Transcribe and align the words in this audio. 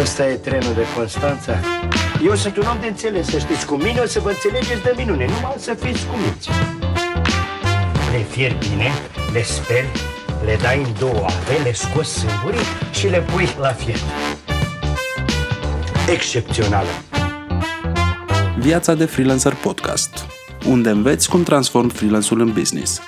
Ăsta 0.00 0.26
e 0.26 0.34
trenul 0.34 0.74
de 0.74 0.84
Constanța. 0.96 1.60
Eu 2.24 2.34
sunt 2.34 2.56
un 2.56 2.66
om 2.66 2.80
de 2.80 2.86
înțeles, 2.86 3.26
să 3.26 3.38
știți. 3.38 3.66
Cu 3.66 3.74
mine 3.74 4.00
o 4.00 4.06
să 4.06 4.20
vă 4.20 4.28
înțelegeți 4.28 4.82
de 4.82 4.94
minune, 4.96 5.24
numai 5.24 5.54
să 5.56 5.74
fiți 5.74 6.06
cuminți. 6.06 6.48
Le 8.12 8.18
fier 8.18 8.56
bine, 8.58 8.90
le 9.32 9.42
speli, 9.42 9.88
le 10.44 10.56
dai 10.62 10.82
în 10.82 10.88
două 10.98 11.24
ape, 11.24 11.62
le 11.64 11.72
scoți 11.72 12.18
sângurii 12.18 12.66
și 12.92 13.08
le 13.08 13.20
pui 13.20 13.48
la 13.60 13.68
fier. 13.68 13.98
Excepțională. 16.08 16.88
Viața 18.58 18.94
de 18.94 19.04
freelancer 19.04 19.54
podcast, 19.54 20.26
unde 20.66 20.90
înveți 20.90 21.28
cum 21.28 21.42
transform 21.42 21.88
freelance-ul 21.88 22.40
în 22.40 22.52
business. 22.52 23.00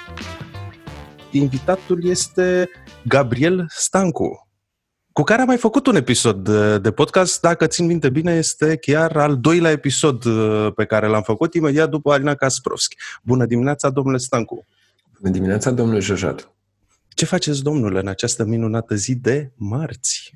Invitatul 1.30 2.08
este 2.08 2.68
Gabriel 3.04 3.66
Stancu, 3.68 4.51
cu 5.12 5.22
care 5.22 5.40
am 5.40 5.46
mai 5.46 5.56
făcut 5.56 5.86
un 5.86 5.96
episod 5.96 6.44
de, 6.44 6.78
de 6.78 6.90
podcast, 6.90 7.40
dacă 7.40 7.66
țin 7.66 7.86
minte 7.86 8.10
bine, 8.10 8.32
este 8.32 8.76
chiar 8.76 9.16
al 9.16 9.38
doilea 9.38 9.70
episod 9.70 10.24
uh, 10.24 10.72
pe 10.74 10.84
care 10.84 11.06
l-am 11.06 11.22
făcut 11.22 11.54
imediat 11.54 11.88
după 11.88 12.12
Alina 12.12 12.34
Kasprovski. 12.34 12.96
Bună 13.22 13.46
dimineața, 13.46 13.90
domnule 13.90 14.16
Stancu! 14.16 14.66
Bună 15.20 15.32
dimineața, 15.32 15.70
domnule 15.70 15.98
Jojat! 15.98 16.50
Ce 17.08 17.24
faceți, 17.24 17.62
domnule, 17.62 18.00
în 18.00 18.08
această 18.08 18.44
minunată 18.44 18.94
zi 18.94 19.14
de 19.14 19.50
marți? 19.54 20.34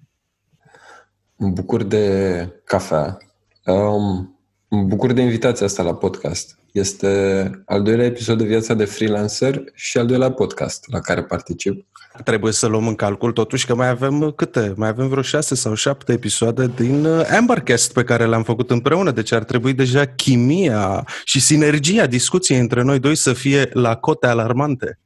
Mă 1.37 1.49
bucur 1.49 1.83
de 1.83 2.49
cafea. 2.65 3.19
Um, 3.65 4.39
mă 4.69 4.83
bucur 4.83 5.13
de 5.13 5.21
invitația 5.21 5.67
asta 5.67 5.83
la 5.83 5.95
podcast. 5.95 6.59
Este 6.77 7.51
al 7.67 7.83
doilea 7.83 8.05
episod 8.05 8.39
de 8.39 8.45
Viața 8.45 8.75
de 8.75 8.85
Freelancer 8.85 9.63
și 9.75 9.99
al 9.99 10.07
doilea 10.07 10.31
podcast 10.31 10.85
la 10.91 11.01
care 11.01 11.23
particip. 11.23 11.87
Trebuie 12.25 12.53
să 12.53 12.67
luăm 12.67 12.87
în 12.87 12.95
calcul 12.95 13.33
totuși 13.33 13.67
că 13.67 13.75
mai 13.75 13.89
avem 13.89 14.33
câte? 14.37 14.73
Mai 14.77 14.89
avem 14.89 15.09
vreo 15.09 15.23
șase 15.23 15.55
sau 15.55 15.75
șapte 15.75 16.13
episoade 16.13 16.67
din 16.77 17.05
uh, 17.05 17.29
Ambercast 17.37 17.93
pe 17.93 18.05
care 18.05 18.27
le-am 18.27 18.43
făcut 18.43 18.71
împreună, 18.71 19.11
deci 19.11 19.33
ar 19.33 19.45
trebui 19.45 19.73
deja 19.73 20.05
chimia 20.05 21.05
și 21.25 21.41
sinergia 21.41 22.07
discuției 22.07 22.59
între 22.59 22.83
noi 22.83 22.99
doi 22.99 23.17
să 23.17 23.33
fie 23.33 23.69
la 23.73 23.95
cote 23.95 24.27
alarmante. 24.27 24.99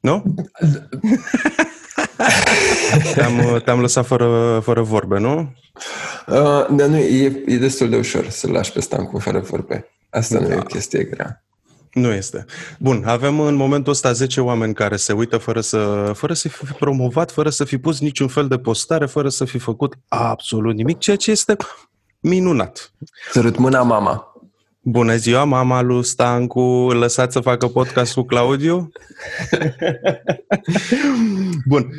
Nu? 0.00 0.22
te-am, 3.14 3.60
te-am 3.64 3.80
lăsat 3.80 4.06
fără, 4.06 4.60
fără 4.64 4.82
vorbe, 4.82 5.18
nu? 5.18 5.52
Uh, 6.26 6.66
dar 6.70 6.88
nu, 6.88 6.96
e, 6.96 7.42
e 7.46 7.56
destul 7.56 7.88
de 7.88 7.96
ușor 7.96 8.28
să-l 8.28 8.50
lași 8.50 8.72
pe 8.72 8.80
Stancu 8.80 9.18
fără 9.18 9.40
vorbe. 9.40 9.90
Asta 10.16 10.38
da. 10.38 10.46
nu 10.46 10.52
e 10.52 10.56
o 10.56 10.62
chestie 10.62 11.04
grea. 11.04 11.44
Nu 11.92 12.12
este. 12.12 12.44
Bun, 12.78 13.04
avem 13.06 13.40
în 13.40 13.54
momentul 13.54 13.92
ăsta 13.92 14.12
10 14.12 14.40
oameni 14.40 14.74
care 14.74 14.96
se 14.96 15.12
uită 15.12 15.36
fără 15.36 15.60
să, 15.60 16.10
fără 16.14 16.32
să 16.32 16.48
fi 16.48 16.72
promovat, 16.72 17.30
fără 17.30 17.50
să 17.50 17.64
fi 17.64 17.78
pus 17.78 18.00
niciun 18.00 18.28
fel 18.28 18.48
de 18.48 18.58
postare, 18.58 19.06
fără 19.06 19.28
să 19.28 19.44
fi 19.44 19.58
făcut 19.58 19.94
absolut 20.08 20.74
nimic, 20.74 20.98
ceea 20.98 21.16
ce 21.16 21.30
este 21.30 21.56
minunat. 22.20 22.92
Sărut 23.30 23.56
mâna 23.58 23.82
mama. 23.82 24.32
Bună 24.80 25.16
ziua, 25.16 25.44
mama 25.44 25.82
lui 25.82 26.04
Stancu, 26.04 26.88
lăsați 26.92 27.32
să 27.32 27.40
facă 27.40 27.66
podcast 27.66 28.14
cu 28.14 28.22
Claudiu? 28.22 28.88
Bun, 31.68 31.90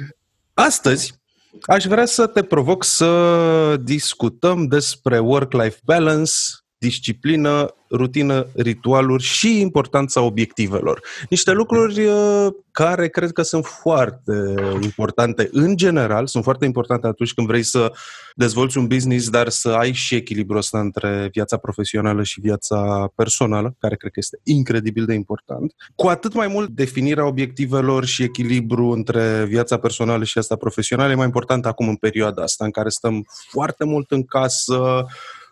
astăzi 0.54 1.14
aș 1.62 1.86
vrea 1.86 2.06
să 2.06 2.28
te 2.28 2.44
provoc 2.44 2.84
să 2.84 3.78
discutăm 3.82 4.66
despre 4.66 5.20
work-life 5.20 5.78
balance, 5.84 6.34
disciplină, 6.78 7.76
rutină, 7.92 8.48
ritualuri 8.56 9.24
și 9.24 9.60
importanța 9.60 10.22
obiectivelor. 10.22 11.02
Niște 11.30 11.52
lucruri 11.52 12.06
uh, 12.06 12.48
care 12.72 13.08
cred 13.08 13.32
că 13.32 13.42
sunt 13.42 13.66
foarte 13.66 14.54
importante 14.82 15.50
în 15.52 15.78
general, 15.78 16.28
sunt 16.28 16.44
foarte 16.44 16.66
importante 16.66 17.08
atunci 17.08 17.34
când 17.34 17.48
vrei 17.48 17.64
să 17.64 17.92
dezvolți 18.36 18.78
un 18.78 18.88
business, 18.88 19.30
dar 19.30 19.50
să 19.50 19.70
ai 19.70 19.92
și 19.92 20.16
echilibrul 20.16 20.58
ăsta 20.58 20.80
între 20.80 21.30
viața 21.32 21.58
profesională 21.58 22.24
și 22.24 22.40
viața 22.40 23.12
personală, 23.16 23.76
care 23.80 23.96
cred 23.96 24.12
că 24.12 24.20
este 24.20 24.40
incredibil 24.44 25.06
de 25.06 25.14
important. 25.14 25.74
Cu 25.96 26.08
atât 26.08 26.34
mai 26.34 26.48
mult 26.48 26.70
definirea 26.70 27.26
obiectivelor 27.26 28.06
și 28.06 28.24
echilibru 28.24 28.90
între 28.90 29.46
viața 29.46 29.78
personală 29.78 30.24
și 30.24 30.38
asta 30.38 30.56
profesională 30.56 31.12
e 31.12 31.16
mai 31.16 31.26
important 31.26 31.66
acum 31.66 31.88
în 31.88 31.96
perioada 31.96 32.44
asta 32.44 32.66
în 32.66 32.72
care 32.72 32.90
stăm 32.90 33.26
foarte 33.50 33.86
mult 33.86 34.12
în 34.12 34.24
casă, 34.24 35.06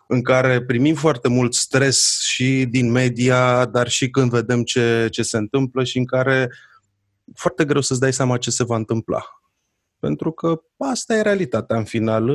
în 0.06 0.22
care 0.22 0.62
primim 0.62 0.94
foarte 0.94 1.28
mult 1.28 1.54
stres 1.54 2.20
și 2.20 2.66
din 2.70 2.90
media, 2.90 3.64
dar 3.64 3.88
și 3.88 4.10
când 4.10 4.30
vedem 4.30 4.62
ce, 4.62 5.08
ce 5.10 5.22
se 5.22 5.36
întâmplă 5.36 5.84
și 5.84 5.98
în 5.98 6.04
care 6.04 6.50
foarte 7.34 7.64
greu 7.64 7.80
să-ți 7.80 8.00
dai 8.00 8.12
seama 8.12 8.36
ce 8.36 8.50
se 8.50 8.64
va 8.64 8.76
întâmpla. 8.76 9.24
Pentru 9.98 10.30
că 10.30 10.60
asta 10.78 11.16
e 11.16 11.22
realitatea 11.22 11.76
în 11.76 11.84
final. 11.84 12.26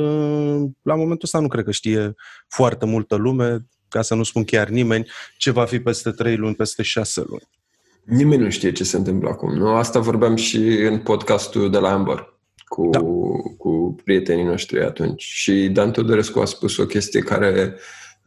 La 0.82 0.94
momentul 0.94 1.20
ăsta 1.22 1.38
nu 1.38 1.48
cred 1.48 1.64
că 1.64 1.70
știe 1.70 2.14
foarte 2.48 2.86
multă 2.86 3.14
lume, 3.14 3.66
ca 3.88 4.02
să 4.02 4.14
nu 4.14 4.22
spun 4.22 4.44
chiar 4.44 4.68
nimeni, 4.68 5.06
ce 5.38 5.50
va 5.50 5.64
fi 5.64 5.80
peste 5.80 6.10
trei 6.10 6.36
luni, 6.36 6.54
peste 6.54 6.82
șase 6.82 7.22
luni. 7.26 7.48
Nimeni 8.04 8.42
nu 8.42 8.50
știe 8.50 8.72
ce 8.72 8.84
se 8.84 8.96
întâmplă 8.96 9.28
acum. 9.28 9.54
Nu? 9.54 9.74
Asta 9.74 9.98
vorbeam 9.98 10.36
și 10.36 10.58
în 10.58 10.98
podcastul 10.98 11.70
de 11.70 11.78
la 11.78 11.92
Amber 11.92 12.31
cu, 12.72 12.88
da. 12.90 12.98
cu 13.58 13.94
prietenii 14.04 14.44
noștri 14.44 14.84
atunci. 14.84 15.22
Și 15.22 15.68
Dan 15.68 15.90
Todorescu 15.90 16.40
a 16.40 16.44
spus 16.44 16.76
o 16.76 16.86
chestie 16.86 17.20
care 17.20 17.74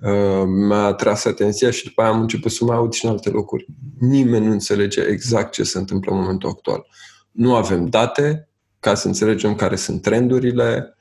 uh, 0.02 0.44
mi-a 0.46 0.84
atras 0.84 1.26
atenția 1.26 1.72
și 1.72 1.84
după 1.84 2.02
aia 2.02 2.12
am 2.12 2.22
început 2.22 2.52
să 2.52 2.66
mai 2.66 2.76
aud 2.76 2.94
și 2.94 3.06
în 3.06 3.12
alte 3.12 3.30
locuri. 3.30 3.66
Nimeni 4.00 4.46
nu 4.46 4.52
înțelege 4.52 5.02
exact 5.02 5.52
ce 5.52 5.64
se 5.64 5.78
întâmplă 5.78 6.12
în 6.12 6.18
momentul 6.18 6.50
actual. 6.50 6.86
Nu 7.32 7.56
avem 7.56 7.86
date 7.86 8.50
ca 8.80 8.96
să 8.96 9.08
înțelegem 9.08 9.56
care 9.56 9.76
sunt 9.76 10.02
trendurile. 10.02 10.98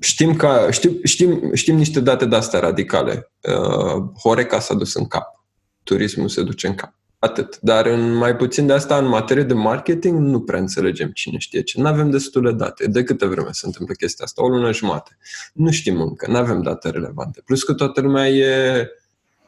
Știm, 0.00 0.36
că, 0.36 0.68
știm, 0.70 1.00
știm, 1.04 1.54
știm 1.54 1.76
niște 1.76 2.00
date 2.00 2.26
de-astea 2.26 2.60
radicale. 2.60 3.32
Uh, 3.40 4.02
Horeca 4.22 4.58
s-a 4.58 4.74
dus 4.74 4.94
în 4.94 5.06
cap. 5.06 5.44
Turismul 5.82 6.28
se 6.28 6.42
duce 6.42 6.66
în 6.66 6.74
cap. 6.74 6.94
Atât. 7.24 7.58
Dar 7.60 7.86
în 7.86 8.14
mai 8.14 8.36
puțin 8.36 8.66
de 8.66 8.72
asta, 8.72 8.98
în 8.98 9.06
materie 9.06 9.42
de 9.42 9.54
marketing, 9.54 10.18
nu 10.18 10.40
prea 10.40 10.60
înțelegem 10.60 11.10
cine 11.10 11.38
știe 11.38 11.62
ce. 11.62 11.80
Nu 11.80 11.86
avem 11.86 12.10
destule 12.10 12.52
date. 12.52 12.86
De 12.86 13.02
câte 13.02 13.26
vreme 13.26 13.48
se 13.50 13.66
întâmplă 13.66 13.94
chestia 13.94 14.24
asta? 14.24 14.42
O 14.42 14.48
lună 14.48 14.72
jumate. 14.72 15.18
Nu 15.52 15.70
știm 15.70 16.00
încă, 16.00 16.30
nu 16.30 16.36
avem 16.36 16.62
date 16.62 16.90
relevante. 16.90 17.40
Plus 17.44 17.62
că 17.62 17.72
toată 17.72 18.00
lumea 18.00 18.28
e 18.28 18.86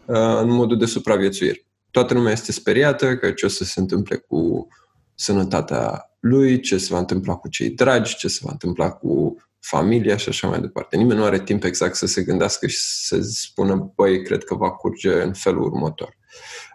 uh, 0.05 0.39
în 0.41 0.51
modul 0.51 0.79
de 0.79 0.87
supraviețuire. 0.87 1.67
Toată 1.91 2.15
lumea 2.15 2.33
este 2.33 2.53
speriată 2.53 3.17
că 3.17 3.31
ce 3.31 3.47
o 3.47 3.49
să 3.49 3.65
se 3.65 3.81
întâmple 3.81 4.17
cu 4.17 4.69
sănătatea 5.15 6.11
lui, 6.21 6.61
ce 6.61 6.79
se 6.79 6.89
va 6.91 6.99
întâmpla 6.99 7.35
cu 7.35 7.49
cei 7.49 7.71
dragi, 7.71 8.17
ce 8.17 8.29
se 8.29 8.41
va 8.43 8.51
întâmpla 8.53 8.91
cu 8.91 9.37
familia 9.61 10.17
și 10.17 10.29
așa 10.29 10.49
mai 10.49 10.61
departe. 10.61 10.97
Nimeni 10.97 11.19
nu 11.19 11.25
are 11.25 11.41
timp 11.41 11.65
exact 11.65 11.95
să 11.95 12.07
se 12.07 12.23
gândească 12.23 12.67
și 12.67 12.79
să 12.81 13.21
spună, 13.21 13.93
băi, 13.95 14.23
cred 14.23 14.45
că 14.45 14.55
va 14.55 14.71
curge 14.71 15.23
în 15.23 15.33
felul 15.33 15.63
următor. 15.63 16.17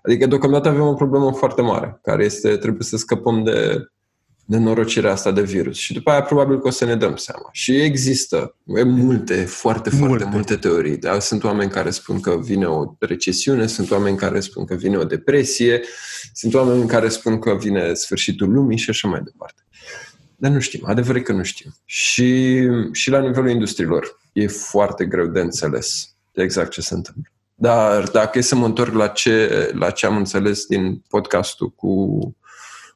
Adică 0.03 0.25
deocamdată 0.25 0.67
avem 0.67 0.81
o 0.81 0.93
problemă 0.93 1.31
foarte 1.33 1.61
mare, 1.61 1.99
care 2.03 2.23
este, 2.23 2.57
trebuie 2.57 2.83
să 2.83 2.97
scăpăm 2.97 3.43
de, 3.43 3.87
de 4.45 4.57
norocirea 4.57 5.11
asta 5.11 5.31
de 5.31 5.41
virus. 5.41 5.77
Și 5.77 5.93
după 5.93 6.11
aia 6.11 6.21
probabil 6.21 6.59
că 6.59 6.67
o 6.67 6.71
să 6.71 6.85
ne 6.85 6.95
dăm 6.95 7.15
seama. 7.15 7.49
Și 7.51 7.81
există 7.81 8.55
e 8.65 8.83
multe, 8.83 9.33
foarte, 9.33 9.89
foarte 9.89 10.07
multe, 10.07 10.29
multe 10.31 10.55
teorii. 10.55 10.97
Da? 10.97 11.19
Sunt 11.19 11.43
oameni 11.43 11.71
care 11.71 11.89
spun 11.89 12.19
că 12.19 12.37
vine 12.37 12.65
o 12.65 12.93
recesiune, 12.99 13.67
sunt 13.67 13.91
oameni 13.91 14.17
care 14.17 14.39
spun 14.39 14.65
că 14.65 14.75
vine 14.75 14.97
o 14.97 15.03
depresie, 15.03 15.81
sunt 16.33 16.53
oameni 16.53 16.87
care 16.87 17.09
spun 17.09 17.39
că 17.39 17.55
vine 17.55 17.93
sfârșitul 17.93 18.51
lumii 18.51 18.77
și 18.77 18.89
așa 18.89 19.07
mai 19.07 19.21
departe. 19.23 19.61
Dar 20.35 20.51
nu 20.51 20.59
știm, 20.59 20.81
adevărul 20.85 21.21
că 21.21 21.31
nu 21.31 21.43
știm. 21.43 21.75
Și, 21.85 22.59
și 22.91 23.09
la 23.09 23.19
nivelul 23.19 23.49
industriilor 23.49 24.19
e 24.33 24.47
foarte 24.47 25.05
greu 25.05 25.25
de 25.25 25.39
înțeles 25.39 26.15
exact 26.31 26.71
ce 26.71 26.81
se 26.81 26.93
întâmplă. 26.93 27.31
Dar 27.61 28.03
dacă 28.03 28.37
e 28.37 28.41
să 28.41 28.55
mă 28.55 28.65
întorc 28.65 28.93
la 28.93 29.07
ce, 29.07 29.69
la 29.73 29.89
ce 29.89 30.05
am 30.05 30.17
înțeles 30.17 30.65
din 30.65 31.03
podcastul 31.09 31.69
cu, 31.69 32.19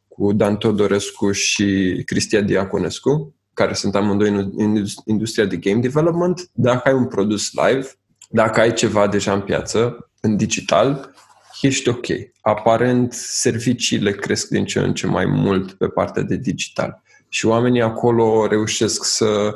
cu 0.07 0.34
Dan 0.34 0.57
Todorescu 0.57 1.31
și 1.31 2.01
Cristian 2.06 2.46
Diaconescu, 2.46 3.35
care 3.53 3.74
sunt 3.74 3.95
amândoi 3.95 4.30
în 4.56 4.86
industria 5.06 5.45
de 5.45 5.57
game 5.57 5.80
development, 5.80 6.50
dacă 6.54 6.89
ai 6.89 6.95
un 6.95 7.07
produs 7.07 7.51
live, 7.51 7.88
dacă 8.30 8.60
ai 8.60 8.74
ceva 8.74 9.07
deja 9.07 9.33
în 9.33 9.42
piață, 9.42 10.10
în 10.21 10.38
digital, 10.38 11.13
ești 11.62 11.89
ok. 11.89 12.06
Aparent, 12.42 13.13
serviciile 13.13 14.12
cresc 14.12 14.48
din 14.48 14.65
ce 14.65 14.80
în 14.80 14.94
ce 14.94 15.07
mai 15.07 15.25
mult 15.25 15.71
pe 15.71 15.88
partea 15.88 16.24
de 16.24 16.36
digital. 16.36 17.01
Și 17.30 17.45
oamenii 17.45 17.81
acolo 17.81 18.48
reușesc 18.48 19.04
să 19.04 19.56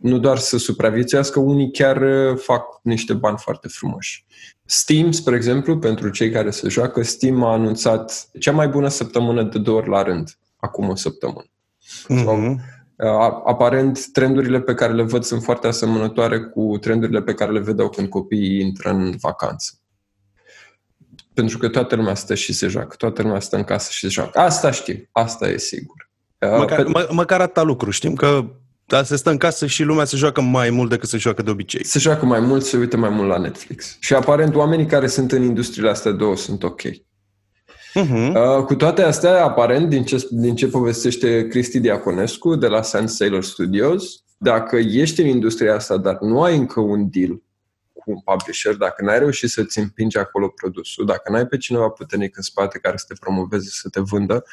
nu 0.00 0.18
doar 0.18 0.38
să 0.38 0.58
supraviețuiască, 0.58 1.40
unii 1.40 1.70
chiar 1.70 2.02
uh, 2.02 2.38
fac 2.38 2.64
niște 2.82 3.14
bani 3.14 3.38
foarte 3.38 3.68
frumoși. 3.68 4.26
Steam, 4.64 5.12
spre 5.12 5.36
exemplu, 5.36 5.78
pentru 5.78 6.08
cei 6.08 6.30
care 6.30 6.50
se 6.50 6.68
joacă, 6.68 7.02
Steam 7.02 7.44
a 7.44 7.52
anunțat 7.52 8.28
cea 8.38 8.52
mai 8.52 8.68
bună 8.68 8.88
săptămână 8.88 9.42
de 9.42 9.58
două 9.58 9.78
ori 9.78 9.88
la 9.88 10.02
rând, 10.02 10.38
acum 10.56 10.88
o 10.88 10.94
săptămână. 10.94 11.46
Mm-hmm. 12.08 12.78
Aparent, 13.44 14.06
trendurile 14.12 14.60
pe 14.60 14.74
care 14.74 14.92
le 14.92 15.02
văd 15.02 15.22
sunt 15.22 15.42
foarte 15.42 15.66
asemănătoare 15.66 16.40
cu 16.40 16.78
trendurile 16.80 17.22
pe 17.22 17.34
care 17.34 17.52
le 17.52 17.60
vedeau 17.60 17.88
când 17.88 18.08
copiii 18.08 18.60
intră 18.60 18.90
în 18.90 19.14
vacanță. 19.20 19.72
Pentru 21.34 21.58
că 21.58 21.68
toată 21.68 21.96
lumea 21.96 22.14
stă 22.14 22.34
și 22.34 22.52
se 22.52 22.66
joacă, 22.66 22.96
toată 22.96 23.22
lumea 23.22 23.40
stă 23.40 23.56
în 23.56 23.64
casă 23.64 23.90
și 23.92 23.98
se 23.98 24.08
joacă. 24.08 24.38
Asta 24.38 24.70
știm, 24.70 25.08
asta 25.12 25.48
e 25.48 25.58
sigur. 25.58 26.10
Măcar, 26.40 26.82
Pe... 26.82 26.88
mă, 26.88 27.08
măcar 27.10 27.40
atâta 27.40 27.62
lucru. 27.62 27.90
Știm 27.90 28.14
că 28.14 28.50
Dar 28.90 29.04
se 29.04 29.16
stă 29.16 29.30
în 29.30 29.36
casă 29.36 29.66
și 29.66 29.82
lumea 29.82 30.04
se 30.04 30.16
joacă 30.16 30.40
mai 30.40 30.70
mult 30.70 30.90
decât 30.90 31.08
se 31.08 31.18
joacă 31.18 31.42
de 31.42 31.50
obicei. 31.50 31.84
Se 31.84 31.98
joacă 31.98 32.26
mai 32.26 32.40
mult, 32.40 32.64
se 32.64 32.76
uită 32.76 32.96
mai 32.96 33.08
mult 33.08 33.28
la 33.28 33.38
Netflix. 33.38 33.96
Și 34.00 34.14
aparent 34.14 34.54
oamenii 34.54 34.86
care 34.86 35.06
sunt 35.06 35.32
în 35.32 35.42
industriile 35.42 35.90
astea 35.90 36.12
două 36.12 36.36
sunt 36.36 36.62
ok. 36.62 36.80
Uh-huh. 36.80 38.32
Uh, 38.34 38.64
cu 38.64 38.74
toate 38.74 39.02
astea, 39.02 39.44
aparent, 39.44 39.88
din 39.88 40.04
ce, 40.04 40.26
din 40.30 40.56
ce 40.56 40.66
povestește 40.66 41.48
Cristi 41.48 41.80
Diaconescu 41.80 42.54
de 42.54 42.66
la 42.66 42.82
Sand 42.82 43.08
Sailor 43.08 43.44
Studios, 43.44 44.04
dacă 44.38 44.76
ești 44.76 45.20
în 45.20 45.26
industria 45.26 45.74
asta, 45.74 45.96
dar 45.96 46.18
nu 46.20 46.42
ai 46.42 46.56
încă 46.56 46.80
un 46.80 47.10
deal 47.10 47.42
cu 47.92 48.10
un 48.10 48.20
publisher, 48.20 48.74
dacă 48.74 49.04
n-ai 49.04 49.18
reușit 49.18 49.50
să-ți 49.50 49.78
împingi 49.78 50.18
acolo 50.18 50.48
produsul, 50.48 51.06
dacă 51.06 51.32
n-ai 51.32 51.46
pe 51.46 51.56
cineva 51.56 51.88
puternic 51.88 52.36
în 52.36 52.42
spate 52.42 52.78
care 52.78 52.96
să 52.96 53.04
te 53.08 53.14
promoveze, 53.20 53.68
să 53.72 53.88
te 53.88 54.00
vândă, 54.00 54.44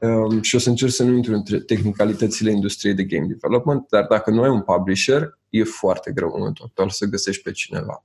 um, 0.00 0.42
și 0.42 0.56
o 0.56 0.58
să 0.58 0.68
încerc 0.68 0.92
să 0.92 1.04
nu 1.04 1.16
intru 1.16 1.34
între 1.34 1.60
tehnicalitățile 1.60 2.50
industriei 2.50 2.94
de 2.94 3.04
game 3.04 3.26
development, 3.26 3.86
dar 3.88 4.06
dacă 4.08 4.30
nu 4.30 4.42
ai 4.42 4.48
un 4.48 4.60
publisher, 4.60 5.38
e 5.48 5.64
foarte 5.64 6.12
greu 6.12 6.28
în 6.28 6.34
momentul 6.38 6.64
actual 6.68 6.90
să 6.90 7.06
găsești 7.06 7.42
pe 7.42 7.50
cineva. 7.50 8.04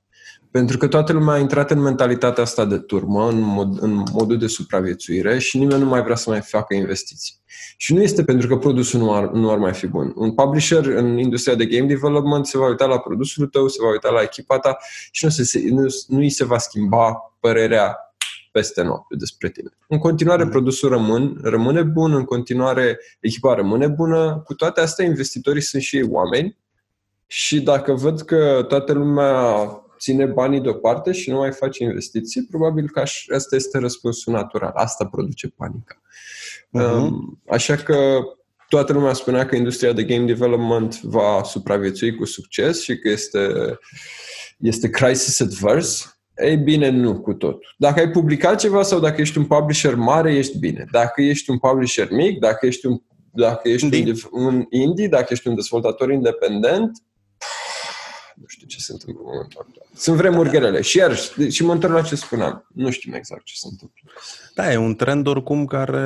Pentru 0.51 0.77
că 0.77 0.87
toată 0.87 1.13
lumea 1.13 1.33
a 1.33 1.39
intrat 1.39 1.71
în 1.71 1.79
mentalitatea 1.79 2.43
asta 2.43 2.65
de 2.65 2.77
turmă, 2.77 3.29
în, 3.29 3.39
mod, 3.39 3.81
în 3.81 4.03
modul 4.11 4.37
de 4.37 4.47
supraviețuire 4.47 5.39
și 5.39 5.57
nimeni 5.57 5.81
nu 5.81 5.89
mai 5.89 6.03
vrea 6.03 6.15
să 6.15 6.29
mai 6.29 6.41
facă 6.41 6.73
investiții. 6.73 7.35
Și 7.77 7.93
nu 7.93 8.01
este 8.01 8.23
pentru 8.23 8.47
că 8.47 8.57
produsul 8.57 8.99
nu 8.99 9.13
ar, 9.13 9.29
nu 9.29 9.51
ar 9.51 9.57
mai 9.57 9.73
fi 9.73 9.87
bun. 9.87 10.13
Un 10.15 10.33
publisher 10.33 10.85
în 10.85 11.17
industria 11.17 11.55
de 11.55 11.65
game 11.65 11.87
development 11.87 12.45
se 12.45 12.57
va 12.57 12.67
uita 12.67 12.85
la 12.85 12.99
produsul 12.99 13.47
tău, 13.47 13.67
se 13.67 13.77
va 13.81 13.89
uita 13.89 14.09
la 14.09 14.21
echipa 14.21 14.59
ta 14.59 14.77
și 15.11 15.25
nu, 15.25 15.31
se, 15.31 15.61
nu, 15.69 15.85
nu 16.07 16.17
îi 16.17 16.29
se 16.29 16.45
va 16.45 16.57
schimba 16.57 17.35
părerea 17.39 18.04
peste 18.55 18.81
noapte 18.81 19.15
despre 19.15 19.49
tine. 19.49 19.69
În 19.87 19.97
continuare, 19.97 20.43
mm. 20.43 20.49
produsul 20.49 20.89
rămân, 20.89 21.39
rămâne 21.41 21.81
bun, 21.81 22.13
în 22.13 22.23
continuare, 22.23 22.99
echipa 23.19 23.53
rămâne 23.55 23.87
bună. 23.87 24.41
Cu 24.45 24.53
toate 24.53 24.81
astea, 24.81 25.05
investitorii 25.05 25.61
sunt 25.61 25.81
și 25.81 25.95
ei 25.95 26.07
oameni 26.09 26.57
și 27.25 27.61
dacă 27.61 27.93
văd 27.93 28.21
că 28.21 28.65
toată 28.67 28.93
lumea 28.93 29.67
ține 29.99 30.25
banii 30.25 30.61
deoparte 30.61 31.11
și 31.11 31.29
nu 31.29 31.37
mai 31.37 31.51
face 31.51 31.83
investiții, 31.83 32.45
probabil 32.49 32.89
că 32.89 32.99
asta 33.33 33.55
este 33.55 33.77
răspunsul 33.77 34.33
natural. 34.33 34.71
Asta 34.75 35.05
produce 35.05 35.47
panica. 35.47 36.01
Uh-huh. 36.79 37.09
Așa 37.47 37.75
că 37.75 38.19
toată 38.69 38.93
lumea 38.93 39.13
spunea 39.13 39.45
că 39.45 39.55
industria 39.55 39.93
de 39.93 40.03
game 40.03 40.25
development 40.25 41.01
va 41.01 41.43
supraviețui 41.43 42.15
cu 42.15 42.25
succes 42.25 42.81
și 42.81 42.97
că 42.97 43.09
este, 43.09 43.49
este 44.57 44.89
crisis 44.89 45.39
adverse. 45.39 46.14
Ei 46.37 46.57
bine, 46.57 46.89
nu 46.89 47.21
cu 47.21 47.33
totul. 47.33 47.75
Dacă 47.77 47.99
ai 47.99 48.09
publicat 48.09 48.59
ceva 48.59 48.83
sau 48.83 48.99
dacă 48.99 49.21
ești 49.21 49.37
un 49.37 49.45
publisher 49.45 49.95
mare, 49.95 50.35
ești 50.35 50.57
bine. 50.57 50.85
Dacă 50.91 51.21
ești 51.21 51.49
un 51.49 51.57
publisher 51.57 52.11
mic, 52.11 52.39
dacă 52.39 52.65
ești 52.65 52.85
un, 52.85 53.01
dacă 53.31 53.69
ești 53.69 53.97
indie. 53.97 54.13
un 54.31 54.65
indie, 54.69 55.07
dacă 55.07 55.27
ești 55.29 55.47
un 55.47 55.55
dezvoltator 55.55 56.11
independent, 56.11 56.91
nu 58.35 58.43
știu 58.47 58.67
ce 58.67 58.79
se 58.79 58.91
întâmplă 58.91 59.21
în 59.23 59.29
momentul 59.31 59.59
actual. 59.67 59.87
Sunt 59.95 60.15
vremuri 60.15 60.51
da. 60.51 60.59
grele. 60.59 60.81
Și 60.81 60.97
iar, 60.97 61.15
și 61.49 61.63
mă 61.63 61.71
întorc 61.71 61.93
la 61.93 62.01
ce 62.01 62.15
spuneam. 62.15 62.67
Nu 62.73 62.89
știm 62.89 63.13
exact 63.13 63.43
ce 63.43 63.53
se 63.55 63.67
întâmplă. 63.71 64.01
Da, 64.55 64.71
e 64.71 64.77
un 64.77 64.95
trend 64.95 65.27
oricum 65.27 65.65
care, 65.65 65.99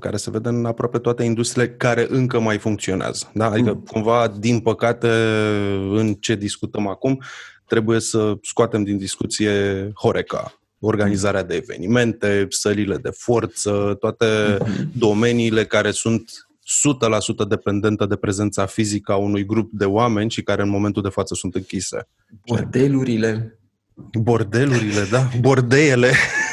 care 0.00 0.16
se 0.16 0.30
vede 0.30 0.48
în 0.48 0.64
aproape 0.64 0.98
toate 0.98 1.22
industriile 1.22 1.70
care 1.70 2.06
încă 2.08 2.40
mai 2.40 2.58
funcționează. 2.58 3.30
Da? 3.34 3.46
Adică, 3.46 3.72
mm. 3.72 3.84
cumva, 3.90 4.28
din 4.38 4.60
păcate, 4.60 5.08
în 5.90 6.14
ce 6.14 6.34
discutăm 6.34 6.86
acum, 6.86 7.22
trebuie 7.70 8.00
să 8.00 8.34
scoatem 8.42 8.82
din 8.82 8.98
discuție 8.98 9.52
Horeca, 9.94 10.60
organizarea 10.78 11.42
de 11.42 11.54
evenimente, 11.54 12.46
sălile 12.48 12.96
de 12.96 13.10
forță, 13.12 13.96
toate 14.00 14.26
mm-hmm. 14.26 14.84
domeniile 14.92 15.64
care 15.64 15.90
sunt 15.90 16.30
100% 17.44 17.48
dependentă 17.48 18.06
de 18.06 18.16
prezența 18.16 18.66
fizică 18.66 19.12
a 19.12 19.16
unui 19.16 19.44
grup 19.46 19.70
de 19.72 19.84
oameni 19.84 20.30
și 20.30 20.42
care 20.42 20.62
în 20.62 20.68
momentul 20.68 21.02
de 21.02 21.08
față 21.08 21.34
sunt 21.34 21.54
închise. 21.54 22.08
Bordelurile. 22.46 23.58
Bordelurile, 24.12 25.06
da. 25.10 25.28
Bordeele. 25.40 26.10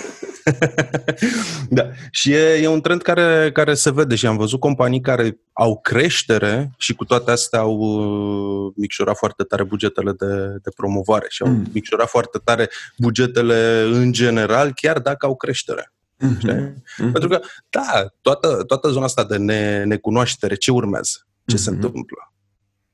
da. 1.70 1.90
Și 2.12 2.32
e, 2.32 2.60
e 2.62 2.68
un 2.68 2.82
trend 2.82 3.02
care, 3.02 3.52
care 3.54 3.74
se 3.74 3.92
vede 3.92 4.16
și 4.16 4.26
am 4.26 4.38
văzut 4.38 4.60
companii 4.60 5.02
care 5.02 5.40
au 5.54 5.80
creștere 5.80 6.72
și 6.78 6.94
cu 6.94 7.06
toate 7.06 7.32
astea 7.32 7.60
au 7.60 7.78
uh, 7.78 8.74
micșorat 8.76 9.18
foarte 9.18 9.44
tare 9.44 9.64
bugetele 9.64 10.12
de, 10.12 10.36
de 10.62 10.70
promovare 10.76 11.26
și 11.30 11.42
au 11.42 11.50
mm. 11.50 11.66
micșorat 11.74 12.10
foarte 12.10 12.40
tare 12.44 12.70
bugetele 12.98 13.88
în 13.92 14.12
general, 14.12 14.72
chiar 14.76 15.00
dacă 15.00 15.26
au 15.26 15.36
creștere. 15.36 15.92
Mm-hmm. 16.26 16.74
Mm-hmm. 16.74 17.12
Pentru 17.12 17.28
că, 17.28 17.40
da, 17.70 18.06
toată, 18.22 18.64
toată 18.64 18.90
zona 18.90 19.06
asta 19.06 19.24
de 19.24 19.38
ne, 19.38 19.84
necunoaștere, 19.84 20.56
ce 20.56 20.72
urmează? 20.72 21.28
Ce 21.46 21.56
mm-hmm. 21.56 21.60
se 21.60 21.70
întâmplă? 21.70 22.34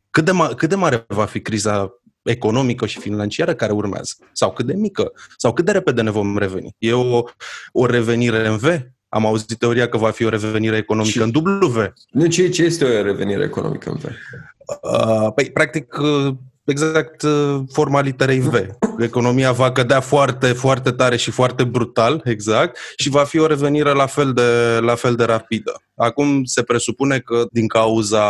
Cât 0.09 0.25
de, 0.25 0.31
ma- 0.31 0.55
cât 0.55 0.69
de 0.69 0.75
mare 0.75 1.05
va 1.07 1.25
fi 1.25 1.41
criza 1.41 1.93
economică 2.23 2.85
și 2.85 2.99
financiară 2.99 3.53
care 3.53 3.71
urmează? 3.71 4.13
Sau 4.31 4.51
cât 4.51 4.65
de 4.65 4.73
mică? 4.73 5.11
Sau 5.37 5.53
cât 5.53 5.65
de 5.65 5.71
repede 5.71 6.01
ne 6.01 6.11
vom 6.11 6.37
reveni? 6.37 6.75
E 6.77 6.93
o, 6.93 7.23
o 7.71 7.85
revenire 7.85 8.47
în 8.47 8.57
V? 8.57 8.65
Am 9.09 9.25
auzit 9.25 9.57
teoria 9.57 9.89
că 9.89 9.97
va 9.97 10.11
fi 10.11 10.25
o 10.25 10.29
revenire 10.29 10.77
economică 10.77 11.11
și... 11.11 11.21
în 11.21 11.31
W. 11.63 11.93
Nu, 12.11 12.25
ce, 12.25 12.49
ce 12.49 12.63
este 12.63 12.85
o 12.85 13.01
revenire 13.01 13.43
economică 13.43 13.89
în 13.89 13.95
V? 13.95 14.03
Uh, 14.03 15.31
păi, 15.35 15.51
practic, 15.51 15.97
uh, 15.97 16.33
exact 16.65 17.21
uh, 17.21 17.59
forma 17.71 18.01
literei 18.01 18.39
V. 18.39 18.53
Economia 18.99 19.51
va 19.51 19.71
cădea 19.71 19.99
foarte, 19.99 20.53
foarte 20.53 20.91
tare 20.91 21.15
și 21.15 21.31
foarte 21.31 21.63
brutal, 21.63 22.21
exact, 22.23 22.77
și 22.95 23.09
va 23.09 23.23
fi 23.23 23.39
o 23.39 23.47
revenire 23.47 23.91
la 23.91 24.05
fel 24.05 24.33
de, 24.33 24.79
la 24.81 24.95
fel 24.95 25.15
de 25.15 25.23
rapidă. 25.23 25.81
Acum 25.95 26.43
se 26.43 26.63
presupune 26.63 27.19
că 27.19 27.45
din 27.51 27.67
cauza 27.67 28.25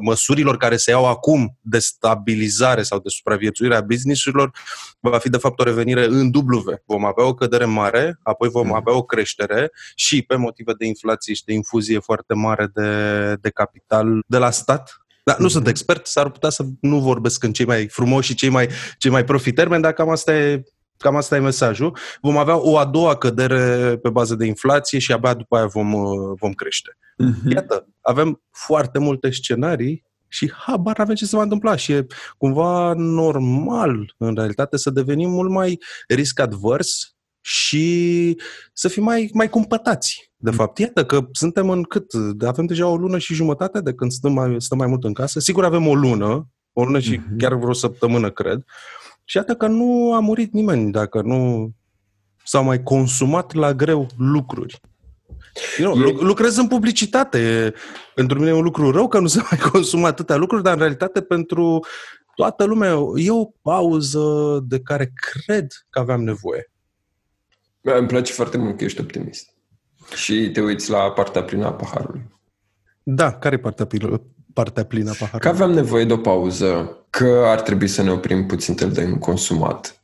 măsurilor 0.00 0.56
care 0.56 0.76
se 0.76 0.90
iau 0.90 1.08
acum 1.08 1.58
de 1.60 1.78
stabilizare 1.78 2.82
sau 2.82 2.98
de 2.98 3.08
supraviețuire 3.08 3.76
a 3.76 3.80
businessurilor, 3.80 4.50
va 5.00 5.18
fi 5.18 5.28
de 5.28 5.36
fapt 5.36 5.60
o 5.60 5.62
revenire 5.62 6.04
în 6.04 6.30
W. 6.34 6.62
Vom 6.84 7.04
avea 7.04 7.24
o 7.24 7.34
cădere 7.34 7.64
mare, 7.64 8.18
apoi 8.22 8.48
vom 8.48 8.74
avea 8.74 8.94
o 8.94 9.02
creștere 9.02 9.70
și 9.94 10.22
pe 10.22 10.36
motive 10.36 10.72
de 10.78 10.86
inflație 10.86 11.34
și 11.34 11.44
de 11.44 11.52
infuzie 11.52 11.98
foarte 11.98 12.34
mare 12.34 12.70
de, 12.74 13.34
de 13.40 13.50
capital 13.50 14.22
de 14.26 14.38
la 14.38 14.50
stat, 14.50 15.05
da, 15.30 15.36
nu 15.38 15.48
sunt 15.48 15.62
mhm. 15.62 15.70
expert, 15.70 16.06
s-ar 16.06 16.30
putea 16.30 16.50
să 16.50 16.64
nu 16.80 17.00
vorbesc 17.00 17.42
în 17.42 17.52
cei 17.52 17.66
mai 17.66 17.88
frumoși 17.88 18.28
și 18.28 18.34
cei 18.34 18.48
mai, 18.48 18.68
cei 18.98 19.10
mai 19.10 19.24
profitermeni, 19.24 19.82
dar 19.82 19.92
cam 19.92 20.08
asta 20.08 20.34
e 20.34 20.62
Cam 20.98 21.16
asta 21.16 21.36
e 21.36 21.38
mesajul. 21.38 21.96
Vom 22.20 22.36
avea 22.36 22.56
o 22.56 22.78
a 22.78 22.84
doua 22.84 23.16
cădere 23.16 23.96
pe 23.96 24.08
bază 24.08 24.34
de 24.34 24.46
inflație 24.46 24.98
și 24.98 25.12
abia 25.12 25.34
după 25.34 25.56
aia 25.56 25.66
vom, 25.66 25.90
vom 26.34 26.52
crește. 26.52 26.96
Uh-huh. 26.98 27.52
Iată, 27.52 27.88
avem 28.00 28.42
foarte 28.50 28.98
multe 28.98 29.30
scenarii 29.30 30.04
și 30.28 30.52
habar 30.56 30.98
avem 30.98 31.14
ce 31.14 31.26
se 31.26 31.36
va 31.36 31.42
întâmpla 31.42 31.76
și 31.76 31.92
e 31.92 32.06
cumva 32.38 32.92
normal, 32.96 34.14
în 34.16 34.34
realitate, 34.34 34.76
să 34.76 34.90
devenim 34.90 35.30
mult 35.30 35.50
mai 35.50 35.78
risc 36.08 36.40
advers 36.40 37.15
și 37.48 38.36
să 38.72 38.88
fim 38.88 39.02
mai, 39.02 39.30
mai 39.32 39.48
cumpătați. 39.48 40.32
De 40.36 40.50
mm. 40.50 40.56
fapt, 40.56 40.78
iată 40.78 41.04
că 41.04 41.26
suntem 41.32 41.70
în 41.70 41.82
cât? 41.82 42.12
Avem 42.46 42.66
deja 42.66 42.86
o 42.86 42.96
lună 42.96 43.18
și 43.18 43.34
jumătate 43.34 43.80
de 43.80 43.94
când 43.94 44.10
stăm 44.10 44.32
mai, 44.32 44.54
stăm 44.58 44.78
mai 44.78 44.86
mult 44.86 45.04
în 45.04 45.12
casă. 45.12 45.40
Sigur 45.40 45.64
avem 45.64 45.86
o 45.86 45.94
lună, 45.94 46.48
o 46.72 46.84
lună 46.84 46.98
și 46.98 47.18
mm-hmm. 47.18 47.36
chiar 47.38 47.54
vreo 47.54 47.72
săptămână, 47.72 48.30
cred. 48.30 48.64
Și 49.24 49.36
iată 49.36 49.54
că 49.54 49.66
nu 49.66 50.14
a 50.14 50.20
murit 50.20 50.52
nimeni 50.52 50.92
dacă 50.92 51.22
nu 51.22 51.70
s-au 52.44 52.64
mai 52.64 52.82
consumat 52.82 53.52
la 53.52 53.74
greu 53.74 54.06
lucruri. 54.16 54.80
Eu, 55.78 55.92
e... 55.92 56.16
lucrez 56.20 56.56
în 56.56 56.68
publicitate. 56.68 57.72
Pentru 58.14 58.38
mine 58.38 58.50
e 58.50 58.54
un 58.54 58.62
lucru 58.62 58.90
rău 58.90 59.08
că 59.08 59.18
nu 59.18 59.26
se 59.26 59.40
mai 59.50 59.60
consumă 59.72 60.06
atâtea 60.06 60.36
lucruri, 60.36 60.62
dar 60.62 60.72
în 60.72 60.78
realitate 60.78 61.22
pentru 61.22 61.84
toată 62.34 62.64
lumea 62.64 62.98
e 63.14 63.30
o 63.30 63.44
pauză 63.62 64.58
de 64.68 64.80
care 64.80 65.12
cred 65.14 65.66
că 65.90 65.98
aveam 65.98 66.22
nevoie. 66.22 66.70
Îmi 67.94 68.06
place 68.06 68.32
foarte 68.32 68.56
mult 68.56 68.76
că 68.76 68.84
ești 68.84 69.00
optimist. 69.00 69.48
Și 70.14 70.50
te 70.50 70.60
uiți 70.60 70.90
la 70.90 71.10
partea 71.10 71.42
plină 71.42 71.66
a 71.66 71.72
paharului. 71.72 72.22
Da, 73.02 73.32
care 73.32 73.54
e 73.54 73.58
partea 73.58 73.86
plină, 73.86 74.22
partea 74.52 74.84
plină 74.84 75.10
a 75.10 75.14
paharului? 75.18 75.40
Că 75.40 75.48
aveam 75.48 75.70
nevoie 75.70 76.04
de 76.04 76.12
o 76.12 76.16
pauză, 76.16 76.96
că 77.10 77.42
ar 77.46 77.60
trebui 77.60 77.88
să 77.88 78.02
ne 78.02 78.10
oprim 78.10 78.46
puțin 78.46 78.92
de 78.92 79.16
consumat, 79.18 80.02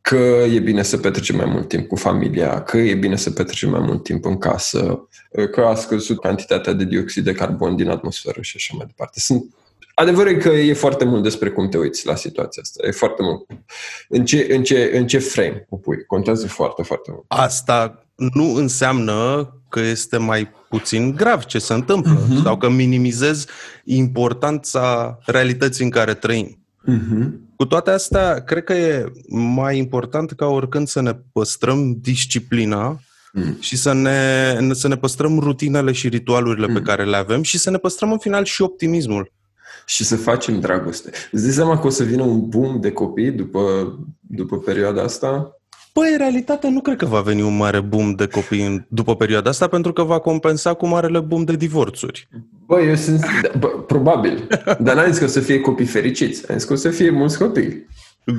că 0.00 0.16
e 0.52 0.58
bine 0.58 0.82
să 0.82 0.98
petrecem 0.98 1.36
mai 1.36 1.46
mult 1.46 1.68
timp 1.68 1.88
cu 1.88 1.96
familia, 1.96 2.62
că 2.62 2.76
e 2.76 2.94
bine 2.94 3.16
să 3.16 3.30
petrecem 3.30 3.70
mai 3.70 3.80
mult 3.80 4.02
timp 4.02 4.24
în 4.24 4.38
casă, 4.38 5.08
că 5.52 5.60
a 5.60 5.74
scăzut 5.74 6.20
cantitatea 6.20 6.72
de 6.72 6.84
dioxid 6.84 7.24
de 7.24 7.32
carbon 7.32 7.76
din 7.76 7.88
atmosferă 7.88 8.42
și 8.42 8.52
așa 8.56 8.74
mai 8.76 8.86
departe. 8.86 9.20
Sunt 9.20 9.54
Adevărul 9.98 10.32
e 10.32 10.36
că 10.36 10.48
e 10.48 10.72
foarte 10.72 11.04
mult 11.04 11.22
despre 11.22 11.50
cum 11.50 11.68
te 11.68 11.78
uiți 11.78 12.06
la 12.06 12.14
situația 12.14 12.62
asta. 12.62 12.86
E 12.86 12.90
foarte 12.90 13.22
mult. 13.22 13.46
În 14.08 14.24
ce, 14.24 14.46
în 14.50 14.62
ce, 14.62 14.90
în 14.94 15.06
ce 15.06 15.18
frame 15.18 15.66
o 15.68 15.76
pui. 15.76 16.04
Contează 16.06 16.46
foarte, 16.46 16.82
foarte 16.82 17.10
mult. 17.12 17.24
Asta 17.28 18.06
nu 18.14 18.54
înseamnă 18.54 19.50
că 19.68 19.80
este 19.80 20.16
mai 20.16 20.48
puțin 20.68 21.14
grav 21.14 21.44
ce 21.44 21.58
se 21.58 21.72
întâmplă 21.72 22.26
uh-huh. 22.26 22.42
sau 22.42 22.56
că 22.56 22.68
minimizez 22.68 23.46
importanța 23.84 25.18
realității 25.26 25.84
în 25.84 25.90
care 25.90 26.14
trăim. 26.14 26.58
Uh-huh. 26.88 27.28
Cu 27.56 27.64
toate 27.64 27.90
astea, 27.90 28.44
cred 28.44 28.64
că 28.64 28.72
e 28.72 29.12
mai 29.28 29.78
important 29.78 30.32
ca 30.32 30.46
oricând 30.46 30.88
să 30.88 31.00
ne 31.00 31.12
păstrăm 31.32 31.96
disciplina 32.00 33.00
mm. 33.32 33.56
și 33.60 33.76
să 33.76 33.92
ne, 33.92 34.58
să 34.72 34.88
ne 34.88 34.96
păstrăm 34.96 35.38
rutinele 35.38 35.92
și 35.92 36.08
ritualurile 36.08 36.66
mm. 36.66 36.74
pe 36.74 36.80
care 36.80 37.04
le 37.04 37.16
avem 37.16 37.42
și 37.42 37.58
să 37.58 37.70
ne 37.70 37.76
păstrăm 37.76 38.12
în 38.12 38.18
final 38.18 38.44
și 38.44 38.62
optimismul. 38.62 39.34
Și 39.86 40.04
să 40.04 40.16
facem 40.16 40.60
dragoste. 40.60 41.10
Îți 41.30 41.42
dai 41.42 41.52
seama 41.52 41.78
că 41.78 41.86
o 41.86 41.90
să 41.90 42.04
vină 42.04 42.22
un 42.22 42.48
boom 42.48 42.80
de 42.80 42.92
copii 42.92 43.30
după, 43.30 43.94
după 44.20 44.58
perioada 44.58 45.02
asta? 45.02 45.50
Păi, 45.92 46.10
în 46.12 46.18
realitate, 46.18 46.68
nu 46.68 46.80
cred 46.80 46.96
că 46.96 47.06
va 47.06 47.20
veni 47.20 47.42
un 47.42 47.56
mare 47.56 47.80
boom 47.80 48.12
de 48.14 48.26
copii 48.26 48.66
în, 48.66 48.84
după 48.88 49.16
perioada 49.16 49.50
asta, 49.50 49.66
pentru 49.66 49.92
că 49.92 50.02
va 50.02 50.18
compensa 50.18 50.74
cu 50.74 50.86
marele 50.86 51.20
boom 51.20 51.44
de 51.44 51.56
divorțuri. 51.56 52.28
Bă, 52.66 52.80
eu 52.80 52.94
sunt... 52.94 53.24
Bă, 53.58 53.68
probabil. 53.68 54.46
Dar 54.80 54.94
n-am 54.94 55.10
zis 55.10 55.18
că 55.18 55.24
o 55.24 55.28
să 55.28 55.40
fie 55.40 55.60
copii 55.60 55.86
fericiți. 55.86 56.50
Am 56.50 56.58
zis 56.58 56.66
că 56.66 56.72
o 56.72 56.76
să 56.76 56.90
fie 56.90 57.10
mulți 57.10 57.38
copii. 57.38 57.86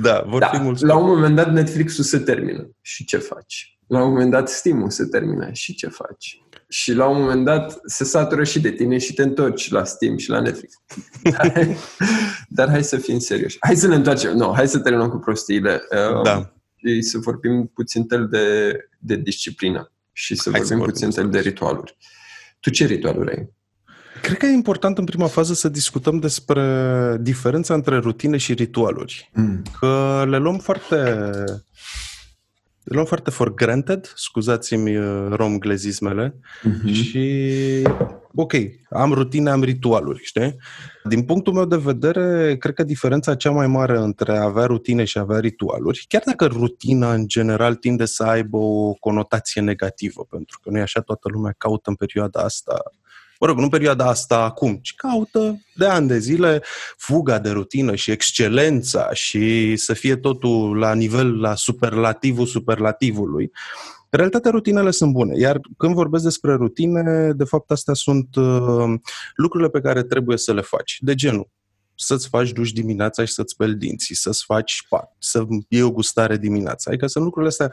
Da, 0.02 0.24
vor 0.26 0.40
Da, 0.40 0.46
fi 0.46 0.58
mulți 0.58 0.84
la 0.84 0.96
un 0.96 1.06
moment 1.06 1.36
dat 1.36 1.52
Netflix-ul 1.52 2.04
se 2.04 2.18
termină. 2.18 2.70
Și 2.80 3.04
ce 3.04 3.16
faci? 3.16 3.78
La 3.86 4.02
un 4.02 4.10
moment 4.10 4.30
dat 4.30 4.48
Steam-ul 4.48 4.90
se 4.90 5.04
termină. 5.04 5.48
Și 5.52 5.74
ce 5.74 5.86
faci? 5.86 6.42
Și 6.68 6.92
la 6.92 7.06
un 7.06 7.20
moment 7.20 7.44
dat 7.44 7.80
se 7.84 8.04
satură 8.04 8.44
și 8.44 8.60
de 8.60 8.70
tine 8.70 8.98
și 8.98 9.14
te 9.14 9.22
întorci 9.22 9.70
la 9.70 9.84
Steam 9.84 10.16
și 10.16 10.30
la 10.30 10.40
Netflix. 10.40 10.74
Dar, 11.22 11.76
dar 12.58 12.68
hai 12.68 12.84
să 12.84 12.96
fim 12.96 13.18
serioși. 13.18 13.56
Hai 13.60 13.76
să 13.76 13.86
ne 13.86 13.94
întoarcem. 13.94 14.36
Nu, 14.36 14.52
hai 14.54 14.68
să 14.68 14.78
terminăm 14.78 15.08
cu 15.08 15.16
prostiile. 15.16 15.82
Uh, 15.90 16.22
Da. 16.22 16.52
Și 16.76 17.02
să 17.02 17.18
vorbim 17.18 17.70
puțin 17.74 18.06
tel 18.06 18.28
de, 18.28 18.76
de 18.98 19.16
disciplină. 19.16 19.92
Și 20.12 20.34
să 20.34 20.50
Hai 20.50 20.60
să 20.60 20.66
vorbim 20.66 20.78
vorbim 20.78 20.94
puțin 20.94 21.22
tel 21.22 21.30
de 21.30 21.38
ritualuri. 21.48 21.96
Tu 22.60 22.70
ce 22.70 22.86
ritualuri 22.86 23.36
ai? 23.36 23.56
Cred 24.22 24.36
că 24.36 24.46
e 24.46 24.52
important 24.52 24.98
în 24.98 25.04
prima 25.04 25.26
fază 25.26 25.54
să 25.54 25.68
discutăm 25.68 26.18
despre 26.18 27.16
diferența 27.20 27.74
între 27.74 27.98
rutine 27.98 28.36
și 28.36 28.52
ritualuri. 28.52 29.30
Mm. 29.34 29.62
Că 29.80 30.24
le 30.28 30.36
luăm 30.36 30.58
foarte... 30.58 31.22
Le 32.88 32.94
luăm 32.94 33.04
foarte 33.04 33.30
for 33.30 33.54
granted, 33.54 34.12
scuzați-mi 34.14 34.96
uh, 34.96 35.26
romglezismele, 35.30 36.34
Mhm. 36.62 36.92
și 36.92 37.42
ok, 38.34 38.52
am 38.90 39.12
rutine, 39.12 39.50
am 39.50 39.62
ritualuri, 39.62 40.20
știi? 40.24 40.56
Din 41.04 41.24
punctul 41.24 41.52
meu 41.52 41.64
de 41.64 41.76
vedere, 41.76 42.56
cred 42.56 42.74
că 42.74 42.82
diferența 42.82 43.34
cea 43.34 43.50
mai 43.50 43.66
mare 43.66 43.98
între 43.98 44.36
a 44.36 44.42
avea 44.42 44.64
rutine 44.66 45.04
și 45.04 45.18
a 45.18 45.20
avea 45.20 45.38
ritualuri, 45.38 46.04
chiar 46.08 46.22
dacă 46.26 46.44
rutina 46.46 47.12
în 47.12 47.26
general 47.26 47.74
tinde 47.74 48.04
să 48.04 48.22
aibă 48.24 48.56
o 48.56 48.92
conotație 48.92 49.60
negativă, 49.60 50.26
pentru 50.30 50.58
că 50.62 50.70
nu 50.70 50.78
e 50.78 50.80
așa, 50.80 51.00
toată 51.00 51.28
lumea 51.32 51.54
caută 51.58 51.90
în 51.90 51.96
perioada 51.96 52.40
asta 52.40 52.82
mă 53.38 53.46
rog, 53.46 53.56
nu 53.56 53.62
în 53.62 53.68
perioada 53.68 54.06
asta 54.06 54.38
acum, 54.38 54.78
ci 54.82 54.94
caută 54.94 55.60
de 55.74 55.86
ani 55.86 56.08
de 56.08 56.18
zile 56.18 56.62
fuga 56.96 57.38
de 57.38 57.50
rutină 57.50 57.94
și 57.94 58.10
excelența 58.10 59.12
și 59.12 59.76
să 59.76 59.92
fie 59.92 60.16
totul 60.16 60.76
la 60.76 60.94
nivel, 60.94 61.40
la 61.40 61.54
superlativul 61.54 62.46
superlativului. 62.46 63.50
În 64.10 64.18
realitate, 64.18 64.48
rutinele 64.48 64.90
sunt 64.90 65.12
bune, 65.12 65.38
iar 65.38 65.60
când 65.76 65.94
vorbesc 65.94 66.24
despre 66.24 66.54
rutine, 66.54 67.32
de 67.32 67.44
fapt, 67.44 67.70
astea 67.70 67.94
sunt 67.94 68.36
uh, 68.36 68.94
lucrurile 69.34 69.70
pe 69.70 69.80
care 69.80 70.02
trebuie 70.02 70.36
să 70.36 70.52
le 70.52 70.60
faci. 70.60 70.98
De 71.00 71.14
genul, 71.14 71.48
să-ți 71.94 72.28
faci 72.28 72.52
duș 72.52 72.72
dimineața 72.72 73.24
și 73.24 73.32
să-ți 73.32 73.52
speli 73.52 73.74
dinții, 73.74 74.14
să-ți 74.14 74.44
faci 74.44 74.86
pat, 74.88 75.16
să 75.18 75.44
iei 75.68 75.82
o 75.82 75.90
gustare 75.90 76.36
dimineața. 76.36 76.90
Adică 76.90 77.06
sunt 77.06 77.24
lucrurile 77.24 77.50
astea 77.50 77.72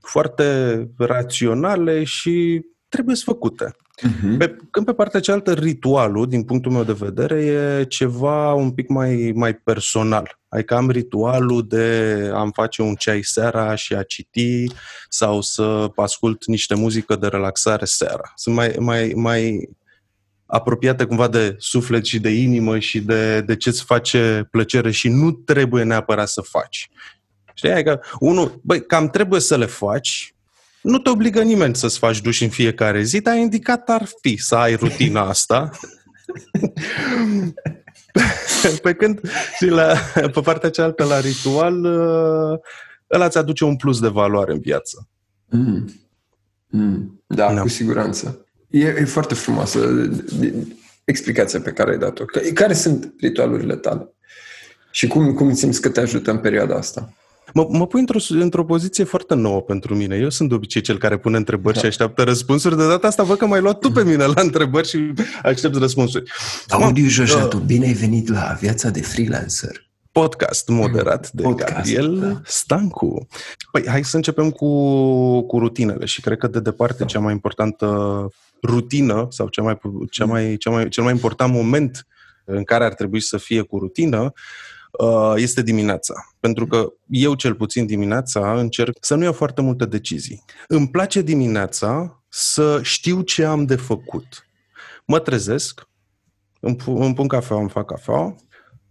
foarte 0.00 0.88
raționale 0.98 2.04
și 2.04 2.64
trebuie 2.88 3.16
făcute. 3.24 3.76
Mhm. 4.02 4.36
Pe, 4.36 4.56
când 4.70 4.86
pe 4.86 4.92
partea 4.92 5.20
cealaltă, 5.20 5.52
ritualul, 5.52 6.28
din 6.28 6.42
punctul 6.42 6.72
meu 6.72 6.84
de 6.84 6.92
vedere, 6.92 7.44
e 7.44 7.84
ceva 7.84 8.52
un 8.52 8.70
pic 8.70 8.88
mai, 8.88 9.32
mai 9.34 9.54
personal. 9.54 10.38
Adică 10.48 10.74
am 10.74 10.90
ritualul 10.90 11.66
de 11.68 12.30
a-mi 12.34 12.52
face 12.54 12.82
un 12.82 12.94
ceai 12.94 13.22
seara 13.22 13.74
și 13.74 13.94
a 13.94 14.02
citi 14.02 14.64
sau 15.08 15.40
să 15.40 15.90
ascult 15.96 16.46
niște 16.46 16.74
muzică 16.74 17.16
de 17.16 17.26
relaxare 17.26 17.84
seara. 17.84 18.32
Sunt 18.34 18.54
mai, 18.54 18.76
mai, 18.78 19.12
mai 19.16 19.68
apropiate 20.46 21.04
cumva 21.04 21.28
de 21.28 21.54
suflet 21.58 22.04
și 22.04 22.20
de 22.20 22.28
inimă 22.28 22.78
și 22.78 23.00
de, 23.00 23.40
de 23.40 23.56
ce-ți 23.56 23.84
face 23.84 24.48
plăcere 24.50 24.90
și 24.90 25.08
nu 25.08 25.32
trebuie 25.32 25.82
neapărat 25.82 26.28
să 26.28 26.40
faci. 26.40 26.90
Știi? 27.54 27.70
Adică, 27.70 28.02
unul, 28.18 28.60
băi, 28.62 28.86
cam 28.86 29.08
trebuie 29.08 29.40
să 29.40 29.56
le 29.56 29.66
faci, 29.66 30.34
nu 30.88 30.98
te 30.98 31.10
obligă 31.10 31.42
nimeni 31.42 31.76
să-ți 31.76 31.98
faci 31.98 32.20
duș 32.20 32.40
în 32.40 32.48
fiecare 32.48 33.02
zi, 33.02 33.20
dar 33.20 33.36
indicat 33.36 33.88
ar 33.88 34.08
fi 34.20 34.36
să 34.36 34.54
ai 34.56 34.74
rutina 34.74 35.20
asta. 35.28 35.70
pe 38.82 38.92
când 38.94 39.20
și 39.56 39.66
la, 39.66 39.94
pe 40.14 40.40
partea 40.40 40.70
cealaltă, 40.70 41.04
la 41.04 41.20
ritual, 41.20 41.84
ă, 41.84 42.60
ăla 43.14 43.24
îți 43.24 43.38
aduce 43.38 43.64
un 43.64 43.76
plus 43.76 44.00
de 44.00 44.08
valoare 44.08 44.52
în 44.52 44.60
viață. 44.60 45.08
Mm. 45.50 45.84
Mm. 46.66 47.22
Da, 47.26 47.54
Da. 47.54 47.60
cu 47.60 47.68
siguranță. 47.68 48.46
E, 48.70 48.78
e 48.86 49.04
foarte 49.04 49.34
frumoasă 49.34 49.86
de- 50.38 50.66
explicația 51.04 51.60
pe 51.60 51.70
care 51.72 51.90
ai 51.90 51.98
dat-o. 51.98 52.24
Că- 52.24 52.40
Care 52.54 52.72
sunt 52.72 53.12
ritualurile 53.20 53.76
tale? 53.76 54.12
Și 54.90 55.06
cum, 55.06 55.34
cum 55.34 55.54
simți 55.54 55.80
că 55.80 55.88
te 55.88 56.00
ajută 56.00 56.30
în 56.30 56.38
perioada 56.38 56.74
asta? 56.76 57.12
Mă, 57.54 57.66
mă 57.70 57.86
pui 57.86 58.00
într-o, 58.00 58.18
într-o 58.28 58.64
poziție 58.64 59.04
foarte 59.04 59.34
nouă 59.34 59.60
pentru 59.60 59.94
mine. 59.94 60.16
Eu 60.16 60.30
sunt 60.30 60.48
de 60.48 60.54
obicei 60.54 60.80
cel 60.80 60.98
care 60.98 61.18
pune 61.18 61.36
întrebări 61.36 61.74
Da. 61.74 61.80
și 61.80 61.86
așteaptă 61.86 62.22
răspunsuri. 62.22 62.76
De 62.76 62.86
data 62.86 63.06
asta 63.06 63.22
văd 63.22 63.36
că 63.36 63.46
m-ai 63.46 63.60
luat 63.60 63.78
tu 63.78 63.90
pe 63.90 64.04
mine 64.04 64.24
la 64.24 64.40
întrebări 64.42 64.88
și 64.88 65.12
aștept 65.42 65.76
răspunsuri. 65.76 66.30
Audiu 66.68 67.04
uh, 67.04 67.10
Jojatu, 67.10 67.56
bine 67.56 67.86
ai 67.86 67.92
venit 67.92 68.28
la 68.28 68.56
viața 68.60 68.88
de 68.88 69.00
freelancer. 69.00 69.86
Podcast 70.12 70.68
moderat 70.68 71.30
de 71.32 71.42
Podcast, 71.42 71.72
Gabriel 71.74 72.18
da. 72.18 72.40
Stancu. 72.44 73.26
Păi, 73.70 73.84
hai 73.88 74.04
să 74.04 74.16
începem 74.16 74.50
cu, 74.50 74.66
cu 75.40 75.58
rutinele 75.58 76.04
și 76.04 76.20
cred 76.20 76.38
că 76.38 76.46
de 76.46 76.60
departe 76.60 77.04
cea 77.04 77.18
mai 77.18 77.32
importantă 77.32 78.28
rutină 78.62 79.26
sau 79.30 79.48
cea 79.48 79.62
mai, 79.62 79.78
cea 80.10 80.24
mai, 80.24 80.56
cea 80.56 80.70
mai, 80.70 80.88
cel 80.88 81.02
mai 81.02 81.12
important 81.12 81.52
moment 81.52 82.06
în 82.44 82.64
care 82.64 82.84
ar 82.84 82.94
trebui 82.94 83.20
să 83.20 83.36
fie 83.36 83.62
cu 83.62 83.78
rutină 83.78 84.20
uh, 84.20 84.30
este 85.36 85.62
dimineața. 85.62 86.14
Pentru 86.40 86.66
că 86.66 86.92
eu, 87.08 87.34
cel 87.34 87.54
puțin 87.54 87.86
dimineața, 87.86 88.58
încerc 88.60 88.96
să 89.00 89.14
nu 89.14 89.22
iau 89.22 89.32
foarte 89.32 89.60
multe 89.62 89.84
decizii. 89.84 90.44
Îmi 90.68 90.88
place 90.88 91.20
dimineața 91.22 92.22
să 92.28 92.80
știu 92.82 93.20
ce 93.20 93.44
am 93.44 93.64
de 93.64 93.76
făcut. 93.76 94.46
Mă 95.06 95.18
trezesc, 95.18 95.88
îmi, 96.60 96.76
pu- 96.76 96.96
îmi 96.96 97.14
pun 97.14 97.26
cafea, 97.26 97.56
îmi 97.56 97.68
fac 97.70 97.86
cafea, 97.86 98.34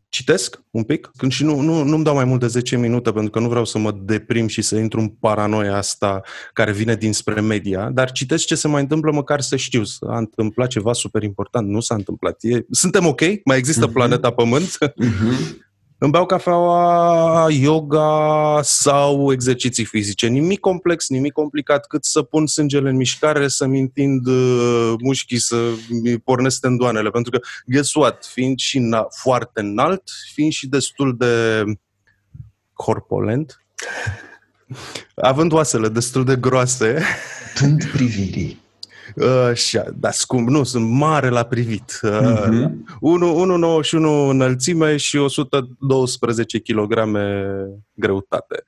citesc 0.09 0.61
un 0.71 0.83
pic 0.83 1.09
când 1.17 1.31
și 1.31 1.43
nu, 1.43 1.59
nu, 1.59 1.83
nu-mi 1.83 2.03
dau 2.03 2.15
mai 2.15 2.23
mult 2.25 2.39
de 2.39 2.47
10 2.47 2.77
minute 2.77 3.11
pentru 3.11 3.31
că 3.31 3.39
nu 3.39 3.47
vreau 3.49 3.65
să 3.65 3.77
mă 3.77 3.91
deprim 4.01 4.47
și 4.47 4.61
să 4.61 4.75
intru 4.75 4.99
în 4.99 5.07
paranoia 5.07 5.75
asta 5.77 6.21
care 6.53 6.71
vine 6.71 6.95
dinspre 6.95 7.41
media, 7.41 7.89
dar 7.89 8.11
citesc 8.11 8.45
ce 8.45 8.55
se 8.55 8.67
mai 8.67 8.81
întâmplă 8.81 9.11
măcar 9.11 9.41
să 9.41 9.55
știu. 9.55 9.83
S-a 9.83 10.17
întâmplat 10.17 10.67
ceva 10.67 10.93
super 10.93 11.23
important, 11.23 11.67
nu 11.67 11.79
s-a 11.79 11.95
întâmplat. 11.95 12.37
E, 12.41 12.65
suntem 12.71 13.05
ok? 13.05 13.21
Mai 13.45 13.57
există 13.57 13.85
Mhm. 13.85 13.93
planeta 13.93 14.31
Pământ? 14.31 14.77
Mm-hmm. 14.81 15.65
Îmi 15.99 16.11
beau 16.11 16.25
cafeaua, 16.25 17.47
yoga 17.49 18.59
sau 18.63 19.31
exerciții 19.31 19.85
fizice. 19.85 20.27
Nimic 20.27 20.59
complex, 20.59 21.09
nimic 21.09 21.31
complicat, 21.31 21.87
cât 21.87 22.05
să 22.05 22.21
pun 22.21 22.47
sângele 22.47 22.89
în 22.89 22.95
mișcare, 22.95 23.47
să-mi 23.47 23.79
întind 23.79 24.27
uh, 24.27 24.93
mușchii, 25.03 25.39
să-mi 25.39 26.17
pornesc 26.23 26.59
tendoanele. 26.61 27.09
Pentru 27.09 27.31
că, 27.31 27.39
guess 27.65 27.93
what, 27.93 28.25
fiind 28.25 28.59
și 28.59 28.79
na- 28.79 29.07
foarte 29.21 29.59
înalt, 29.59 30.03
fiind 30.33 30.51
și 30.51 30.67
destul 30.67 31.17
de 31.17 31.63
corpolent, 32.73 33.61
având 35.15 35.51
oasele 35.51 35.89
destul 35.89 36.25
de 36.25 36.35
groase, 36.35 37.03
Tând 37.53 37.85
privirii. 37.85 38.59
Așa, 39.49 39.85
dar 39.95 40.11
scump, 40.11 40.49
nu, 40.49 40.63
sunt 40.63 40.89
mare 40.89 41.29
la 41.29 41.43
privit. 41.43 41.99
Mhm. 42.01 42.85
Uh, 42.99 43.19
1,91 43.19 44.29
înălțime 44.29 44.97
și 44.97 45.17
112 45.17 46.59
kg 46.59 46.93
greutate. 47.93 48.63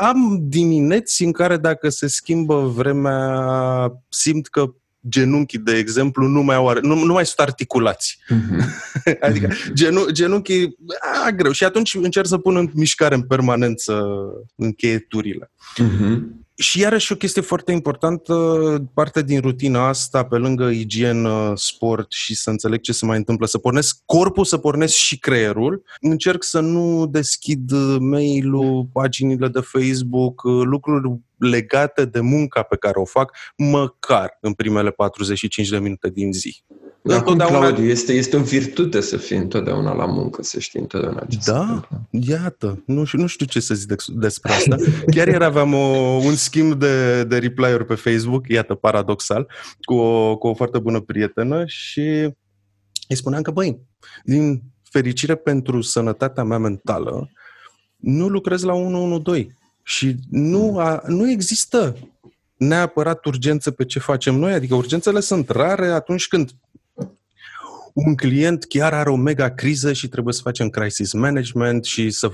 Am 0.00 0.38
dimineți 0.40 1.22
în 1.22 1.32
care 1.32 1.56
dacă 1.56 1.88
se 1.88 2.06
schimbă 2.06 2.60
vremea, 2.60 4.02
simt 4.08 4.46
că 4.46 4.74
genunchii, 5.08 5.58
de 5.58 5.76
exemplu, 5.76 6.26
nu 6.26 6.42
mai, 6.42 6.56
au, 6.56 6.68
ar- 6.68 6.80
nu, 6.80 7.04
nu 7.04 7.12
mai 7.12 7.26
sunt 7.26 7.38
articulați. 7.38 8.18
Mm-hmm. 8.28 9.18
Adică 9.28 9.48
genu, 9.72 10.10
genunchii, 10.10 10.76
a, 11.26 11.30
greu. 11.30 11.52
Și 11.52 11.64
atunci 11.64 11.94
încerc 11.94 12.26
să 12.26 12.38
pun 12.38 12.56
în 12.56 12.70
mișcare 12.74 13.14
în 13.14 13.22
permanență 13.22 14.04
încheieturile. 14.54 15.50
Mm-hmm. 15.82 16.44
Și 16.58 16.80
iarăși 16.80 17.12
o 17.12 17.16
chestie 17.16 17.42
foarte 17.42 17.72
importantă, 17.72 18.34
parte 18.94 19.22
din 19.22 19.40
rutina 19.40 19.88
asta, 19.88 20.24
pe 20.24 20.36
lângă 20.36 20.64
igienă, 20.64 21.52
sport 21.56 22.12
și 22.12 22.34
să 22.34 22.50
înțeleg 22.50 22.80
ce 22.80 22.92
se 22.92 23.06
mai 23.06 23.16
întâmplă, 23.16 23.46
să 23.46 23.58
pornesc 23.58 23.98
corpul, 24.04 24.44
să 24.44 24.58
pornesc 24.58 24.94
și 24.94 25.18
creierul. 25.18 25.82
Încerc 26.00 26.42
să 26.42 26.60
nu 26.60 27.06
deschid 27.06 27.72
mail-ul, 27.98 28.88
paginile 28.92 29.48
de 29.48 29.60
Facebook, 29.60 30.42
lucruri 30.42 31.20
legate 31.36 32.04
de 32.04 32.20
munca 32.20 32.62
pe 32.62 32.76
care 32.76 32.98
o 32.98 33.04
fac, 33.04 33.36
măcar 33.56 34.38
în 34.40 34.52
primele 34.52 34.90
45 34.90 35.68
de 35.68 35.78
minute 35.78 36.10
din 36.10 36.32
zi. 36.32 36.64
Dar 37.06 37.22
cum, 37.22 37.32
Întotdeauna- 37.32 37.58
Claudiu, 37.66 37.84
este, 37.90 38.12
este 38.12 38.36
o 38.36 38.40
virtute 38.42 39.00
să 39.00 39.16
fii 39.16 39.36
întotdeauna 39.36 39.92
la 39.94 40.06
muncă, 40.06 40.42
să 40.42 40.58
știi 40.58 40.80
întotdeauna 40.80 41.24
ce 41.28 41.38
se 41.40 41.50
Da, 41.52 41.60
întâmplă. 41.60 42.08
iată, 42.10 42.82
nu, 42.86 43.04
știu- 43.04 43.18
nu 43.20 43.26
știu 43.26 43.46
ce 43.46 43.60
să 43.60 43.74
zic 43.74 43.88
dex- 43.88 44.08
despre 44.12 44.52
asta. 44.52 44.76
Chiar 45.10 45.28
ieri 45.28 45.44
aveam 45.44 45.74
o, 45.74 45.86
un 46.24 46.34
schimb 46.34 46.74
de, 46.74 47.24
de 47.24 47.38
reply-uri 47.38 47.86
pe 47.86 47.94
Facebook, 47.94 48.48
iată, 48.48 48.74
paradoxal, 48.74 49.50
cu 49.80 49.94
o, 49.94 50.36
cu 50.36 50.46
o 50.46 50.54
foarte 50.54 50.78
bună 50.78 51.00
prietenă 51.00 51.62
și 51.66 52.00
îi 53.08 53.16
spuneam 53.16 53.42
că, 53.42 53.50
băi, 53.50 53.80
din 54.24 54.62
fericire 54.90 55.34
pentru 55.34 55.80
sănătatea 55.80 56.42
mea 56.44 56.58
mentală, 56.58 57.30
nu 57.96 58.28
lucrez 58.28 58.62
la 58.62 58.72
112 58.72 59.56
și 59.82 60.14
nu, 60.30 60.78
a, 60.78 61.02
nu 61.06 61.30
există 61.30 61.96
neapărat 62.56 63.24
urgență 63.24 63.70
pe 63.70 63.84
ce 63.84 63.98
facem 63.98 64.34
noi, 64.34 64.52
adică 64.52 64.74
urgențele 64.74 65.20
sunt 65.20 65.48
rare 65.48 65.86
atunci 65.86 66.28
când 66.28 66.50
un 68.04 68.14
client 68.14 68.64
chiar 68.64 68.92
are 68.92 69.10
o 69.10 69.16
mega 69.16 69.50
criză 69.50 69.92
și 69.92 70.08
trebuie 70.08 70.34
să 70.34 70.40
facem 70.42 70.68
crisis 70.68 71.12
management 71.12 71.84
și 71.84 72.10
să... 72.10 72.30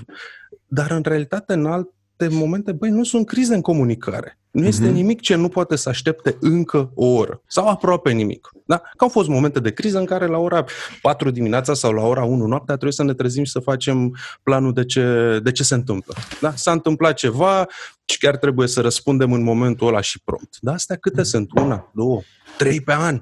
Dar 0.66 0.90
în 0.90 1.02
realitate, 1.04 1.52
în 1.52 1.66
alte 1.66 2.28
momente, 2.30 2.72
băi, 2.72 2.90
nu 2.90 3.04
sunt 3.04 3.26
crize 3.26 3.54
în 3.54 3.60
comunicare. 3.60 4.38
Nu 4.50 4.66
este 4.66 4.88
uh-huh. 4.88 4.92
nimic 4.92 5.20
ce 5.20 5.34
nu 5.34 5.48
poate 5.48 5.76
să 5.76 5.88
aștepte 5.88 6.36
încă 6.40 6.90
o 6.94 7.06
oră. 7.06 7.42
Sau 7.46 7.68
aproape 7.68 8.10
nimic. 8.10 8.50
Da? 8.66 8.78
Că 8.78 9.04
au 9.04 9.08
fost 9.08 9.28
momente 9.28 9.60
de 9.60 9.72
criză 9.72 9.98
în 9.98 10.04
care 10.04 10.26
la 10.26 10.38
ora 10.38 10.64
4 11.02 11.30
dimineața 11.30 11.74
sau 11.74 11.92
la 11.92 12.02
ora 12.02 12.24
1 12.24 12.46
noaptea 12.46 12.74
trebuie 12.74 12.92
să 12.92 13.02
ne 13.02 13.14
trezim 13.14 13.44
și 13.44 13.50
să 13.50 13.58
facem 13.58 14.16
planul 14.42 14.72
de 14.72 14.84
ce, 14.84 15.38
de 15.42 15.52
ce 15.52 15.62
se 15.62 15.74
întâmplă. 15.74 16.14
Da? 16.40 16.52
S-a 16.54 16.72
întâmplat 16.72 17.14
ceva 17.14 17.66
și 18.04 18.18
chiar 18.18 18.36
trebuie 18.36 18.68
să 18.68 18.80
răspundem 18.80 19.32
în 19.32 19.42
momentul 19.42 19.86
ăla 19.86 20.00
și 20.00 20.20
prompt. 20.24 20.56
Da? 20.60 20.72
Astea 20.72 20.96
câte 20.96 21.22
sunt? 21.22 21.50
Una, 21.54 21.90
două, 21.94 22.20
trei 22.58 22.80
pe 22.80 22.92
an. 22.92 23.20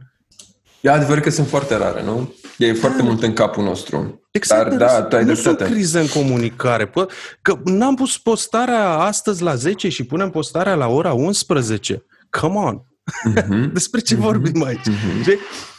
E 0.80 0.90
adevărat 0.90 1.22
că 1.22 1.30
sunt 1.30 1.46
foarte 1.49 1.76
rare, 1.76 2.02
nu? 2.04 2.34
E 2.58 2.72
foarte 2.72 3.02
mult 3.02 3.22
în 3.22 3.32
capul 3.32 3.64
nostru. 3.64 4.20
Exact, 4.30 4.68
Dar, 4.75 4.78
da, 4.78 5.02
tu 5.02 5.16
ai 5.16 5.25
nu 5.25 5.32
dreptate. 5.32 5.56
sunt 5.64 5.70
crize 5.75 6.00
în 6.00 6.06
comunicare. 6.08 6.87
Pă, 6.87 7.08
că 7.42 7.58
n-am 7.64 7.94
pus 7.94 8.18
postarea 8.18 8.88
astăzi 8.88 9.42
la 9.42 9.54
10 9.54 9.88
și 9.88 10.04
punem 10.04 10.30
postarea 10.30 10.75
la 10.75 10.87
ora 10.87 11.12
11. 11.12 12.04
Come 12.30 12.54
on! 12.58 12.80
Mhm. 13.25 13.72
Despre 13.72 14.00
ce 14.00 14.14
vorbim 14.14 14.62
aici? 14.64 14.87
Mhm. 14.87 15.20
Știi? 15.20 15.38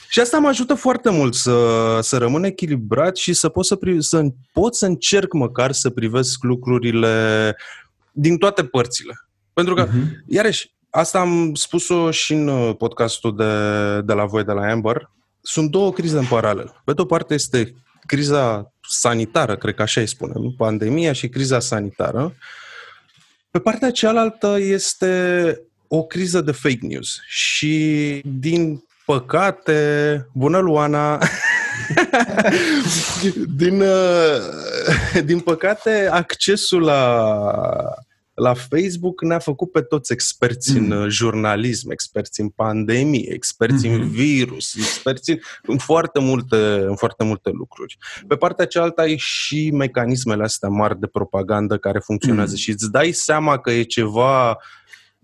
Și 0.10 0.20
asta 0.20 0.38
mă 0.38 0.48
ajută 0.48 0.74
foarte 0.74 1.10
mult 1.10 1.34
să, 1.36 1.55
să 2.01 2.17
rămân 2.17 2.43
echilibrat 2.43 3.15
și 3.15 3.34
să 3.34 3.50
pot 3.50 3.65
să, 3.65 3.75
pri- 3.75 3.98
să 4.00 4.24
pot 4.53 4.75
să 4.75 4.86
încerc 4.86 5.34
măcar 5.34 5.72
să 5.72 5.89
privesc 5.89 6.43
lucrurile 6.43 7.55
din 8.12 8.38
toate 8.38 8.63
părțile. 8.63 9.13
Pentru 9.53 9.74
că, 9.74 9.88
Mhm. 9.91 10.24
iarăși, 10.27 10.74
asta 10.91 11.19
am 11.19 11.53
spus-o 11.53 12.12
și 12.12 12.33
în 12.33 12.48
uh, 12.48 12.75
podcastul 12.77 13.36
de, 13.36 14.01
de 14.01 14.13
la 14.13 14.25
voi, 14.25 14.43
de 14.43 14.51
la 14.51 14.71
Amber, 14.71 15.10
sunt 15.41 15.69
două 15.69 15.91
crize 15.91 16.17
în 16.17 16.25
paralel. 16.25 16.81
Pe 16.86 16.93
de 16.93 17.01
o 17.01 17.05
parte 17.05 17.33
este 17.33 17.75
criza 18.05 18.74
sanitară, 18.89 19.57
cred 19.57 19.75
că 19.75 19.81
așa 19.81 20.01
îi 20.01 20.07
spunem, 20.07 20.53
pandemia 20.57 21.13
și 21.13 21.29
criza 21.29 21.60
sanitară. 21.60 22.36
Pe 23.51 23.60
partea 23.60 23.91
cealaltă 23.91 24.57
este 24.60 25.62
o 25.88 26.03
criză 26.03 26.41
de 26.41 26.51
fake 26.51 26.79
news 26.81 27.19
și 27.27 28.21
din 28.25 28.83
păcate, 29.05 30.27
bună 30.33 30.57
Luana, 30.57 31.19
din, 33.62 33.81
uh, 33.81 35.21
din 35.24 35.39
păcate 35.39 36.10
accesul 36.12 36.81
la, 36.81 37.33
la 38.34 38.54
Facebook 38.54 39.22
ne-a 39.22 39.40
făcut 39.40 39.72
pe 39.72 39.82
toți 39.82 40.12
experți 40.12 40.78
Mm. 40.78 40.92
în 40.92 40.92
uh, 41.02 41.10
jurnalism, 41.10 41.92
experți 41.92 42.42
în 42.42 42.50
pandemie, 42.50 43.32
experți 43.34 43.86
în 43.88 44.00
Mhm. 44.02 44.10
virus, 44.12 44.76
experți 44.76 45.30
în, 45.30 45.38
în, 45.62 45.78
foarte 45.78 46.20
multe, 46.20 46.56
în 46.88 46.96
foarte 46.96 47.24
multe 47.24 47.50
lucruri. 47.54 47.98
Pe 48.28 48.36
partea 48.36 48.66
cealaltă 48.66 49.02
ai 49.02 49.18
și 49.18 49.72
mecanismele 49.74 50.44
astea 50.44 50.70
mari 50.70 51.00
de 51.00 51.08
propagandă 51.08 51.78
care 51.78 52.00
funcționează 52.00 52.52
Mm. 52.52 52.58
și 52.58 52.70
îți 52.70 52.92
dai 52.92 53.12
seama 53.12 53.58
că 53.58 53.72
e 53.72 53.84
ceva 53.84 54.58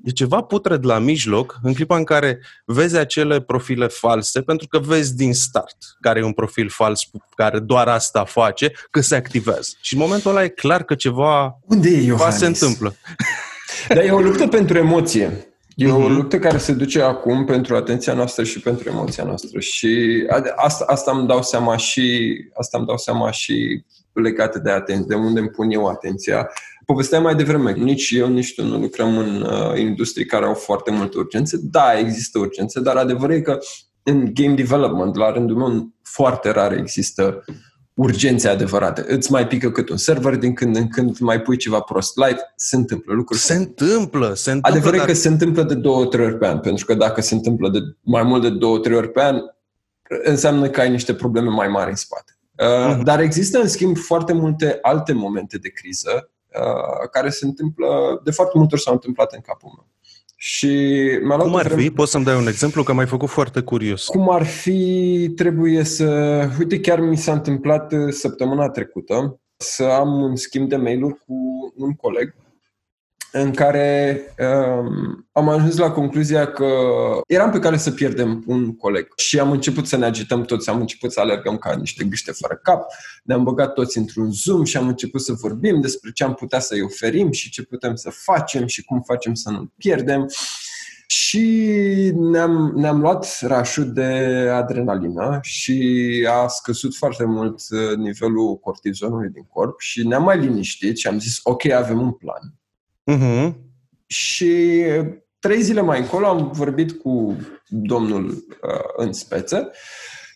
E 0.04 0.10
ceva 0.12 0.42
putred 0.42 0.86
la 0.86 1.00
mijloc, 1.00 1.60
în 1.64 1.74
clipa 1.74 1.98
în 1.98 2.04
care 2.04 2.40
vezi 2.66 2.98
acele 2.98 3.42
profile 3.42 3.88
false, 3.88 4.42
pentru 4.42 4.68
că 4.68 4.80
vezi 4.80 5.16
din 5.16 5.34
start 5.34 5.78
care 6.00 6.20
e 6.20 6.24
un 6.24 6.32
profil 6.34 6.70
fals 6.70 7.02
care 7.36 7.60
doar 7.60 7.88
asta 7.88 8.26
face, 8.26 8.72
că 8.92 9.02
se 9.02 9.16
activează. 9.16 9.70
Și 9.82 9.94
în 9.94 10.00
momentul 10.00 10.32
ăla 10.32 10.44
e 10.44 10.48
clar 10.48 10.84
că 10.84 10.96
ceva, 10.96 11.60
Unde 11.66 11.88
e 11.90 11.92
ceva 11.92 12.06
Iohannis? 12.06 12.38
se 12.40 12.46
întâmplă. 12.46 12.96
Dar 13.88 14.04
e 14.04 14.12
o 14.12 14.20
luptă 14.20 14.48
pentru 14.48 14.78
emoție. 14.78 15.48
E 15.76 15.92
o 15.92 16.00
Mhm. 16.00 16.14
luptă 16.16 16.40
care 16.40 16.58
se 16.58 16.72
duce 16.74 17.02
acum 17.02 17.46
pentru 17.46 17.76
atenția 17.76 18.14
noastră 18.14 18.44
și 18.44 18.60
pentru 18.60 18.90
emoția 18.90 19.24
noastră. 19.24 19.60
Și 19.60 20.24
ade- 20.30 20.54
asta, 20.56 20.86
asta 20.88 21.12
îmi 21.12 21.28
dau 21.28 21.42
seama 21.44 21.78
și 21.78 22.36
asta 22.60 22.78
îmi 22.78 22.88
dau 22.88 22.98
seama 22.98 23.32
și 23.32 23.84
legate 24.14 24.60
de 24.60 24.72
atenție, 24.72 25.06
de 25.08 25.16
unde 25.16 25.40
îmi 25.40 25.50
pun 25.50 25.72
eu 25.72 25.86
atenția. 25.88 26.50
Povesteam 26.88 27.24
mai 27.24 27.36
devreme, 27.36 27.72
nici 27.72 28.12
eu, 28.12 28.28
nici 28.28 28.54
tu 28.56 28.64
nu 28.66 28.78
lucrăm 28.78 29.18
în 29.18 29.42
uh, 29.42 29.80
industrii 29.80 30.26
care 30.26 30.46
au 30.46 30.54
foarte 30.54 30.92
multe 30.92 31.18
urgențe. 31.18 31.58
Da, 31.62 31.98
există 32.00 32.40
urgențe, 32.40 32.80
dar 32.80 32.96
adevărul 32.96 33.36
e 33.36 33.42
că 33.42 33.58
în 34.04 34.32
game 34.34 34.54
development, 34.54 35.16
la 35.16 35.32
rândul 35.32 35.56
meu, 35.56 35.90
foarte 36.04 36.50
rar 36.52 36.72
există 36.74 37.44
urgențe 37.94 38.48
adevărate. 38.48 39.06
Îți 39.08 39.32
mai 39.32 39.48
pică 39.48 39.72
cât 39.72 39.90
un 39.90 39.98
server 39.98 40.36
din 40.36 40.54
când 40.54 40.76
în 40.76 40.88
când, 40.88 41.18
mai 41.20 41.42
pui 41.42 41.58
ceva 41.58 41.80
prost 41.80 42.18
live, 42.18 42.40
se 42.56 42.76
întâmplă 42.76 43.14
lucruri. 43.14 43.40
Se 43.42 43.54
întâmplă, 43.54 44.34
se 44.34 44.52
întâmplă. 44.52 44.72
Adevărul 44.72 44.96
e 44.96 44.98
dar- 44.98 45.08
că 45.08 45.14
se 45.14 45.28
întâmplă 45.28 45.64
de 45.64 45.74
două, 45.74 46.06
trei 46.06 46.26
ori 46.26 46.38
pe 46.38 46.48
an, 46.48 46.60
pentru 46.60 46.86
că 46.86 46.94
dacă 46.94 47.22
se 47.22 47.34
întâmplă 47.34 47.70
de 47.70 47.80
mai 48.02 48.24
mult 48.24 48.42
de 48.42 48.50
două, 48.50 48.80
trei 48.80 48.96
ori 48.96 49.12
pe 49.12 49.22
an, 49.22 49.38
înseamnă 50.24 50.70
că 50.70 50.80
ai 50.82 50.90
niște 50.90 51.14
probleme 51.14 51.50
mai 51.50 51.68
mari 51.68 51.90
în 51.90 51.96
spate. 51.96 52.38
Uh, 52.58 52.94
Mhm. 52.96 53.04
Dar 53.04 53.20
există, 53.20 53.60
în 53.60 53.68
schimb, 53.68 53.98
foarte 53.98 54.34
multe 54.34 54.78
alte 54.82 55.14
momente 55.14 55.58
de 55.58 55.70
criză 55.70 56.12
uh, 56.16 56.36
care 57.12 57.30
se 57.30 57.46
întâmplă, 57.46 58.22
de 58.24 58.32
foarte 58.32 58.58
multe 58.58 58.74
ori 58.76 58.84
s-au 58.84 58.94
întâmplat 58.94 59.34
în 59.34 59.40
capul 59.42 59.72
meu. 59.76 59.88
Și 60.40 60.68
mi-a 61.24 61.36
luat 61.36 61.42
Cum 61.42 61.54
o 61.54 61.58
ar 61.58 61.66
vreme- 61.66 61.82
fi? 61.82 61.92
Poți 61.92 62.12
să-mi 62.12 62.24
dai 62.26 62.36
un 62.38 62.48
exemplu? 62.48 62.84
Că 62.84 62.94
m-ai 62.94 63.06
făcut 63.06 63.30
foarte 63.30 63.62
curios. 63.62 64.06
cum 64.06 64.30
ar 64.30 64.44
fi, 64.46 65.32
trebuie 65.36 65.84
să... 65.84 66.06
Uite, 66.60 66.80
chiar 66.80 67.00
mi 67.00 67.18
s-a 67.18 67.32
întâmplat 67.32 67.92
uh, 67.92 68.14
săptămâna 68.14 68.70
trecută 68.70 69.40
să 69.58 69.84
am 69.84 70.22
un 70.22 70.36
schimb 70.36 70.70
de 70.70 70.76
mail-uri 70.76 71.14
cu 71.26 71.34
un 71.76 71.94
coleg 71.94 72.36
în 73.32 73.54
care 73.54 74.22
um, 74.40 75.28
am 75.32 75.50
ajuns 75.50 75.78
la 75.78 75.92
concluzia 75.92 76.48
că 76.48 76.68
eram 77.28 77.52
pe 77.52 77.60
cale 77.60 77.78
să 77.78 77.92
pierdem 77.92 78.44
un 78.48 78.76
coleg 78.76 79.08
și 79.16 79.40
am 79.40 79.52
început 79.52 79.88
să 79.88 79.98
ne 79.98 80.06
agităm 80.06 80.44
toți, 80.44 80.70
am 80.70 80.80
început 80.80 81.12
să 81.12 81.20
alergăm 81.20 81.58
ca 81.58 81.76
niște 81.76 82.04
gâște 82.04 82.32
fără 82.32 82.60
cap, 82.64 82.86
ne-am 83.24 83.44
băgat 83.44 83.74
toți 83.74 83.98
într-un 83.98 84.32
Zoom 84.32 84.64
și 84.64 84.78
am 84.78 84.88
început 84.88 85.22
să 85.22 85.34
vorbim 85.34 85.82
despre 85.82 86.12
ce 86.12 86.24
am 86.24 86.34
putea 86.34 86.60
să-i 86.60 86.82
oferim 86.82 87.32
și 87.32 87.50
ce 87.50 87.64
putem 87.64 87.96
să 87.96 88.10
facem 88.10 88.66
și 88.66 88.84
cum 88.84 89.02
facem 89.02 89.34
să 89.34 89.50
nu-l 89.50 89.72
pierdem. 89.78 90.26
Și 91.10 92.12
ne-am, 92.16 92.74
ne-am 92.76 93.00
luat 93.00 93.38
rașul 93.42 93.94
de 93.94 94.04
adrenalină 94.54 95.40
și 95.42 96.28
a 96.30 96.48
scăzut 96.48 96.96
foarte 96.96 97.26
mult 97.26 97.62
uh, 97.70 97.96
nivelul 97.98 98.58
cortizonului 98.58 99.30
din 99.30 99.44
corp 99.44 99.80
și 99.80 100.08
ne-am 100.08 100.24
mai 100.24 100.40
liniștit 100.40 100.98
și 100.98 101.08
am 101.08 101.20
zis, 101.20 101.40
ok, 101.44 101.66
avem 101.70 102.02
un 102.02 102.12
plan. 102.12 102.54
Mhm. 103.08 103.56
Și 104.08 104.84
trei 105.40 105.62
zile 105.62 105.82
mai 105.82 106.00
încolo 106.00 106.28
am 106.28 106.52
vorbit 106.54 106.92
cu 106.92 107.38
domnul 107.68 108.26
uh, 108.30 109.06
în 109.06 109.14
speță 109.14 109.72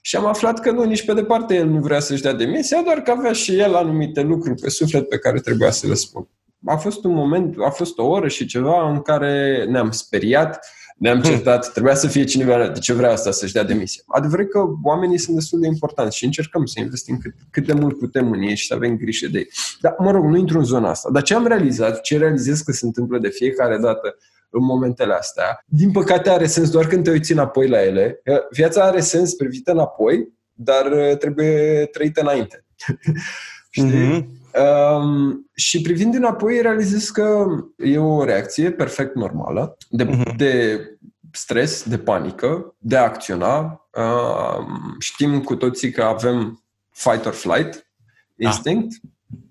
și 0.02 0.16
am 0.16 0.26
aflat 0.26 0.60
că 0.60 0.72
nu, 0.72 0.84
nici 0.84 1.06
pe 1.06 1.14
departe 1.14 1.56
el 1.56 1.68
nu 1.68 1.80
vrea 1.80 2.00
să-și 2.00 2.22
dea 2.22 2.34
demisia, 2.34 2.82
doar 2.82 3.02
că 3.02 3.12
avea 3.12 3.32
și 3.32 3.60
el 3.60 3.76
anumite 3.76 4.22
lucruri 4.22 4.62
pe 4.62 4.70
suflet 4.70 5.10
pe 5.10 5.18
care 5.18 5.40
trebuia 5.40 5.72
să 5.72 5.88
le 5.88 5.94
spun. 5.94 6.28
A 6.66 6.76
fost 6.76 7.04
un 7.04 7.14
moment, 7.14 7.56
a 7.60 7.70
fost 7.70 7.98
o 7.98 8.06
oră 8.06 8.28
și 8.28 8.46
ceva 8.46 8.90
în 8.90 9.02
care 9.02 9.66
ne-am 9.70 9.92
speriat, 9.92 10.60
ne-am 10.98 11.22
certat, 11.22 11.72
trebuia 11.72 11.96
să 11.96 12.08
fie 12.08 12.24
cineva 12.24 12.68
de 12.68 12.80
ce 12.80 12.94
vrea 12.94 13.12
asta 13.12 13.32
să-și 13.32 13.54
dea 13.54 13.64
demisia. 13.64 14.04
Adevărat 14.08 14.48
că 14.48 14.60
oamenii 14.84 15.18
sunt 15.18 15.36
destul 15.36 15.60
de 15.60 15.68
importanți 15.68 16.18
și 16.18 16.26
încercăm 16.26 16.66
să 16.66 16.80
investim 16.80 17.18
cât, 17.18 17.34
cât 17.50 17.66
de 17.66 17.74
mult 17.74 17.98
putem 17.98 18.32
în 18.32 18.42
ei 18.42 18.56
și 18.56 18.68
să 18.68 18.74
avem 18.74 18.98
grijă 18.98 19.28
de 19.28 19.38
ei. 19.38 19.48
Dar, 19.80 19.96
mă 19.98 20.12
rog, 20.12 20.26
nu 20.26 20.38
intru 20.38 20.58
în 20.58 20.64
zona 20.64 20.90
asta. 20.90 21.10
Dar 21.12 21.22
ce 21.22 21.34
am 21.34 21.48
realizat, 21.48 22.02
ce 22.02 22.18
realizez 22.18 22.62
că 22.62 22.72
se 22.72 22.86
întâmplă 22.86 23.18
de 23.18 23.30
fiecare 23.30 23.78
dată 23.78 24.16
în 24.50 24.64
momentele 24.64 25.14
astea, 25.14 25.64
din 25.66 25.92
păcate 25.92 26.30
are 26.30 26.46
sens 26.46 26.70
doar 26.70 26.88
când 26.88 27.04
te 27.04 27.12
uiți 27.12 27.32
înapoi 27.32 27.68
la 27.68 27.84
ele. 27.84 28.22
Viața 28.52 28.84
are 28.84 29.00
sens 29.00 29.34
privită 29.34 29.72
înapoi, 29.72 30.28
dar 30.54 30.92
uh, 30.92 31.18
trebuie 31.18 31.86
trăită 31.86 32.22
înainte. 32.22 32.66
Știi? 33.70 33.84
Mhm. 33.84 34.41
Um, 34.60 35.50
și 35.54 35.82
privind 35.82 36.16
înapoi, 36.16 36.62
realizez 36.62 37.10
că 37.10 37.46
e 37.78 37.98
o 37.98 38.24
reacție 38.24 38.72
perfect 38.72 39.16
normală 39.16 39.78
de, 39.90 40.04
Mhm. 40.04 40.36
de 40.38 40.80
stres, 41.32 41.84
de 41.84 41.98
panică, 41.98 42.76
de 42.78 42.98
a 42.98 43.04
acționa. 43.04 43.88
Um, 43.96 44.96
știm 45.00 45.42
cu 45.42 45.56
toții 45.56 45.92
că 45.92 46.04
avem 46.04 46.64
fight 46.90 47.26
or 47.26 47.34
flight 47.34 47.92
instinct 48.38 48.96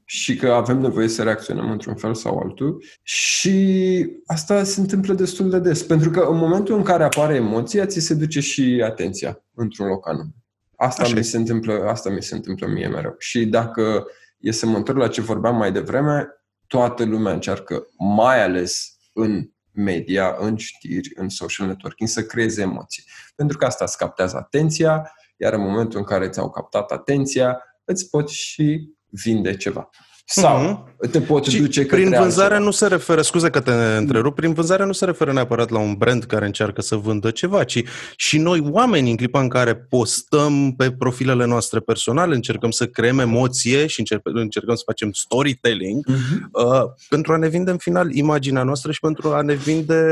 și 0.05 0.37
că 0.37 0.53
avem 0.53 0.79
nevoie 0.79 1.09
să 1.09 1.23
reacționăm 1.23 1.71
într-un 1.71 1.95
fel 1.95 2.15
sau 2.15 2.39
altul. 2.39 2.85
Și 3.03 4.07
asta 4.27 4.63
se 4.65 4.81
întâmplă 4.81 5.15
destul 5.15 5.51
de 5.51 5.59
des, 5.59 5.83
pentru 5.83 6.11
că 6.11 6.21
în 6.31 6.37
momentul 6.37 6.77
în 6.77 6.83
care 6.83 7.05
apare 7.05 7.35
emoția, 7.35 7.87
ți 7.87 8.01
se 8.01 8.15
duce 8.15 8.41
și 8.41 8.83
atenția 8.85 9.43
într-un 9.55 9.87
loc 9.87 10.09
anume. 10.09 10.31
Asta 10.77 11.03
Așa 11.03 11.13
mi, 11.13 11.19
e. 11.19 11.23
se 11.23 11.37
întâmplă, 11.37 11.85
asta 11.89 12.11
mi 12.11 12.23
se 12.23 12.35
întâmplă 12.35 12.67
mie 12.67 12.89
mereu. 12.89 13.15
Și 13.19 13.47
dacă 13.47 14.07
e 14.41 14.51
să 14.51 14.67
mă 14.67 14.77
întorc 14.77 14.99
la 14.99 15.09
ce 15.09 15.21
vorbeam 15.21 15.57
mai 15.57 15.73
devreme, 15.73 16.29
toată 16.67 17.05
lumea 17.05 17.33
încearcă, 17.33 17.87
mai 17.99 18.43
ales 18.43 18.99
în 19.13 19.51
media, 19.73 20.37
în 20.39 20.57
știri, 20.57 21.11
în 21.15 21.29
social 21.29 21.67
networking, 21.67 22.09
să 22.09 22.23
creeze 22.23 22.63
emoții. 22.63 23.05
Pentru 23.35 23.59
că 23.59 23.65
asta 23.65 23.85
îți 23.85 23.97
captează 23.97 24.37
atenția, 24.37 25.13
iar 25.37 25.53
în 25.53 25.61
momentul 25.61 25.99
în 25.99 26.05
care 26.05 26.29
ți-au 26.29 26.51
captat 26.51 26.91
atenția, 26.91 27.63
îți 27.85 28.11
poți 28.11 28.35
și 28.35 28.95
vinde 29.07 29.57
ceva. 29.57 29.91
Sau 30.33 30.59
Mhm. 31.03 31.11
te 31.11 31.21
poți 31.21 31.51
Și 31.51 31.59
duce 31.61 31.81
către 31.87 31.97
prin 31.97 32.19
vânzare 32.19 32.43
altceva. 32.43 32.65
nu 32.65 32.71
se 32.71 32.87
referă, 32.87 33.23
scuze 33.23 33.51
că 33.51 33.61
te 33.61 33.71
întrerup, 33.73 34.35
prin 34.35 34.53
vânzare 34.53 34.85
nu 34.85 34.93
se 34.93 35.05
referă 35.05 35.33
neapărat 35.33 35.71
la 35.71 35.79
un 35.79 35.95
brand 35.95 36.25
care 36.25 36.47
încearcă 36.47 36.81
să 36.81 36.97
vândă 36.97 37.31
ceva, 37.31 37.65
ci 37.65 37.83
și 38.17 38.39
noi 38.39 38.61
oamenii 38.71 39.11
în 39.11 39.17
clipa 39.17 39.41
în 39.41 39.49
care 39.49 39.75
postăm 39.77 40.75
pe 40.77 40.91
profilele 40.93 41.45
noastre 41.47 41.81
personale, 41.81 42.35
încercăm 42.35 42.71
să 42.71 42.87
creăm 42.87 43.19
emoție 43.19 43.87
și 43.87 43.99
încercăm, 44.01 44.33
încercăm 44.35 44.75
să 44.75 44.83
facem 44.87 45.11
storytelling 45.13 46.07
Mhm. 46.07 46.49
uh, 46.53 46.83
pentru 47.09 47.33
a 47.33 47.37
ne 47.37 47.49
vinde 47.49 47.71
în 47.71 47.77
final 47.79 48.13
imaginea 48.15 48.63
noastră 48.63 48.93
și 48.93 49.01
pentru 49.01 49.29
a 49.33 49.41
ne 49.43 49.55
vinde 49.55 50.05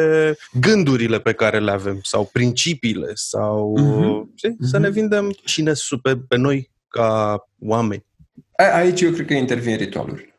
gândurile 0.61 1.19
pe 1.21 1.33
care 1.33 1.59
le 1.59 1.71
avem 1.71 1.99
sau 2.03 2.29
principiile 2.33 3.11
sau 3.15 3.75
Mhm. 3.79 4.33
știi? 4.35 4.57
să 4.61 4.77
Mhm. 4.77 4.81
ne 4.83 4.91
vindem 4.91 5.31
cine 5.45 5.73
sunt 5.75 6.03
pe, 6.03 6.17
pe 6.29 6.37
noi 6.37 6.71
ca 6.89 7.37
oameni. 7.61 8.07
A- 8.63 8.77
Aici 8.77 9.01
eu 9.01 9.11
cred 9.11 9.27
că 9.27 9.35
intervin 9.35 9.77
ritualuri. 9.77 10.37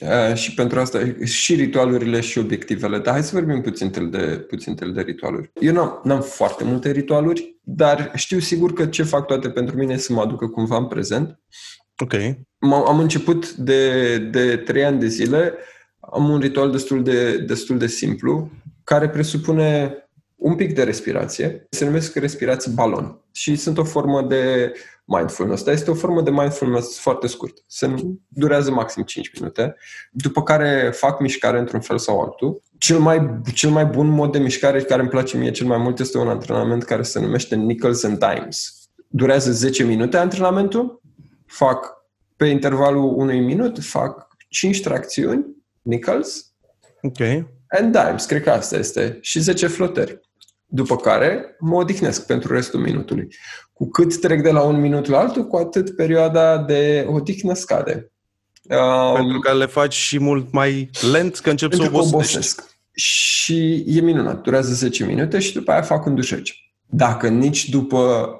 Uh, 0.00 0.34
și 0.34 0.54
pentru 0.54 0.80
asta 0.80 1.14
și 1.24 1.54
ritualurile 1.54 2.20
și 2.20 2.38
obiectivele. 2.38 2.98
Dar 2.98 3.12
hai 3.12 3.22
să 3.22 3.30
vorbim 3.34 3.60
puțin 3.60 4.10
de, 4.10 4.18
puțin 4.48 4.74
de 4.94 5.00
ritualuri. 5.00 5.50
Eu 5.60 5.72
n-am, 5.72 6.00
n-am 6.04 6.20
foarte 6.20 6.64
multe 6.64 6.90
ritualuri, 6.90 7.56
dar 7.62 8.12
știu 8.14 8.38
sigur 8.38 8.72
că 8.72 8.86
ce 8.86 9.02
fac 9.02 9.26
toate 9.26 9.50
pentru 9.50 9.76
mine 9.76 9.92
e 9.92 9.96
să 9.96 10.12
mă 10.12 10.20
aducă 10.20 10.46
cumva 10.46 10.76
în 10.76 10.86
prezent. 10.86 11.40
Ok. 12.02 12.14
M- 12.14 12.86
am 12.86 12.98
început 12.98 13.52
de, 13.54 14.18
de 14.18 14.56
trei 14.56 14.84
ani 14.84 15.00
de 15.00 15.06
zile. 15.06 15.54
Am 16.00 16.28
un 16.28 16.38
ritual 16.38 16.70
destul 16.70 17.02
de, 17.02 17.38
destul 17.38 17.78
de 17.78 17.86
simplu, 17.86 18.50
care 18.84 19.08
presupune 19.08 19.94
un 20.40 20.54
pic 20.54 20.74
de 20.74 20.82
respirație. 20.82 21.66
Se 21.70 21.84
numesc 21.84 22.14
respirații 22.14 22.70
balon 22.70 23.20
și 23.32 23.56
sunt 23.56 23.78
o 23.78 23.84
formă 23.84 24.22
de 24.22 24.72
mindfulness. 25.04 25.62
Dar 25.62 25.74
este 25.74 25.90
o 25.90 25.94
formă 25.94 26.22
de 26.22 26.30
mindfulness 26.30 26.98
foarte 26.98 27.26
scurt. 27.26 27.62
Se 27.66 27.94
durează 28.28 28.70
maxim 28.70 29.02
5 29.02 29.38
minute, 29.38 29.76
după 30.10 30.42
care 30.42 30.90
fac 30.94 31.20
mișcare 31.20 31.58
într-un 31.58 31.80
fel 31.80 31.98
sau 31.98 32.20
altul. 32.20 32.62
Cel 32.78 32.98
mai, 32.98 33.40
cel 33.54 33.70
mai 33.70 33.84
bun 33.84 34.08
mod 34.08 34.32
de 34.32 34.38
mișcare 34.38 34.82
care 34.82 35.00
îmi 35.00 35.10
place 35.10 35.36
mie 35.36 35.50
cel 35.50 35.66
mai 35.66 35.78
mult 35.78 35.98
este 35.98 36.18
un 36.18 36.28
antrenament 36.28 36.82
care 36.84 37.02
se 37.02 37.20
numește 37.20 37.54
Nickels 37.54 38.02
and 38.04 38.18
Dimes. 38.18 38.74
Durează 39.08 39.50
10 39.50 39.84
minute 39.84 40.16
antrenamentul, 40.16 41.00
fac 41.46 41.92
pe 42.36 42.46
intervalul 42.46 43.12
unui 43.16 43.40
minut, 43.40 43.78
fac 43.78 44.26
5 44.48 44.80
tracțiuni, 44.80 45.46
Nickels, 45.82 46.52
Ok. 47.02 47.20
and 47.68 47.96
dimes, 47.96 48.24
cred 48.24 48.42
că 48.42 48.50
asta 48.50 48.76
este, 48.76 49.18
și 49.20 49.40
10 49.40 49.66
flotări. 49.66 50.20
După 50.72 50.96
care 50.96 51.56
mă 51.58 51.74
odihnesc 51.76 52.26
pentru 52.26 52.54
restul 52.54 52.80
minutului. 52.80 53.28
Cu 53.72 53.90
cât 53.90 54.20
trec 54.20 54.42
de 54.42 54.50
la 54.50 54.62
un 54.62 54.80
minut 54.80 55.06
la 55.06 55.18
altul, 55.18 55.46
cu 55.46 55.56
atât 55.56 55.96
perioada 55.96 56.58
de 56.58 57.06
odihnă 57.10 57.54
scade. 57.54 58.12
Um, 58.62 59.14
Pentru 59.14 59.38
că 59.38 59.54
le 59.54 59.66
faci 59.66 59.94
și 59.94 60.18
mult 60.18 60.52
mai 60.52 60.90
lent, 61.12 61.38
că 61.38 61.50
încep 61.50 61.72
să 61.72 61.78
pentru 61.78 61.98
că 61.98 62.04
obosești. 62.04 62.34
obosesc. 62.36 62.78
Și 62.92 63.84
e 63.86 64.00
minunat, 64.00 64.40
durează 64.42 64.72
10 64.72 65.04
minute 65.04 65.38
și 65.38 65.52
după 65.52 65.70
aia 65.70 65.82
fac 65.82 66.06
un 66.06 66.14
dușece. 66.14 66.52
Dacă 66.86 67.28
nici 67.28 67.68
după 67.68 68.30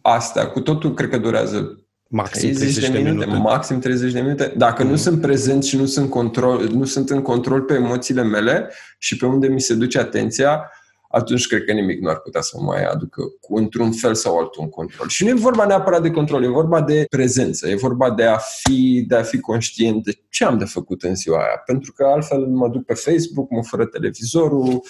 astea, 0.00 0.46
cu 0.46 0.60
totul 0.60 0.94
cred 0.94 1.08
că 1.10 1.18
durează 1.18 1.74
Maxim 2.12 2.52
30 2.52 2.88
de 2.88 2.98
minute, 2.98 3.26
maxim 3.26 3.78
30 3.80 4.12
de 4.12 4.20
minute. 4.20 4.52
Dacă 4.56 4.82
nu 4.82 4.88
Mhm. 4.90 4.98
sunt 4.98 5.20
prezent 5.20 5.64
și 5.64 5.76
nu 5.76 5.86
sunt, 5.86 6.10
control, 6.10 6.68
nu 6.72 6.84
sunt 6.84 7.10
în 7.10 7.22
control 7.22 7.60
pe 7.60 7.74
emoțiile 7.74 8.22
mele 8.22 8.70
și 8.98 9.16
pe 9.16 9.26
unde 9.26 9.46
mi 9.48 9.60
se 9.60 9.74
duce 9.74 9.98
atenția, 9.98 10.70
atunci 11.12 11.46
cred 11.46 11.64
că 11.64 11.72
nimic 11.72 12.00
nu 12.00 12.08
ar 12.08 12.18
putea 12.18 12.40
să 12.40 12.56
mă 12.58 12.64
mai 12.64 12.84
aducă 12.84 13.22
cu 13.40 13.56
într-un 13.56 13.92
fel 13.92 14.14
sau 14.14 14.38
altul 14.38 14.62
în 14.62 14.68
control. 14.68 15.08
Și 15.08 15.24
nu 15.24 15.30
e 15.30 15.34
vorba 15.34 15.66
neapărat 15.66 16.02
de 16.02 16.10
control, 16.10 16.44
e 16.44 16.48
vorba 16.48 16.82
de 16.82 17.04
prezență, 17.10 17.68
e 17.68 17.74
vorba 17.74 18.10
de 18.10 18.24
a 18.24 18.36
fi, 18.36 19.04
de 19.08 19.16
a 19.16 19.22
fi 19.22 19.40
conștient 19.40 20.04
de 20.04 20.12
ce 20.28 20.44
am 20.44 20.58
de 20.58 20.64
făcut 20.64 21.02
în 21.02 21.14
ziua 21.14 21.36
aia. 21.38 21.62
Pentru 21.66 21.92
că 21.92 22.04
altfel 22.04 22.46
mă 22.46 22.68
duc 22.68 22.84
pe 22.84 22.94
Facebook, 22.94 23.50
mă 23.50 23.62
fură 23.62 23.84
televizorul, 23.84 24.82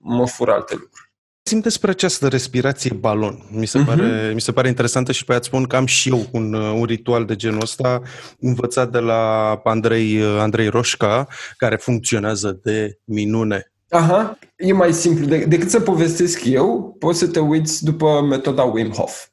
mă 0.00 0.26
fură 0.26 0.52
alte 0.52 0.74
lucruri. 0.74 1.06
Sim 1.42 1.60
despre 1.60 1.90
această 1.90 2.28
respirație 2.28 2.94
balon. 2.94 3.48
Mi 3.50 3.66
se, 3.66 3.78
Mhm. 3.78 3.86
pare, 3.86 4.30
mi 4.34 4.40
se 4.40 4.52
pare 4.52 4.68
interesantă 4.68 5.12
și 5.12 5.24
pe 5.24 5.30
aia 5.30 5.38
îți 5.40 5.48
spun 5.48 5.64
că 5.64 5.76
am 5.76 5.86
și 5.86 6.08
eu 6.08 6.26
un, 6.32 6.52
uh, 6.52 6.72
un 6.78 6.84
ritual 6.84 7.24
de 7.24 7.36
genul 7.36 7.60
ăsta 7.62 8.02
învățat 8.40 8.90
de 8.90 8.98
la 8.98 9.52
Andrei, 9.64 10.20
uh, 10.20 10.36
Andrei 10.40 10.68
Roșca, 10.68 11.26
care 11.56 11.76
funcționează 11.76 12.60
de 12.62 12.98
minune. 13.04 13.72
Aha, 13.90 14.38
e 14.56 14.72
mai 14.72 14.92
simplu. 14.92 15.26
De, 15.26 15.44
decât 15.44 15.70
să 15.70 15.80
povestesc 15.80 16.44
eu, 16.44 16.96
poți 16.98 17.18
să 17.18 17.28
te 17.28 17.40
uiți 17.40 17.84
după 17.84 18.20
metoda 18.22 18.62
Wim 18.62 18.90
Hof. 18.90 19.26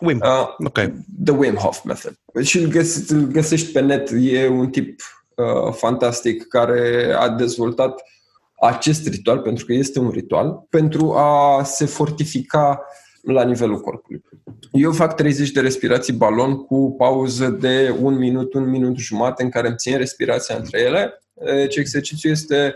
Wim, 0.00 0.20
Uh, 0.24 0.66
ok. 0.66 0.78
The 1.24 1.34
Wim 1.36 1.54
Hof 1.54 1.82
Method. 1.84 2.14
Și 2.42 2.58
îl, 2.58 2.68
găsi, 2.68 3.12
îl 3.12 3.26
găsești 3.26 3.72
pe 3.72 3.80
net. 3.80 4.10
E 4.12 4.48
un 4.48 4.70
tip 4.70 5.00
uh, 5.34 5.72
fantastic 5.72 6.46
care 6.46 7.14
a 7.18 7.28
dezvoltat 7.28 8.02
acest 8.60 9.08
ritual, 9.08 9.38
pentru 9.38 9.64
că 9.64 9.72
este 9.72 9.98
un 9.98 10.10
ritual, 10.10 10.66
pentru 10.70 11.12
a 11.12 11.62
se 11.64 11.84
fortifica 11.84 12.84
la 13.22 13.44
nivelul 13.44 13.80
corpului. 13.80 14.22
Eu 14.72 14.92
fac 14.92 15.14
30 15.14 15.50
de 15.50 15.60
respirații 15.60 16.12
balon 16.12 16.56
cu 16.56 16.94
pauză 16.98 17.48
de 17.48 17.94
un 18.00 18.14
minut, 18.18 18.54
un 18.54 18.68
minut 18.68 18.96
jumate 18.96 19.42
în 19.42 19.50
care 19.50 19.66
îmi 19.66 19.76
țin 19.76 19.96
respirația 19.96 20.56
între 20.56 20.80
ele. 20.80 21.22
Deci 21.44 21.76
exercițiul 21.76 22.32
este 22.32 22.74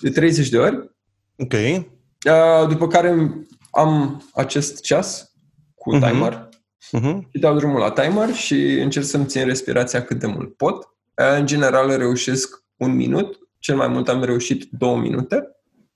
de 0.00 0.10
30 0.10 0.48
de 0.48 0.58
ori 0.58 0.90
Ok. 1.38 1.52
Uh, 1.52 2.68
După 2.68 2.86
care 2.86 3.32
am 3.70 4.22
acest 4.34 4.80
ceas 4.80 5.32
cu 5.74 5.94
Mhm. 5.96 6.06
timer 6.08 6.48
Uh-huh. 6.84 7.18
și 7.32 7.38
dau 7.40 7.56
drumul 7.56 7.78
la 7.78 7.90
timer 7.90 8.34
și 8.34 8.54
încerc 8.80 9.04
să-mi 9.06 9.26
țin 9.26 9.44
respirația 9.44 10.04
cât 10.04 10.18
de 10.18 10.26
mult 10.26 10.56
pot. 10.56 10.74
Uh, 10.74 11.36
În 11.38 11.46
general 11.46 11.96
reușesc 11.96 12.62
un 12.76 12.94
minut, 12.94 13.38
cel 13.58 13.76
mai 13.76 13.88
mult 13.88 14.08
am 14.08 14.22
reușit 14.24 14.68
două 14.70 14.96
minute. 14.98 15.48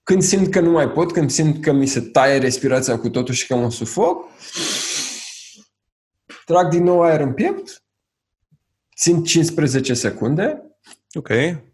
Când 0.03 0.23
simt 0.23 0.51
că 0.51 0.61
nu 0.61 0.71
mai 0.71 0.91
pot, 0.91 1.13
când 1.13 1.31
simt 1.31 1.63
că 1.63 1.73
mi 1.73 1.87
se 1.87 2.01
taie 2.01 2.39
respirația 2.39 2.99
cu 2.99 3.09
totul 3.11 3.35
și 3.35 3.47
că 3.47 3.57
mă 3.57 3.71
sufoc, 3.71 4.25
trag 6.45 6.69
din 6.71 6.83
nou 6.83 7.03
aer 7.03 7.21
în 7.21 7.33
piept, 7.33 7.83
țin 8.97 9.25
15 9.25 9.95
secunde 9.95 10.68
Ok. 11.15 11.29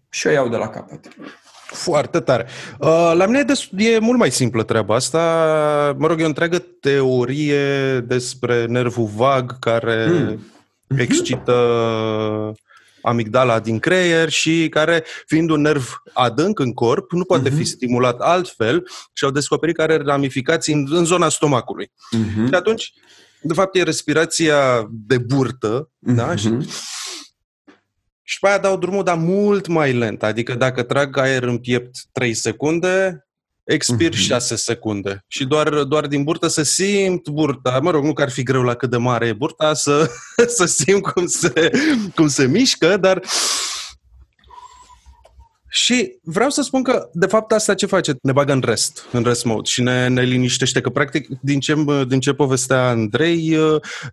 și 0.09 0.27
o 0.27 0.31
iau 0.31 0.49
de 0.49 0.57
la 0.57 0.69
capăt. 0.69 1.09
Foarte 1.67 2.21
tare. 2.21 2.47
Uh, 2.79 3.13
La 3.15 3.27
mine 3.27 3.39
e, 3.39 3.43
des- 3.43 3.69
e 3.77 3.99
mult 3.99 4.19
mai 4.19 4.31
simplă 4.31 4.63
treaba 4.63 4.95
asta. 4.95 5.21
Mă 5.99 6.07
rog, 6.07 6.21
e 6.21 6.23
o 6.23 6.27
întreagă 6.27 6.59
teorie 6.81 7.99
despre 8.01 8.65
nervul 8.67 9.07
vag 9.15 9.59
care 9.59 10.07
Mm. 10.11 10.41
excită 10.99 11.55
amigdala 13.03 13.61
din 13.61 13.79
creier 13.79 14.29
și 14.29 14.67
care, 14.71 15.05
fiind 15.27 15.51
un 15.51 15.61
nerv 15.61 16.03
adânc 16.13 16.59
în 16.59 16.73
corp, 16.73 17.11
nu 17.13 17.25
poate 17.25 17.49
fi 17.49 17.55
Mhm. 17.55 17.65
stimulat 17.65 18.21
altfel 18.21 18.87
și 19.13 19.25
au 19.25 19.31
descoperit 19.31 19.77
că 19.77 19.83
are 19.83 19.97
ramificații 19.97 20.73
în, 20.75 20.87
în 20.91 21.05
zona 21.05 21.29
stomacului. 21.29 21.93
Mhm. 22.11 22.47
Și 22.49 22.55
atunci, 22.55 22.93
de 23.41 23.55
fapt, 23.55 23.77
e 23.77 23.83
respirația 23.83 24.89
de 24.91 25.19
burtă, 25.19 25.91
da? 25.99 26.37
Și 26.37 26.49
Mhm. 26.49 26.69
Și 28.25 28.39
pe 28.39 28.49
aia 28.49 28.59
dau 28.59 28.77
drumul, 28.77 29.05
dar 29.05 29.17
mult 29.17 29.67
mai 29.67 29.93
lent. 29.93 30.23
Adică 30.23 30.55
dacă 30.55 30.83
trag 30.83 31.17
aer 31.17 31.43
în 31.43 31.59
piept 31.59 31.97
3 32.13 32.35
secunde, 32.35 33.25
expir 33.65 34.11
Mhm. 34.11 34.21
6 34.21 34.57
secunde. 34.57 35.25
Și 35.29 35.45
doar, 35.45 35.69
doar 35.69 36.07
din 36.07 36.23
burtă 36.23 36.47
să 36.49 36.63
simt 36.63 37.29
burta. 37.29 37.79
Mă 37.83 37.91
rog, 37.91 38.05
nu 38.05 38.13
că 38.13 38.23
ar 38.23 38.31
fi 38.31 38.43
greu 38.43 38.63
la 38.63 38.75
cât 38.75 38.91
de 38.91 38.97
mare 38.97 39.27
e 39.27 39.33
burta, 39.33 39.75
să, 39.75 40.11
să 40.57 40.65
simt 40.65 41.03
cum 41.07 41.27
se, 41.27 41.71
cum 42.15 42.29
se 42.29 42.47
mișcă, 42.47 42.97
dar... 42.97 43.23
Și 45.77 46.19
vreau 46.23 46.51
să 46.51 46.63
spun 46.63 46.83
că, 46.83 47.09
de 47.13 47.27
fapt, 47.27 47.53
asta 47.53 47.75
ce 47.75 47.87
face? 47.87 48.15
Ne 48.23 48.33
bagă 48.33 48.53
în 48.53 48.63
rest, 48.65 49.07
în 49.13 49.23
rest 49.23 49.45
mode 49.45 49.69
și 49.69 49.83
ne, 49.83 50.09
ne 50.09 50.23
liniștește. 50.23 50.81
Că, 50.81 50.91
practic, 50.91 51.29
din 51.41 51.61
ce, 51.61 51.75
din 52.09 52.21
ce 52.21 52.33
povestea 52.33 52.89
Andrei, 52.89 53.57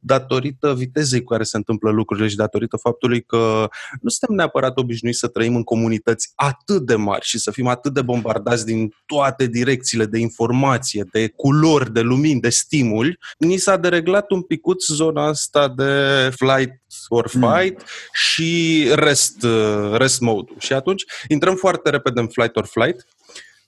datorită 0.01 0.73
vitezei 0.73 1.23
cu 1.23 1.31
care 1.31 1.43
se 1.43 1.57
întâmplă 1.57 1.91
lucrurile 1.91 2.27
și 2.27 2.35
datorită 2.35 2.77
faptului 2.77 3.23
că 3.23 3.69
nu 4.01 4.09
suntem 4.09 4.35
neapărat 4.35 4.77
obișnuiți 4.77 5.19
să 5.19 5.27
trăim 5.27 5.55
în 5.55 5.63
comunități 5.63 6.31
atât 6.35 6.85
de 6.85 6.95
mari 6.95 7.25
și 7.25 7.39
să 7.39 7.51
fim 7.51 7.67
atât 7.67 7.93
de 7.93 8.01
bombardați 8.01 8.65
din 8.65 8.93
toate 9.05 9.45
direcțiile 9.45 10.05
de 10.05 10.19
informație, 10.19 11.05
de 11.11 11.27
culori, 11.35 11.93
de 11.93 12.01
lumini, 12.01 12.39
de 12.41 12.49
stimuli, 12.49 13.17
ni 13.37 13.57
s-a 13.57 13.77
dereglat 13.77 14.31
un 14.31 14.41
picuț 14.41 14.85
zona 14.85 15.27
asta 15.27 15.67
de 15.67 16.29
flight 16.35 16.81
or 17.07 17.27
fight 17.27 17.77
mm. 17.77 17.85
și 18.11 18.85
rest, 18.93 19.45
rest 19.93 20.19
mode. 20.19 20.51
Și 20.57 20.73
atunci 20.73 21.03
intrăm 21.27 21.55
foarte 21.55 21.89
repede 21.89 22.19
în 22.19 22.27
flight 22.27 22.55
or 22.55 22.65
flight 22.65 23.05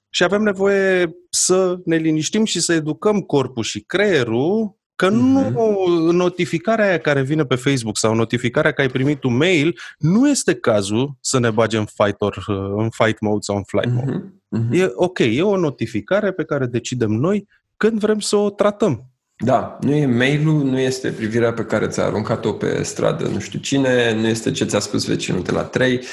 și 0.10 0.24
avem 0.24 0.42
nevoie 0.42 1.16
să 1.30 1.78
ne 1.86 1.96
liniștim 1.96 2.46
și 2.46 2.60
să 2.60 2.74
educăm 2.74 3.20
corpul 3.20 3.64
și 3.64 3.80
creierul 3.80 4.78
Că 4.96 5.10
nu 5.10 5.40
Mhm. 5.40 6.16
notificarea 6.16 6.86
aia 6.86 7.00
care 7.00 7.22
vine 7.22 7.46
pe 7.46 7.56
Facebook 7.56 7.98
sau 7.98 8.16
notificarea 8.16 8.72
că 8.72 8.82
ai 8.82 8.88
primit 8.88 9.24
un 9.24 9.36
mail, 9.36 9.80
nu 9.98 10.30
este 10.30 10.56
cazul 10.56 11.18
să 11.22 11.40
ne 11.40 11.52
bagem 11.52 11.80
în 11.80 11.86
fight, 11.86 12.22
or, 12.22 12.44
în 12.78 12.90
fight 12.90 13.20
mode 13.20 13.42
sau 13.42 13.56
în 13.56 13.64
flight 13.64 13.94
mode. 13.94 14.12
Mhm, 14.12 14.42
mhm. 14.48 14.74
E 14.74 14.92
ok, 14.96 15.20
e 15.20 15.42
o 15.42 15.58
notificare 15.58 16.32
pe 16.32 16.44
care 16.44 16.66
decidem 16.66 17.12
noi 17.12 17.48
când 17.78 18.00
vrem 18.00 18.20
să 18.20 18.36
o 18.36 18.50
tratăm. 18.50 19.13
Da, 19.38 19.78
nu 19.82 19.94
e 19.96 20.06
mail-ul, 20.06 20.64
nu 20.64 20.80
este 20.80 21.12
privirea 21.12 21.54
pe 21.54 21.66
care 21.66 21.88
ți-a 21.88 22.04
aruncat-o 22.04 22.54
pe 22.54 22.84
stradă 22.84 23.28
nu 23.28 23.40
știu 23.40 23.60
cine, 23.60 24.14
nu 24.14 24.28
este 24.28 24.52
ce 24.52 24.66
ți-a 24.66 24.80
spus 24.80 25.06
vecinul 25.06 25.44
de 25.44 25.52
la 25.52 25.64
3. 25.64 25.96
Uh, 25.96 26.04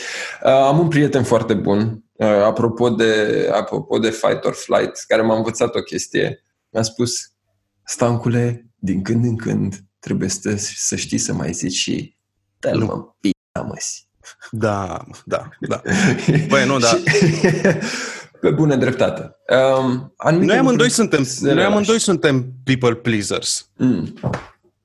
am 0.43 0.79
un 0.79 0.89
prieten 0.89 1.23
foarte 1.23 1.55
bun, 1.55 2.05
uh, 2.13 2.27
apropo 2.27 2.89
de, 2.91 3.49
apropo 3.53 3.99
de 3.99 4.11
fight 4.11 4.45
or 4.45 4.55
flight, 4.55 5.05
care 5.07 5.23
m-a 5.23 5.37
învățat 5.37 5.75
o 5.75 5.81
chestie. 5.81 6.43
Mi-a 6.71 6.83
spus, 6.83 7.33
Stancule, 7.85 8.67
din 8.77 9.03
când 9.03 9.25
în 9.25 9.37
când 9.37 9.75
trebuie 9.99 10.29
să, 10.29 10.55
să 10.77 10.97
știi 10.97 11.19
să 11.19 11.33
mai 11.33 11.53
zici 11.53 11.75
și 11.77 12.17
dă-l 12.59 12.79
Nu. 12.79 12.85
mă, 12.85 13.15
p***a 13.21 13.61
măsi. 13.61 14.09
Da, 14.51 15.05
da, 15.25 15.49
da. 15.61 15.83
Băi, 16.49 16.67
nu, 16.67 16.79
da. 16.79 16.99
Și- 18.43 18.49
Pe 18.49 18.51
bună 18.51 18.77
dreptate. 18.77 19.23
Um, 19.23 20.13
anumite 20.17 20.51
Noi 20.51 20.57
amândoi 20.61 20.63
lucruri 20.73 20.91
suntem, 20.91 21.25
se 21.25 21.39
noi 21.45 21.49
relaxă. 21.55 21.73
amândoi 21.73 21.99
suntem 22.01 22.53
people 22.65 22.95
pleasers. 22.95 23.71
Mm. 23.77 24.15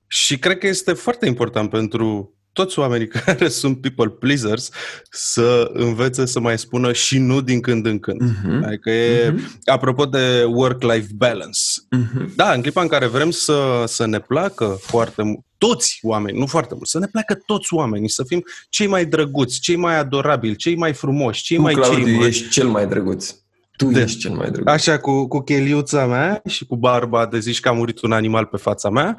Și 0.07 0.39
cred 0.39 0.57
că 0.57 0.67
este 0.67 0.93
foarte 0.93 1.25
important 1.25 1.69
pentru 1.69 2.29
toți 2.53 2.79
oamenii 2.79 3.07
care 3.25 3.47
sunt 3.47 3.81
people 3.81 4.09
pleasers 4.09 4.69
să 5.09 5.69
învețe 5.73 6.25
să 6.25 6.39
mai 6.39 6.57
spună 6.59 6.93
și 6.93 7.17
nu 7.17 7.41
din 7.41 7.61
când 7.61 7.85
în 7.85 7.99
când. 7.99 8.21
Mhm. 8.21 8.63
Adică 8.65 8.89
e, 8.89 9.29
Mhm. 9.29 9.59
apropo 9.65 10.05
de 10.05 10.43
work-life 10.47 11.07
balance. 11.15 11.59
Mhm. 11.89 12.35
Da, 12.35 12.51
în 12.51 12.61
clipa 12.61 12.81
în 12.81 12.87
care 12.87 13.05
vrem 13.07 13.29
să, 13.29 13.83
să 13.87 14.05
ne 14.05 14.19
placă 14.19 14.77
foarte 14.81 15.21
mult, 15.23 15.39
toți 15.57 15.99
oamenii, 16.01 16.39
nu 16.39 16.45
foarte 16.45 16.73
mult, 16.73 16.87
să 16.87 16.99
ne 16.99 17.05
placă 17.11 17.41
toți 17.45 17.73
oamenii, 17.73 18.09
să 18.09 18.23
fim 18.23 18.43
cei 18.69 18.87
mai 18.87 19.05
drăguți, 19.05 19.59
cei 19.59 19.75
mai 19.75 19.97
adorabili, 19.97 20.55
cei 20.55 20.75
mai 20.75 20.93
frumoși, 20.93 21.43
cei 21.43 21.55
Tu, 21.57 21.61
mai 21.61 21.73
cei 21.73 21.81
Claudiu, 21.83 22.15
mai... 22.17 22.27
ești 22.27 22.49
cel 22.49 22.67
mai 22.67 22.87
drăguț. 22.87 23.35
Tu 23.77 23.85
De- 23.91 24.01
ești 24.01 24.19
cel 24.19 24.31
mai 24.31 24.51
drăguț. 24.51 24.73
Așa, 24.73 24.99
cu, 24.99 25.27
cu 25.27 25.39
cheliuța 25.39 26.05
mea 26.05 26.41
și 26.47 26.65
cu 26.65 26.75
barba 26.75 27.25
de 27.25 27.39
zici 27.39 27.59
că 27.59 27.69
a 27.69 27.71
murit 27.71 28.01
un 28.01 28.11
animal 28.11 28.45
pe 28.45 28.57
fața 28.57 28.89
mea. 28.89 29.17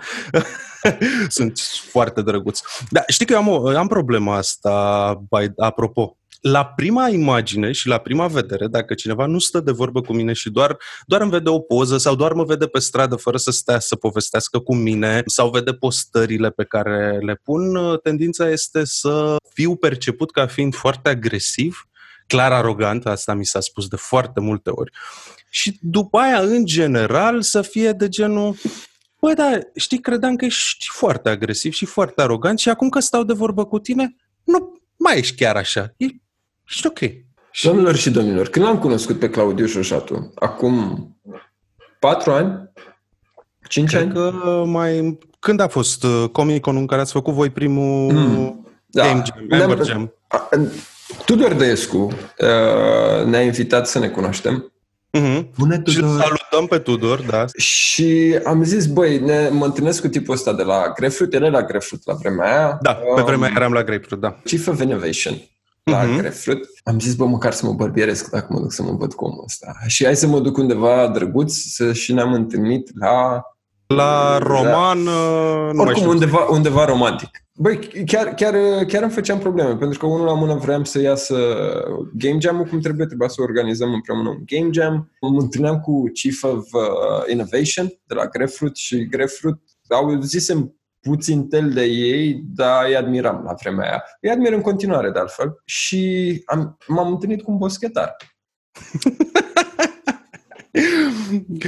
Sunt 1.29 1.59
foarte 1.91 2.23
drăguț. 2.23 2.61
Dar 2.91 3.05
știi 3.09 3.27
că 3.27 3.33
eu 3.33 3.39
am, 3.39 3.49
o, 3.49 3.69
am 3.69 3.87
problema 3.87 4.37
asta, 4.37 5.15
by, 5.29 5.53
apropo. 5.57 6.17
La 6.41 6.65
prima 6.65 7.09
imagine 7.09 7.73
și 7.73 7.89
la 7.89 7.99
prima 7.99 8.27
vedere, 8.27 8.67
dacă 8.67 8.95
cineva 8.95 9.27
nu 9.27 9.39
stă 9.39 9.61
de 9.61 9.71
vorbă 9.71 10.01
cu 10.01 10.13
mine 10.13 10.33
și 10.33 10.51
doar, 10.51 10.77
doar 11.07 11.21
îmi 11.21 11.31
vede 11.31 11.49
o 11.49 11.59
poză 11.59 11.97
sau 11.97 12.15
doar 12.15 12.33
mă 12.33 12.45
vede 12.45 12.67
pe 12.67 12.79
stradă 12.79 13.17
fără 13.17 13.37
să 13.37 13.51
stea 13.51 13.79
să 13.79 13.97
povestească 13.97 14.59
cu 14.59 14.75
mine 14.75 15.23
sau 15.27 15.51
vede 15.51 15.73
postările 15.73 16.51
pe 16.51 16.65
care 16.65 17.19
le 17.23 17.41
pun, 17.43 17.79
tendința 18.03 18.51
este 18.51 18.85
să 18.85 19.37
fiu 19.53 19.77
perceput 19.77 20.31
ca 20.31 20.47
fiind 20.47 20.75
foarte 20.75 21.09
agresiv 21.09 21.89
clar 22.27 22.53
arogant, 22.53 23.07
asta 23.07 23.35
mi 23.35 23.45
s-a 23.47 23.61
spus 23.61 23.89
de 23.89 23.97
foarte 23.97 24.41
multe 24.41 24.71
ori. 24.71 24.93
Și 25.49 25.79
după 25.81 26.19
aia, 26.19 26.41
în 26.41 26.65
general, 26.65 27.43
să 27.43 27.63
fie 27.63 27.93
de 27.93 28.09
genul 28.09 28.57
Băi, 29.21 29.35
da, 29.35 29.59
știi, 29.75 30.01
credeam 30.01 30.37
că 30.37 30.45
ești 30.45 30.87
foarte 30.91 31.29
agresiv 31.29 31.73
și 31.73 31.85
foarte 31.85 32.23
arogant 32.23 32.59
și 32.59 32.69
acum 32.69 32.89
că 32.89 33.01
stau 33.01 33.23
de 33.25 33.33
vorbă 33.33 33.65
cu 33.65 33.79
tine, 33.79 34.17
nu 34.45 34.81
mai 34.97 35.19
ești 35.19 35.37
chiar 35.37 35.57
așa. 35.57 35.95
E, 35.97 36.07
ești 36.69 36.87
ok. 36.87 36.99
Și 37.51 37.65
Domnilor 37.67 37.97
și 37.97 38.11
domnilor, 38.11 38.49
când 38.49 38.65
l-am 38.65 38.79
cunoscut 38.79 39.19
pe 39.19 39.31
Claudiu 39.31 39.67
Șoșatu, 39.67 40.33
acum 40.35 41.09
patru 42.01 42.31
ani, 42.33 42.71
cinci 43.69 43.89
cred 43.89 44.03
ani, 44.03 44.13
că 44.13 44.33
mai... 44.67 45.19
Când 45.39 45.61
a 45.61 45.69
fost 45.69 46.05
uh, 46.05 46.29
Comic-Con 46.33 46.77
în 46.77 46.87
care 46.87 47.01
ați 47.01 47.13
făcut 47.13 47.35
voi 47.35 47.51
primul 47.51 48.13
Mm. 48.13 48.67
Game 48.87 49.23
Jam, 49.27 49.45
Ne-am- 49.49 49.69
Member 49.69 49.87
Jam? 49.87 50.13
A- 51.09 51.15
în- 51.19 51.25
Tudor 51.25 51.53
Dăescu 51.53 51.99
uh, 51.99 53.25
ne-a 53.25 53.43
invitat 53.43 53.87
să 53.89 53.99
ne 53.99 54.09
cunoaștem 54.09 54.71
Mhm. 55.13 55.51
Bună, 55.59 55.75
Și 55.87 55.97
îl 55.97 56.03
Tudor! 56.03 56.21
salutăm 56.21 56.67
pe 56.69 56.79
Tudor, 56.79 57.21
da. 57.21 57.45
și 57.57 58.39
am 58.45 58.65
zis, 58.65 58.87
băi, 58.87 59.19
ne, 59.19 59.49
mă 59.49 59.65
întâlnesc 59.65 60.01
cu 60.01 60.09
tipul 60.09 60.35
ăsta 60.35 60.53
de 60.53 60.63
la 60.63 60.93
Grefruit, 60.97 61.35
era 61.35 61.49
la 61.49 61.63
Grefruit 61.63 62.07
la 62.07 62.15
vremea 62.15 62.47
aia. 62.47 62.79
Da, 62.81 62.93
pe 62.95 63.21
Um, 63.21 63.25
vremea 63.27 63.53
eram 63.57 63.73
la 63.73 63.83
Grapefruit, 63.85 64.21
da. 64.21 64.37
Chief 64.45 64.67
of 64.67 64.81
Innovation 64.81 65.35
la 65.85 66.03
Mhm. 66.03 66.17
Grefruit. 66.19 66.65
Am 66.85 67.01
zis, 67.01 67.15
bă, 67.15 67.25
măcar 67.27 67.53
să 67.53 67.67
mă 67.67 67.73
bărbieresc 67.73 68.31
dacă 68.31 68.47
mă 68.51 68.61
duc 68.61 68.73
să 68.73 68.83
mă 68.83 68.93
văd 68.99 69.15
cu 69.15 69.25
omul 69.25 69.43
ăsta. 69.47 69.75
Și 69.87 70.05
hai 70.05 70.17
să 70.17 70.27
mă 70.27 70.39
duc 70.41 70.57
undeva 70.57 71.09
drăguț 71.09 71.53
să, 71.55 71.93
și 71.93 72.13
ne-am 72.13 72.33
întâlnit 72.33 72.91
la 73.01 73.43
La 73.87 74.39
roman, 74.39 74.99
uh, 74.99 75.07
nu 75.07 75.73
mai 75.73 75.85
Oricum, 75.85 75.95
știu. 75.95 76.11
undeva, 76.11 76.47
undeva 76.51 76.85
romantic. 76.85 77.31
Băi, 77.59 77.79
chiar, 78.07 78.35
chiar, 78.35 78.55
chiar 78.85 79.03
îmi 79.03 79.13
făceam 79.13 79.39
probleme, 79.39 79.77
pentru 79.77 79.99
că 79.99 80.07
unul 80.07 80.27
la 80.27 80.35
mână 80.35 80.55
vreau 80.55 80.85
să 80.85 81.01
iasă 81.01 81.37
Game 82.15 82.39
Jam-ul 82.39 82.65
cum 82.65 82.81
trebuie, 82.81 83.07
trebuia 83.07 83.29
să 83.29 83.43
organizăm 83.43 83.93
împreună 83.93 84.29
un 84.29 84.43
Game 84.47 84.71
Jam. 84.73 85.11
Mă 85.21 85.41
întâlneam 85.41 85.81
cu 85.81 86.03
Chief 86.13 86.43
of 86.43 86.73
uh, 86.73 87.31
Innovation 87.31 87.87
de 88.07 88.15
la 88.15 88.27
Grefruit 88.27 88.77
și 88.77 89.07
Grefruit 89.07 89.59
au 89.89 90.21
zisem 90.21 90.75
puțin 91.01 91.49
tel 91.49 91.71
de 91.71 91.85
ei, 91.85 92.43
dar 92.55 92.85
îi 92.87 92.97
admiram 92.97 93.43
la 93.45 93.55
vremea 93.61 93.89
aia. 93.89 94.05
Îi 94.21 94.31
admir 94.31 94.53
în 94.53 94.61
continuare, 94.61 95.11
de 95.11 95.19
altfel. 95.19 95.63
Și 95.65 96.43
am, 96.45 96.77
m-am 96.87 97.13
întâlnit 97.13 97.43
cu 97.43 97.51
un 97.51 97.59
boschetar. 97.59 98.17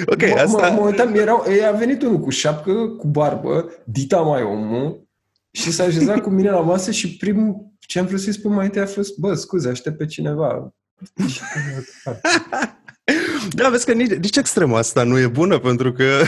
Ok, 0.06 0.28
mă, 0.28 0.40
asta... 0.40 0.68
Mă, 0.68 0.80
mă 0.80 0.86
uitam, 0.86 1.14
erau, 1.14 1.44
a 1.68 1.76
venit 1.76 2.02
unul 2.02 2.20
cu 2.20 2.30
șapcă, 2.30 2.72
cu 2.88 3.06
barbă, 3.06 3.70
dita 3.84 4.20
mai 4.20 4.42
omul, 4.42 5.07
și 5.50 5.72
s-a 5.72 5.84
așezat 5.84 6.20
cu 6.20 6.30
mine 6.30 6.50
la 6.50 6.60
masă 6.60 6.90
și 6.90 7.16
primul 7.16 7.72
ce 7.80 7.98
am 7.98 8.06
vrut 8.06 8.20
să-i 8.20 8.32
spun 8.32 8.52
mai 8.52 8.64
întâi 8.64 8.80
a 8.82 8.86
fost, 8.86 9.16
bă, 9.18 9.34
scuze, 9.34 9.68
aștept 9.68 9.96
pe 9.96 10.06
cineva. 10.06 10.74
Și- 11.28 11.40
Da, 13.50 13.68
vezi 13.68 13.84
că 13.84 13.92
nici, 13.92 14.10
nici 14.14 14.36
extrema 14.36 14.78
asta 14.78 15.02
nu 15.02 15.18
e 15.18 15.26
bună, 15.26 15.58
pentru 15.58 15.92
că 15.92 16.22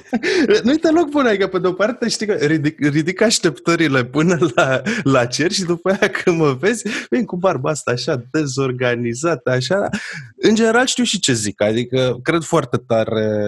nu-i 0.64 0.78
deloc 0.78 1.08
bună, 1.08 1.28
adică 1.28 1.46
pe 1.46 1.58
de-o 1.58 1.72
parte 1.72 2.08
știi 2.08 2.26
că 2.26 2.32
ridic, 2.32 2.78
ridic 2.80 3.20
așteptările 3.20 4.04
până 4.04 4.38
la, 4.54 4.82
la 5.02 5.26
cer 5.26 5.52
și 5.52 5.64
după 5.64 5.88
aia 5.88 6.10
când 6.10 6.38
mă 6.38 6.52
vezi, 6.52 6.88
vin 7.10 7.24
cu 7.24 7.36
barba 7.36 7.70
asta 7.70 7.90
așa 7.90 8.24
dezorganizată, 8.30 9.50
așa. 9.50 9.88
În 10.36 10.54
general 10.54 10.86
știu 10.86 11.04
și 11.04 11.18
ce 11.18 11.32
zic, 11.32 11.60
adică 11.60 12.18
cred 12.22 12.42
foarte 12.42 12.76
tare 12.76 13.46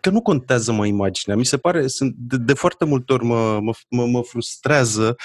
că 0.00 0.10
nu 0.10 0.22
contează 0.22 0.72
mă 0.72 0.86
imaginea. 0.86 1.36
Mi 1.36 1.44
se 1.44 1.56
pare, 1.56 1.86
sunt, 1.86 2.14
de, 2.18 2.36
de 2.36 2.52
foarte 2.52 2.84
multe 2.84 3.12
ori 3.12 3.24
mă, 3.24 3.60
mă, 3.60 3.72
mă, 3.88 4.06
mă 4.06 4.22
frustrează 4.22 5.16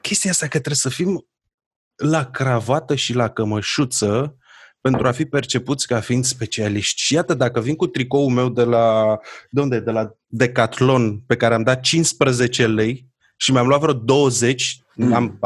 chestia 0.00 0.30
asta 0.30 0.44
că 0.44 0.58
trebuie 0.58 0.74
să 0.74 0.88
fim 0.88 1.26
la 1.96 2.30
cravată 2.30 2.94
și 2.94 3.14
la 3.14 3.28
cămășuță 3.28 4.36
pentru 4.82 5.06
a 5.06 5.10
fi 5.10 5.24
percepuți 5.24 5.86
ca 5.86 6.00
fiind 6.00 6.24
specialiști. 6.24 7.00
Și 7.00 7.14
iată, 7.14 7.34
dacă 7.34 7.60
vin 7.60 7.74
cu 7.74 7.86
tricoul 7.86 8.30
meu 8.30 8.48
de 8.48 8.62
la, 8.62 9.18
de 9.50 9.60
unde? 9.60 9.80
De 9.80 9.90
la 9.90 10.10
Decathlon, 10.26 11.18
pe 11.26 11.36
care 11.36 11.54
am 11.54 11.62
dat 11.62 11.80
15 11.80 12.66
lei 12.66 13.06
și 13.36 13.52
mi-am 13.52 13.66
luat 13.66 13.80
vreo 13.80 13.92
20, 13.92 14.76
Mm. 14.94 15.12
am, 15.12 15.38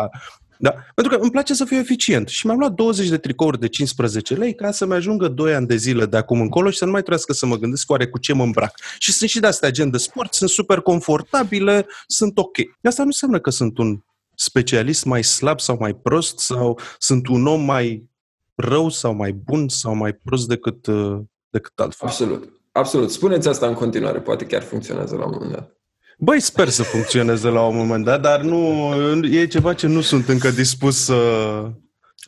da, 0.59 0.75
pentru 0.95 1.17
că 1.17 1.23
îmi 1.23 1.31
place 1.31 1.55
să 1.55 1.65
fiu 1.65 1.77
eficient 1.77 2.29
și 2.29 2.47
mi-am 2.47 2.59
luat 2.59 2.73
20 2.73 3.09
de 3.09 3.19
tricouri 3.19 3.61
de 3.61 3.69
15 3.69 4.35
lei 4.35 4.55
ca 4.55 4.71
să-mi 4.71 4.93
ajungă 4.93 5.29
2 5.29 5.55
ani 5.55 5.67
de 5.67 5.77
zile 5.77 6.07
de 6.07 6.17
acum 6.17 6.41
încolo 6.41 6.71
și 6.71 6.79
să 6.79 6.85
nu 6.85 6.91
mai 6.91 7.01
trebuiască 7.01 7.33
să 7.33 7.47
mă 7.47 7.57
gândesc 7.57 7.91
oare 7.91 8.07
cu 8.07 8.19
ce 8.19 8.33
mă 8.33 8.43
îmbrac. 8.43 8.81
Și 8.99 9.13
sunt 9.13 9.31
și 9.31 9.41
de 9.41 9.47
astea 9.47 9.71
gen 9.71 9.91
de 9.91 9.99
sport, 9.99 10.35
sunt 10.35 10.51
super 10.51 10.81
confortabile, 10.81 11.87
sunt 12.07 12.39
ok. 12.39 12.57
Asta 12.83 13.03
nu 13.03 13.09
înseamnă 13.09 13.41
că 13.41 13.51
sunt 13.51 13.79
un 13.79 14.01
specialist 14.35 15.05
mai 15.05 15.25
slab 15.25 15.61
sau 15.61 15.77
mai 15.81 15.95
prost 15.95 16.39
sau 16.39 16.79
sunt 16.99 17.27
un 17.27 17.47
om 17.47 17.65
mai 17.65 18.11
rău 18.57 18.89
sau 18.89 19.15
mai 19.15 19.33
bun 19.33 19.69
sau 19.69 19.95
mai 19.95 20.13
prost 20.13 20.49
decât, 20.49 20.87
uh, 20.87 21.19
decât 21.51 21.81
altfel. 21.81 22.09
Absolut. 22.09 22.61
Absolut. 22.73 23.11
Spuneți 23.11 23.49
asta 23.49 23.67
în 23.67 23.75
continuare. 23.75 24.19
Poate 24.21 24.45
chiar 24.45 24.63
funcționează 24.63 25.17
la 25.17 25.25
un 25.25 25.31
moment 25.35 25.53
dat. 25.53 25.77
Băi, 26.19 26.41
sper 26.41 26.69
să 26.69 26.83
funcționeze 26.83 27.49
la 27.49 27.67
un 27.67 27.77
moment 27.77 28.05
dat, 28.05 28.21
dar 28.21 28.41
nu, 28.41 28.95
e 29.25 29.47
ceva 29.47 29.75
ce 29.75 29.87
nu 29.87 30.01
sunt 30.01 30.29
încă 30.29 30.51
dispus 30.51 31.05
să... 31.05 31.15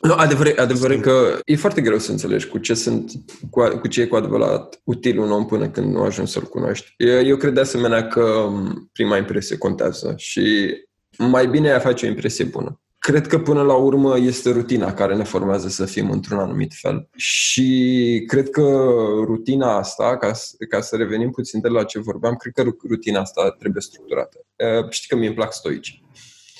Nu, 0.01 0.13
adevăr, 0.13 0.53
adevăr 0.57 0.91
e 0.91 0.97
că 0.97 1.39
e 1.45 1.55
foarte 1.55 1.81
greu 1.81 1.97
să 1.97 2.11
înțelegi 2.11 2.47
cu 2.47 2.57
ce, 2.57 2.73
sunt, 2.73 3.11
cu, 3.49 3.59
a- 3.61 3.79
cu 3.79 3.87
ce 3.87 4.01
e 4.01 4.05
cu 4.05 4.15
adevărat 4.15 4.81
util 4.83 5.19
un 5.19 5.31
om 5.31 5.45
până 5.45 5.69
când 5.69 5.93
nu 5.93 6.01
ajungi 6.01 6.31
să-l 6.31 6.43
cunoști. 6.43 6.93
Eu, 6.97 7.25
eu 7.25 7.37
cred 7.37 7.53
de 7.53 7.59
asemenea 7.59 8.07
că 8.07 8.47
m, 8.49 8.89
prima 8.93 9.17
impresie 9.17 9.57
contează 9.57 10.13
și 10.17 10.75
mai 11.17 11.47
bine 11.47 11.67
e 11.67 11.73
a 11.73 11.79
face 11.79 12.05
o 12.05 12.09
impresie 12.09 12.45
bună. 12.45 12.81
Cred 12.99 13.27
că 13.27 13.39
până 13.39 13.61
la 13.63 13.73
urmă 13.75 14.17
este 14.17 14.51
rutina 14.51 14.93
care 14.93 15.15
ne 15.15 15.23
formează 15.23 15.67
să 15.67 15.85
fim 15.85 16.11
într-un 16.11 16.39
anumit 16.39 16.73
fel 16.73 17.09
și 17.15 18.23
cred 18.27 18.49
că 18.49 18.61
rutina 19.23 19.77
asta, 19.77 20.17
ca, 20.17 20.33
să- 20.33 20.55
ca 20.69 20.81
să 20.81 20.95
revenim 20.95 21.29
puțin 21.31 21.61
de 21.61 21.67
la 21.67 21.83
ce 21.83 21.99
vorbeam, 21.99 22.35
cred 22.35 22.53
că 22.53 22.61
ru- 22.61 22.77
rutina 22.89 23.19
asta 23.19 23.51
trebuie 23.59 23.81
structurată. 23.81 24.45
Uh, 24.79 24.89
Știi 24.89 25.07
că 25.09 25.15
mie 25.15 25.27
îmi 25.27 25.35
plac 25.35 25.53
stoici. 25.53 26.01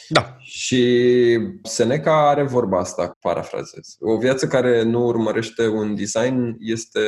Da, 0.09 0.35
Și 0.39 1.39
Seneca 1.63 2.29
are 2.29 2.43
vorba 2.43 2.79
asta, 2.79 3.17
parafrazez. 3.21 3.95
O 3.99 4.17
viață 4.17 4.47
care 4.47 4.83
nu 4.83 5.05
urmărește 5.05 5.67
un 5.67 5.95
design 5.95 6.55
este 6.59 6.99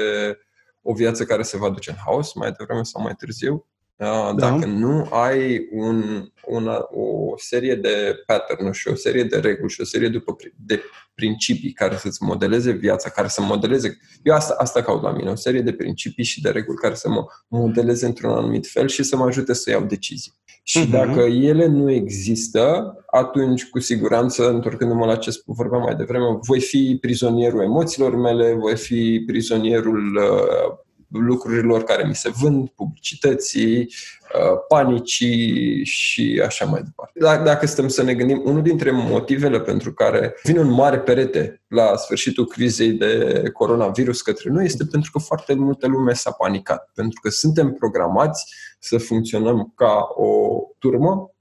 o 0.81 0.93
viață 0.93 1.23
care 1.23 1.41
se 1.41 1.57
va 1.57 1.69
duce 1.69 1.89
în 1.89 1.95
haos 2.05 2.33
mai 2.33 2.51
devreme 2.57 2.83
sau 2.83 3.01
mai 3.01 3.13
târziu. 3.17 3.67
Uh, 4.01 4.35
dacă 4.35 4.59
da. 4.59 4.65
nu 4.65 5.07
ai 5.09 5.67
un, 5.71 6.25
una, 6.45 6.87
o 6.91 7.33
serie 7.37 7.75
de 7.75 8.23
pattern 8.25 8.71
și 8.71 8.87
o 8.87 8.95
serie 8.95 9.23
de 9.23 9.37
reguli 9.37 9.71
și 9.71 9.81
o 9.81 9.85
serie 9.85 10.09
de, 10.09 10.23
de 10.65 10.81
principii 11.15 11.71
care 11.71 11.95
să-ți 11.95 12.23
modeleze 12.23 12.71
viața, 12.71 13.09
care 13.09 13.27
să 13.27 13.41
modeleze. 13.41 13.97
Eu 14.23 14.33
asta, 14.33 14.55
asta 14.57 14.81
caut 14.81 15.01
la 15.01 15.11
mine, 15.11 15.29
o 15.29 15.35
serie 15.35 15.61
de 15.61 15.73
principii 15.73 16.23
și 16.23 16.41
de 16.41 16.49
reguli 16.49 16.77
care 16.77 16.93
să 16.93 17.09
mă 17.09 17.25
modeleze 17.47 18.05
într-un 18.05 18.31
anumit 18.31 18.67
fel 18.67 18.87
și 18.87 19.03
să 19.03 19.15
mă 19.15 19.25
ajute 19.25 19.53
să 19.53 19.69
iau 19.69 19.83
decizii. 19.83 20.33
Și 20.63 20.85
uh-huh. 20.85 20.91
dacă 20.91 21.19
ele 21.21 21.65
nu 21.65 21.91
există, 21.91 22.95
atunci, 23.11 23.69
cu 23.69 23.79
siguranță, 23.79 24.49
întorcându-mă 24.49 25.05
la 25.05 25.15
ce 25.15 25.41
vorbeam 25.45 25.81
mai 25.81 25.95
devreme, 25.95 26.25
voi 26.41 26.59
fi 26.59 26.97
prizonierul 27.01 27.61
emoțiilor 27.61 28.15
mele, 28.15 28.53
voi 28.53 28.77
fi 28.77 29.23
prizonierul 29.25 30.15
uh, 30.15 30.77
lucrurilor 31.11 31.83
care 31.83 32.07
mi 32.07 32.15
se 32.15 32.29
vând, 32.29 32.69
publicității, 32.69 33.79
uh, 33.79 34.57
panicii 34.67 35.85
și 35.85 36.41
așa 36.45 36.65
mai 36.65 36.81
departe. 36.83 37.43
Dacă 37.43 37.65
stăm 37.65 37.87
să 37.87 38.03
ne 38.03 38.13
gândim, 38.13 38.41
unul 38.45 38.61
dintre 38.61 38.91
motivele 38.91 39.61
pentru 39.61 39.93
care 39.93 40.35
vine 40.43 40.59
un 40.59 40.71
mare 40.71 40.99
perete 40.99 41.61
la 41.67 41.95
sfârșitul 41.95 42.45
crizei 42.45 42.91
de 42.91 43.43
coronavirus 43.53 44.21
către 44.21 44.49
noi 44.49 44.65
este 44.65 44.85
pentru 44.85 45.11
că 45.11 45.19
foarte 45.19 45.53
multă 45.53 45.87
lume 45.87 46.13
s-a 46.13 46.31
panicat, 46.31 46.91
pentru 46.95 47.19
că 47.21 47.29
suntem 47.29 47.71
programați 47.71 48.53
să 48.79 48.97
funcționăm 48.97 49.73
ca 49.75 50.07
o 50.15 50.59
turmă 50.79 51.31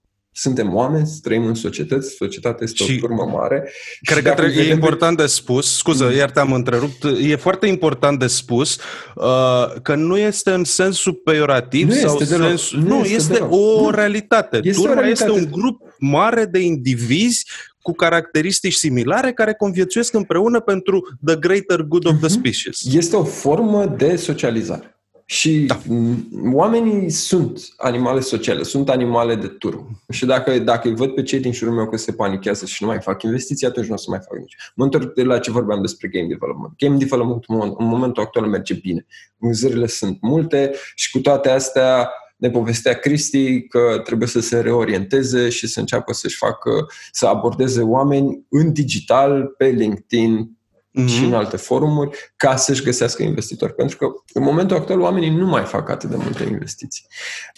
suntem 0.40 0.74
oameni, 0.74 1.08
trăim 1.22 1.46
în 1.46 1.54
societăți, 1.54 2.14
societatea 2.16 2.58
este 2.60 2.84
și 2.84 2.92
o 3.02 3.06
turmă 3.06 3.24
mare. 3.24 3.70
Cred 4.00 4.22
că 4.22 4.30
trebuie, 4.30 4.62
e 4.64 4.72
important 4.72 5.16
de 5.16 5.26
spus, 5.26 5.76
scuză, 5.76 6.04
mm. 6.04 6.16
iar 6.16 6.30
te-am 6.30 6.52
întrerupt, 6.52 7.04
e 7.20 7.36
foarte 7.36 7.66
important 7.66 8.18
de 8.18 8.26
spus 8.26 8.78
uh, 9.14 9.72
că 9.82 9.94
nu 9.94 10.18
este 10.18 10.50
în 10.50 10.64
sensul 10.64 11.12
peiorativ 11.24 11.88
nu 11.88 11.94
sau 11.94 12.18
este 12.20 12.34
sens, 12.36 12.72
nu, 12.72 12.80
nu 12.88 12.98
este, 13.04 13.14
este 13.14 13.38
o 13.48 13.90
realitate. 13.90 14.60
Este 14.62 14.80
Turma 14.80 14.96
o 14.96 15.00
realitate. 15.00 15.30
este 15.30 15.44
un 15.44 15.50
grup 15.60 15.80
mare 15.98 16.44
de 16.44 16.58
indivizi 16.58 17.46
cu 17.82 17.92
caracteristici 17.92 18.72
similare 18.74 19.32
care 19.32 19.54
conviețuiesc 19.54 20.14
împreună 20.14 20.60
pentru 20.60 21.18
the 21.26 21.36
greater 21.36 21.82
good 21.82 22.06
of 22.06 22.12
the 22.18 22.26
Mhm. 22.28 22.38
species. 22.38 22.94
Este 22.94 23.16
o 23.16 23.24
formă 23.24 23.94
de 23.96 24.16
socializare. 24.16 24.99
Și 25.30 25.58
Da. 25.60 25.80
m, 25.88 26.54
oamenii 26.54 27.10
sunt 27.10 27.60
animale 27.76 28.20
sociale, 28.20 28.62
sunt 28.62 28.88
animale 28.88 29.34
de 29.34 29.46
turmă. 29.46 29.88
Și 30.08 30.26
dacă, 30.26 30.58
dacă 30.58 30.88
îi 30.88 30.94
văd 30.94 31.10
pe 31.10 31.22
cei 31.22 31.40
din 31.40 31.52
jurul 31.52 31.74
meu 31.74 31.88
că 31.88 31.96
se 31.96 32.12
panichează 32.12 32.66
și 32.66 32.82
nu 32.82 32.88
mai 32.88 33.00
fac 33.00 33.22
investiții, 33.22 33.66
atunci 33.66 33.86
nu 33.86 33.94
o 33.94 33.96
să 33.96 34.06
mai 34.08 34.18
fac 34.28 34.38
nici. 34.38 34.56
Mă 34.74 34.84
întorc 34.84 35.14
de 35.14 35.22
la 35.22 35.38
ce 35.38 35.50
vorbeam 35.50 35.80
despre 35.80 36.08
game 36.08 36.26
development. 36.26 36.72
Game 36.76 36.96
development 36.96 37.44
în 37.46 37.56
moment- 37.56 37.74
în 37.78 37.86
momentul 37.86 38.22
actual 38.22 38.46
merge 38.46 38.74
bine. 38.74 39.06
Vânzările 39.36 39.86
sunt 39.86 40.18
multe 40.20 40.72
și 40.94 41.10
cu 41.10 41.18
toate 41.18 41.48
astea 41.48 42.10
ne 42.36 42.50
povestea 42.50 42.94
Cristi 42.94 43.60
că 43.62 44.00
trebuie 44.04 44.28
să 44.28 44.40
se 44.40 44.60
reorienteze 44.60 45.48
și 45.48 45.66
să 45.66 45.80
înceapă 45.80 46.12
să-și 46.12 46.36
facă, 46.36 46.86
să 47.12 47.26
abordeze 47.26 47.82
oameni 47.82 48.44
în 48.48 48.72
digital, 48.72 49.54
pe 49.58 49.66
LinkedIn, 49.66 50.58
Mhm. 50.92 51.06
și 51.06 51.24
în 51.24 51.32
alte 51.32 51.56
forumuri 51.56 52.32
ca 52.36 52.56
să-și 52.56 52.82
găsească 52.82 53.22
investitori. 53.22 53.74
Pentru 53.74 53.96
că 53.96 54.06
în 54.32 54.42
momentul 54.42 54.76
actual 54.76 55.00
oamenii 55.00 55.30
nu 55.30 55.46
mai 55.46 55.62
fac 55.62 55.90
atât 55.90 56.10
de 56.10 56.16
multe 56.16 56.42
investiții. 56.42 57.06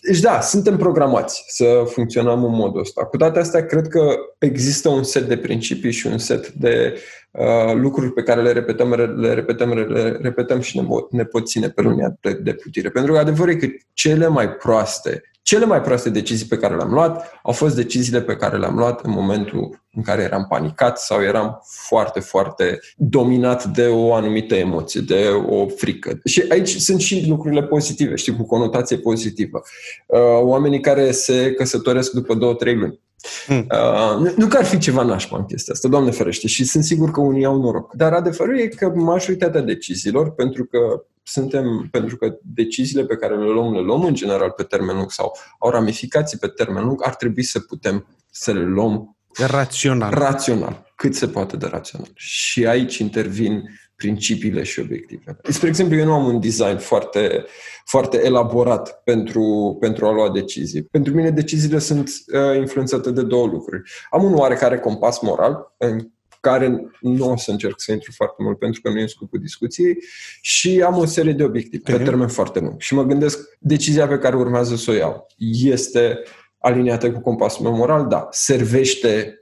Deci 0.03 0.21
da, 0.21 0.41
suntem 0.41 0.77
programați 0.77 1.45
să 1.49 1.85
funcționăm 1.87 2.45
în 2.45 2.55
modul 2.55 2.81
ăsta. 2.81 3.05
Cu 3.05 3.17
toate 3.17 3.39
astea, 3.39 3.67
cred 3.67 3.89
că 3.89 4.17
există 4.39 4.89
un 4.89 5.03
set 5.03 5.29
de 5.29 5.37
principii 5.37 5.93
și 5.93 6.07
un 6.07 6.19
set 6.19 6.49
de 6.49 7.01
uh, 7.31 7.75
lucruri 7.75 8.13
pe 8.13 8.23
care 8.23 8.43
le 8.43 8.53
repetăm, 8.53 8.93
re- 8.93 9.07
le 9.07 9.35
repetăm, 9.35 9.73
re- 9.73 9.87
le 9.87 10.19
repetăm 10.21 10.61
și 10.61 10.79
ne, 10.79 10.85
mo- 10.85 11.09
ne 11.11 11.25
pot 11.25 11.47
ține 11.47 11.69
pe 11.69 11.83
linia 11.83 12.17
de, 12.21 12.33
de 12.33 12.53
plutire. 12.53 12.91
Pentru 12.91 13.13
că 13.13 13.19
adevărul 13.19 13.53
e 13.53 13.57
că 13.57 13.67
cele 13.93 14.27
mai 14.27 14.51
proaste 14.51 15.23
cele 15.43 15.65
mai 15.65 15.81
proaste 15.81 16.11
decizii 16.11 16.47
pe 16.47 16.57
care 16.57 16.77
le-am 16.77 16.93
luat 16.93 17.41
au 17.43 17.53
fost 17.53 17.77
deciziile 17.77 18.23
pe 18.23 18.37
care 18.37 18.59
le-am 18.59 18.77
luat 18.77 19.05
în 19.05 19.11
momentul 19.11 19.81
în 19.95 20.03
care 20.03 20.23
eram 20.23 20.47
panicat 20.49 20.99
sau 20.99 21.23
eram 21.23 21.63
foarte, 21.65 22.21
foarte 22.21 22.81
dominat 22.97 23.65
de 23.65 23.87
o 23.87 24.15
anumită 24.15 24.55
emoție, 24.55 25.01
de 25.01 25.29
o 25.49 25.67
frică. 25.67 26.21
Și 26.25 26.45
aici 26.49 26.77
sunt 26.77 27.01
și 27.01 27.25
lucrurile 27.29 27.63
pozitive, 27.63 28.15
știi, 28.15 28.37
cu 28.37 28.47
conotație 28.47 28.97
pozitivă. 28.97 29.63
Uh, 30.07 30.19
Oamenii 30.41 30.81
care 30.81 31.11
se 31.11 31.53
căsătoresc 31.53 32.13
după 32.13 32.35
două, 32.35 32.55
trei 32.55 32.75
luni. 32.75 33.01
Hmm. 33.47 33.67
Uh, 33.71 34.19
nu, 34.19 34.33
nu 34.37 34.47
că 34.47 34.57
ar 34.57 34.65
fi 34.65 34.79
ceva 34.79 35.03
nașpa 35.03 35.37
în 35.37 35.45
chestia 35.45 35.73
asta, 35.73 35.89
Doamne 35.89 36.11
ferește, 36.11 36.47
și 36.47 36.65
sunt 36.65 36.85
sigur 36.85 37.11
că 37.11 37.21
unii 37.21 37.45
au 37.45 37.61
noroc. 37.61 37.95
Dar 37.95 38.13
adevărul 38.13 38.59
e 38.59 38.67
că 38.67 38.89
majoritatea 38.89 39.61
deciziilor, 39.61 40.35
pentru 40.35 40.65
că 40.65 40.79
suntem, 41.23 41.89
pentru 41.91 42.17
că 42.17 42.35
deciziile 42.43 43.05
pe 43.05 43.17
care 43.17 43.37
le 43.37 43.45
luăm, 43.45 43.73
le 43.73 43.81
luăm 43.81 44.05
în 44.05 44.15
general 44.15 44.51
pe 44.51 44.63
termen 44.63 44.97
lung 44.97 45.11
sau 45.11 45.37
au 45.59 45.71
ramificații 45.71 46.39
pe 46.39 46.47
termen 46.47 46.85
lung, 46.85 47.01
ar 47.07 47.15
trebui 47.15 47.43
să 47.43 47.61
putem 47.61 48.07
să 48.31 48.53
le 48.53 48.65
luăm 48.65 49.17
Rațional. 49.47 50.13
rațional, 50.13 50.93
cât 50.95 51.15
se 51.15 51.29
poate 51.29 51.57
de 51.57 51.67
rațional. 51.67 52.11
Și 52.15 52.67
aici 52.67 52.99
intervin 52.99 53.63
principiile 54.03 54.63
și 54.63 54.81
obiectivele. 54.81 55.39
Spre 55.43 55.69
exemplu, 55.69 55.97
eu 55.97 56.05
nu 56.05 56.13
am 56.13 56.25
un 56.25 56.41
design 56.41 56.77
foarte, 56.77 57.45
foarte 57.85 58.25
elaborat 58.25 59.03
pentru, 59.05 59.77
pentru 59.81 60.07
a 60.07 60.13
lua 60.13 60.31
decizii. 60.31 60.83
Pentru 60.83 61.15
mine 61.15 61.31
deciziile 61.31 61.79
sunt 61.79 62.09
uh, 62.09 62.57
influențate 62.57 63.11
de 63.11 63.23
două 63.23 63.47
lucruri. 63.47 63.83
Am 64.11 64.25
un 64.25 64.35
oarecare 64.35 64.79
compas 64.79 65.21
moral 65.21 65.75
în 65.77 66.09
care 66.41 66.91
nu 67.01 67.31
o 67.31 67.37
să 67.37 67.51
încerc 67.51 67.81
să 67.81 67.93
intru 67.93 68.13
foarte 68.15 68.43
mult 68.43 68.59
pentru 68.59 68.81
că 68.81 68.91
nu 68.91 68.99
e 68.99 69.07
scopul 69.07 69.39
discuției 69.39 69.97
și 70.41 70.83
am 70.87 70.99
o 70.99 71.05
serie 71.05 71.33
de 71.33 71.45
obiective 71.45 71.83
pe 71.83 71.95
Ok. 71.95 72.03
termen 72.03 72.29
foarte 72.29 72.59
lung. 72.59 72.81
Și 72.81 72.95
mă 72.95 73.05
gândesc, 73.05 73.39
decizia 73.59 74.07
pe 74.07 74.19
care 74.19 74.37
urmează 74.37 74.77
să 74.77 74.91
o 74.91 74.95
iau 74.95 75.27
este 75.65 76.19
aliniată 76.59 77.13
cu 77.13 77.21
compasul 77.21 77.65
meu 77.65 77.77
moral? 77.77 78.07
Da. 78.09 78.29
Servește 78.31 79.09
uh, 79.17 79.42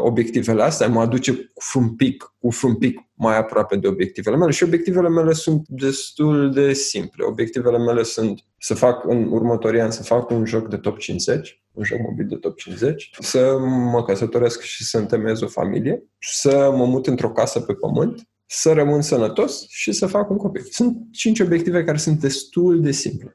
obiectivele 0.00 0.62
astea, 0.62 0.88
mă 0.88 1.00
aduce 1.00 1.32
cu 1.54 1.78
un 1.78 1.94
pic, 1.94 2.34
cu 2.38 2.48
un 2.62 2.74
pic 2.74 3.00
mai 3.14 3.36
aproape 3.38 3.76
de 3.76 3.88
obiectivele 3.88 4.36
mele 4.36 4.50
și 4.50 4.62
obiectivele 4.62 5.08
mele 5.08 5.32
sunt 5.32 5.64
destul 5.68 6.52
de 6.52 6.72
simple. 6.72 7.24
Obiectivele 7.24 7.78
mele 7.78 8.02
sunt 8.02 8.40
să 8.58 8.74
fac 8.74 9.04
în 9.08 9.28
următorii 9.32 9.80
ani, 9.80 9.92
să 9.92 10.02
fac 10.02 10.30
un 10.30 10.44
joc 10.44 10.68
de 10.68 10.76
top 10.76 10.98
50, 10.98 11.62
un 11.72 11.84
joc 11.84 11.98
mobil 12.08 12.26
de 12.28 12.36
top 12.36 12.56
50, 12.56 13.10
să 13.18 13.56
mă 13.92 14.04
căsătoresc 14.04 14.60
și 14.60 14.84
să 14.84 14.98
întemeiez 14.98 15.40
o 15.40 15.46
familie, 15.46 16.02
să 16.18 16.72
mă 16.76 16.84
mut 16.84 17.06
într-o 17.06 17.32
casă 17.32 17.60
pe 17.60 17.72
pământ, 17.74 18.22
să 18.46 18.72
rămân 18.72 19.02
sănătos 19.02 19.66
și 19.68 19.92
să 19.92 20.06
fac 20.06 20.30
un 20.30 20.36
copil. 20.36 20.66
Sunt 20.70 20.96
cinci 21.12 21.40
obiective 21.40 21.84
care 21.84 21.98
sunt 21.98 22.20
destul 22.20 22.80
de 22.82 22.90
simple. 22.90 23.34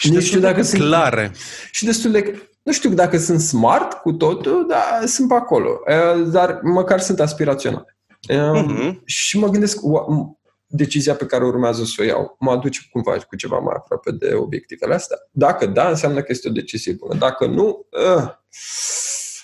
Și 0.00 0.08
Nu 0.08 0.14
destul 0.14 0.20
știu 0.22 0.40
de 0.40 0.46
dacă 0.46 0.62
sunt- 0.62 0.82
clare. 0.82 1.32
Și 1.70 1.84
destul 1.84 2.10
de... 2.10 2.48
Nu 2.66 2.72
știu 2.72 2.90
dacă 2.90 3.18
sunt 3.18 3.40
smart 3.40 3.92
cu 3.92 4.12
totul, 4.12 4.66
dar 4.68 5.06
sunt 5.06 5.28
pe 5.28 5.34
acolo. 5.34 5.80
Uh, 5.88 6.28
Dar 6.30 6.60
măcar 6.62 7.00
sunt 7.00 7.20
aspiraționale. 7.20 7.96
Uh, 8.28 8.62
Mhm. 8.66 9.02
Și 9.04 9.38
mă 9.38 9.48
gândesc, 9.48 9.76
ua- 9.80 10.04
m- 10.04 10.40
decizia 10.66 11.14
pe 11.14 11.26
care 11.26 11.44
urmează 11.44 11.84
să 11.84 11.94
o 11.98 12.02
iau, 12.04 12.36
mă 12.40 12.50
aduce 12.50 12.80
cumva 12.92 13.12
cu 13.28 13.36
ceva 13.36 13.58
mai 13.58 13.74
aproape 13.76 14.10
de 14.10 14.34
obiectivele 14.34 14.94
astea? 14.94 15.16
Dacă 15.30 15.66
da, 15.66 15.88
înseamnă 15.88 16.18
că 16.20 16.26
este 16.28 16.48
o 16.48 16.52
decizie 16.52 16.92
bună. 16.92 17.14
Dacă 17.18 17.46
nu, 17.46 17.86
uh, 18.16 18.28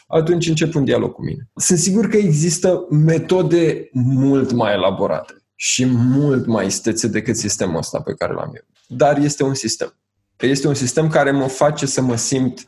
atunci 0.06 0.48
încep 0.48 0.74
un 0.74 0.84
dialog 0.84 1.12
cu 1.12 1.22
mine. 1.24 1.50
Sunt 1.56 1.78
sigur 1.78 2.06
că 2.08 2.16
există 2.16 2.86
metode 2.90 3.88
mult 3.92 4.52
mai 4.52 4.72
elaborate 4.72 5.34
și 5.54 5.84
mult 5.86 6.46
mai 6.46 6.66
istețe 6.66 7.06
decât 7.08 7.36
sistemul 7.36 7.76
ăsta 7.76 8.00
pe 8.00 8.14
care 8.14 8.32
l-am 8.32 8.50
eu. 8.54 8.96
Dar 8.96 9.18
este 9.18 9.42
un 9.44 9.54
sistem. 9.54 9.94
Este 10.40 10.68
un 10.68 10.74
sistem 10.74 11.08
care 11.08 11.30
mă 11.30 11.46
face 11.46 11.86
să 11.86 12.00
mă 12.00 12.16
simt 12.16 12.64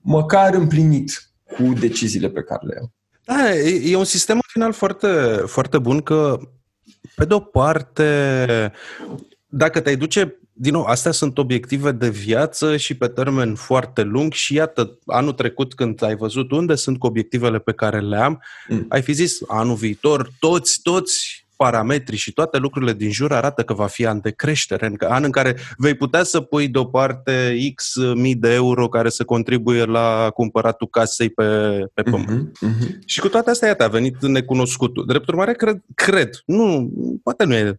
măcar 0.00 0.54
împlinit 0.54 1.30
cu 1.56 1.72
deciziile 1.80 2.28
pe 2.28 2.42
care 2.42 2.66
le 2.66 2.74
iau. 2.76 2.92
Da, 3.24 3.54
e, 3.54 3.90
e 3.90 3.96
un 3.96 4.04
sistem 4.04 4.34
în 4.34 4.42
final 4.46 4.72
foarte, 4.72 5.42
foarte 5.46 5.78
bun 5.78 6.00
că, 6.00 6.38
pe 7.16 7.24
de 7.24 7.34
o 7.34 7.40
parte, 7.40 8.72
dacă 9.46 9.80
te-ai 9.80 9.96
duce, 9.96 10.40
din 10.52 10.72
nou, 10.72 10.82
astea 10.82 11.10
sunt 11.10 11.38
obiective 11.38 11.92
de 11.92 12.08
viață 12.08 12.76
și 12.76 12.96
pe 12.96 13.08
termen 13.08 13.54
foarte 13.54 14.02
lung 14.02 14.32
și 14.32 14.54
iată, 14.54 14.98
anul 15.06 15.32
trecut 15.32 15.74
când 15.74 16.02
ai 16.02 16.16
văzut 16.16 16.50
unde 16.50 16.74
sunt 16.74 16.98
cu 16.98 17.06
obiectivele 17.06 17.58
pe 17.58 17.72
care 17.72 18.00
le 18.00 18.16
am, 18.16 18.42
Mm. 18.68 18.86
ai 18.88 19.02
fi 19.02 19.12
zis, 19.12 19.38
anul 19.46 19.74
viitor, 19.74 20.30
toți, 20.38 20.80
toți 20.82 21.39
parametrii 21.64 22.18
și 22.18 22.32
toate 22.32 22.58
lucrurile 22.58 22.92
din 22.92 23.10
jur 23.10 23.32
arată 23.32 23.62
că 23.62 23.74
va 23.74 23.86
fi 23.86 24.06
an 24.06 24.20
de 24.20 24.30
creștere, 24.30 24.86
în 24.86 24.96
an 25.08 25.24
în 25.24 25.30
care 25.30 25.56
vei 25.76 25.94
putea 25.94 26.22
să 26.22 26.40
pui 26.40 26.68
deoparte 26.68 27.56
X 27.74 27.94
mii 28.14 28.34
de 28.34 28.54
euro 28.54 28.88
care 28.88 29.08
să 29.08 29.24
contribuie 29.24 29.84
la 29.84 30.30
cumpăratul 30.34 30.88
casei 30.88 31.30
pe, 31.30 31.44
pe 31.94 32.02
pământ. 32.02 32.58
Mhm, 32.60 32.74
mhm. 32.78 32.98
Și 33.06 33.20
cu 33.20 33.28
toate 33.28 33.50
astea, 33.50 33.68
iată, 33.68 33.84
a 33.84 33.88
venit 33.88 34.22
necunoscutul. 34.22 35.04
Drept 35.06 35.28
urmare, 35.28 35.52
cred, 35.52 35.82
cred, 35.94 36.42
nu, 36.46 36.90
poate 37.22 37.44
nu 37.44 37.54
e 37.54 37.72
100% 37.72 37.78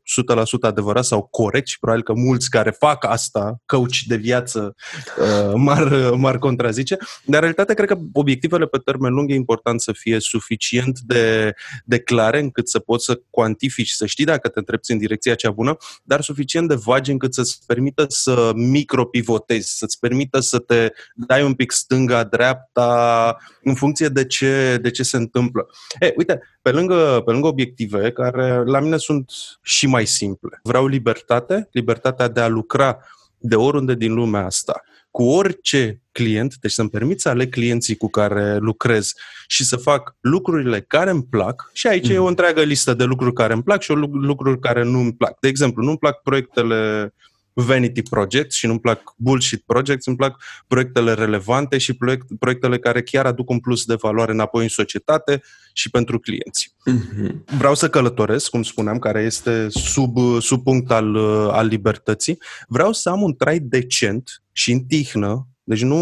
adevărat 0.61 1.05
sau 1.05 1.27
corect 1.31 1.67
și 1.67 1.79
probabil 1.79 2.03
că 2.03 2.13
mulți 2.13 2.49
care 2.49 2.71
fac 2.71 3.05
asta, 3.05 3.61
coach 3.65 3.97
de 4.07 4.15
viață, 4.15 4.75
uh, 5.19 5.53
m-ar, 5.55 5.93
m-ar 6.23 6.37
contrazice, 6.37 6.97
dar 6.97 7.09
în 7.25 7.39
realitate 7.39 7.73
cred 7.73 7.87
că 7.87 7.97
obiectivele 8.13 8.65
pe 8.65 8.77
termen 8.77 9.13
lung 9.13 9.31
e 9.31 9.35
important 9.35 9.81
să 9.81 9.91
fie 9.91 10.19
suficient 10.19 10.99
de, 10.99 11.53
de 11.85 11.99
clare 11.99 12.39
încât 12.39 12.69
să 12.69 12.79
poți 12.79 13.05
să 13.05 13.21
cuantifici 13.29 13.69
specifici, 13.71 13.95
să 13.95 14.05
știi 14.05 14.25
dacă 14.25 14.47
te 14.47 14.59
întrepți 14.59 14.91
în 14.91 14.97
direcția 14.97 15.35
cea 15.35 15.51
bună, 15.51 15.77
dar 16.03 16.21
suficient 16.21 16.67
de 16.67 16.75
vagi 16.75 17.11
încât 17.11 17.33
să-ți 17.33 17.59
permită 17.65 18.05
să 18.07 18.51
micropivotezi, 18.55 19.77
să-ți 19.77 19.99
permită 19.99 20.39
să 20.39 20.59
te 20.59 20.89
dai 21.15 21.43
un 21.43 21.53
pic 21.53 21.71
stânga, 21.71 22.23
dreapta, 22.23 23.37
în 23.63 23.75
funcție 23.75 24.07
de 24.07 24.25
ce, 24.25 24.77
de 24.81 24.91
ce 24.91 25.03
se 25.03 25.17
întâmplă. 25.17 25.67
E, 25.99 26.13
uite, 26.17 26.41
pe 26.61 26.71
lângă, 26.71 27.21
pe 27.25 27.31
lângă 27.31 27.47
obiective, 27.47 28.11
care 28.11 28.63
la 28.65 28.79
mine 28.79 28.97
sunt 28.97 29.31
și 29.61 29.87
mai 29.87 30.05
simple, 30.05 30.59
vreau 30.63 30.87
libertate, 30.87 31.69
libertatea 31.71 32.27
de 32.27 32.39
a 32.39 32.47
lucra 32.47 32.97
de 33.37 33.55
oriunde 33.55 33.93
din 33.93 34.13
lumea 34.13 34.45
asta 34.45 34.81
cu 35.11 35.23
orice 35.23 36.01
client, 36.11 36.55
deci 36.61 36.71
să-mi 36.71 36.89
permit 36.89 37.19
să 37.19 37.29
aleg 37.29 37.49
clienții 37.49 37.95
cu 37.95 38.09
care 38.09 38.57
lucrez 38.57 39.13
și 39.47 39.63
să 39.63 39.75
fac 39.75 40.15
lucrurile 40.19 40.81
care 40.81 41.09
îmi 41.09 41.23
plac 41.23 41.69
și 41.73 41.87
aici 41.87 42.07
mm. 42.07 42.15
e 42.15 42.17
o 42.17 42.25
întreagă 42.25 42.61
listă 42.61 42.93
de 42.93 43.03
lucruri 43.03 43.33
care 43.33 43.53
îmi 43.53 43.63
plac 43.63 43.81
și 43.81 43.91
o 43.91 43.95
lucruri 43.95 44.59
care 44.59 44.83
nu 44.83 44.99
îmi 44.99 45.13
plac. 45.13 45.39
De 45.39 45.47
exemplu, 45.47 45.83
nu-mi 45.83 45.97
plac 45.97 46.21
proiectele 46.21 47.13
vanity 47.53 48.01
projects 48.01 48.55
și 48.55 48.65
nu-mi 48.65 48.79
plac 48.79 49.13
bullshit 49.17 49.63
projects, 49.65 50.05
îmi 50.05 50.15
plac 50.15 50.43
proiectele 50.67 51.13
relevante 51.13 51.77
și 51.77 51.93
proiect, 51.93 52.25
proiectele 52.39 52.79
care 52.79 53.01
chiar 53.01 53.25
aduc 53.25 53.49
un 53.49 53.59
plus 53.59 53.85
de 53.85 53.95
valoare 53.95 54.31
înapoi 54.31 54.63
în 54.63 54.69
societate 54.69 55.41
și 55.73 55.89
pentru 55.89 56.19
clienți. 56.19 56.75
Mm-hmm. 56.89 57.57
Vreau 57.57 57.75
să 57.75 57.89
călătoresc, 57.89 58.49
cum 58.49 58.63
spuneam, 58.63 58.99
care 58.99 59.21
este 59.21 59.67
sub, 59.69 60.17
sub 60.39 60.63
punct 60.63 60.91
al, 60.91 61.15
al 61.49 61.67
libertății. 61.67 62.37
Vreau 62.67 62.93
să 62.93 63.09
am 63.09 63.21
un 63.21 63.33
trai 63.33 63.59
decent 63.59 64.43
și 64.51 64.71
în 64.71 64.79
tihnă, 64.79 65.45
deci 65.63 65.81
nu, 65.81 65.97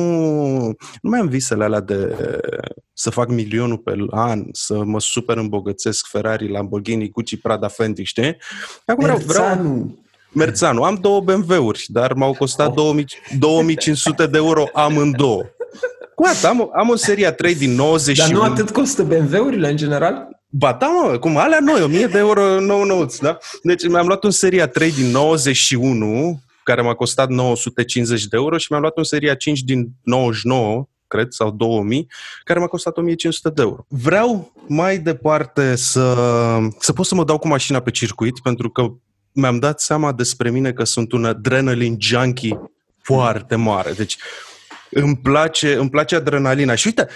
nu 1.01 1.09
mai 1.09 1.19
am 1.19 1.27
visele 1.27 1.63
alea 1.63 1.79
de 1.79 2.15
să 2.93 3.09
fac 3.09 3.29
milionul 3.29 3.77
pe 3.77 3.95
an, 4.09 4.43
să 4.51 4.83
mă 4.83 4.99
super 4.99 5.37
îmbogățesc 5.37 6.07
Ferrari, 6.07 6.51
Lamborghini, 6.51 7.09
Gucci, 7.09 7.41
Prada, 7.41 7.67
Fendi, 7.67 8.03
știi? 8.03 8.37
Acum 8.85 9.03
vreau, 9.03 9.17
vreau, 9.17 9.97
Merțanu. 10.31 10.83
Am 10.83 10.97
două 11.01 11.19
BMW-uri, 11.21 11.85
dar 11.87 12.13
m-au 12.13 12.33
costat 12.33 12.67
oh. 12.67 12.73
2000, 12.75 13.05
2500 13.39 14.27
de 14.27 14.37
euro 14.37 14.63
amândouă. 14.73 15.43
Cu 16.15 16.25
asta, 16.25 16.47
am, 16.49 16.69
am 16.73 16.89
o 16.89 16.95
serie 16.95 17.31
3 17.31 17.55
din 17.55 17.71
91. 17.71 18.27
Dar 18.27 18.37
nu 18.37 18.53
atât 18.53 18.69
costă 18.69 19.03
BMW-urile 19.03 19.69
în 19.69 19.77
general? 19.77 20.27
Ba 20.49 20.77
da, 20.79 20.87
mă, 20.87 21.17
cum 21.17 21.37
alea 21.37 21.59
noi, 21.61 21.81
1000 21.81 22.05
de 22.05 22.17
euro 22.17 22.59
nou 22.59 22.83
nouți, 22.83 23.21
da? 23.21 23.37
Deci 23.63 23.87
mi-am 23.87 24.07
luat 24.07 24.23
un 24.23 24.31
seria 24.31 24.67
3 24.67 24.91
din 24.91 25.05
91, 25.05 26.39
care 26.63 26.81
m-a 26.81 26.93
costat 26.93 27.29
950 27.29 28.25
de 28.25 28.37
euro 28.37 28.57
și 28.57 28.67
mi-am 28.69 28.81
luat 28.81 28.97
un 28.97 29.03
seria 29.03 29.35
5 29.35 29.59
din 29.59 29.87
99, 30.03 30.87
cred, 31.07 31.27
sau 31.29 31.51
2000, 31.51 32.07
care 32.43 32.59
m-a 32.59 32.67
costat 32.67 32.97
1500 32.97 33.49
de 33.49 33.61
euro. 33.61 33.85
Vreau 33.87 34.53
mai 34.67 34.97
departe 34.97 35.75
să, 35.75 36.15
să 36.79 36.93
pot 36.93 37.05
să 37.05 37.15
mă 37.15 37.23
dau 37.23 37.37
cu 37.37 37.47
mașina 37.47 37.79
pe 37.79 37.91
circuit, 37.91 38.39
pentru 38.39 38.69
că 38.69 38.91
mi-am 39.31 39.59
dat 39.59 39.79
seama 39.79 40.13
despre 40.13 40.49
mine 40.49 40.73
că 40.73 40.83
sunt 40.83 41.11
un 41.11 41.25
adrenaline 41.25 41.95
junkie 41.99 42.59
foarte 43.01 43.55
mare. 43.55 43.91
Deci 43.91 44.17
îmi 44.89 45.17
place, 45.17 45.75
îmi 45.75 45.89
place 45.89 46.15
adrenalina. 46.15 46.75
Și 46.75 46.87
uite, 46.87 47.07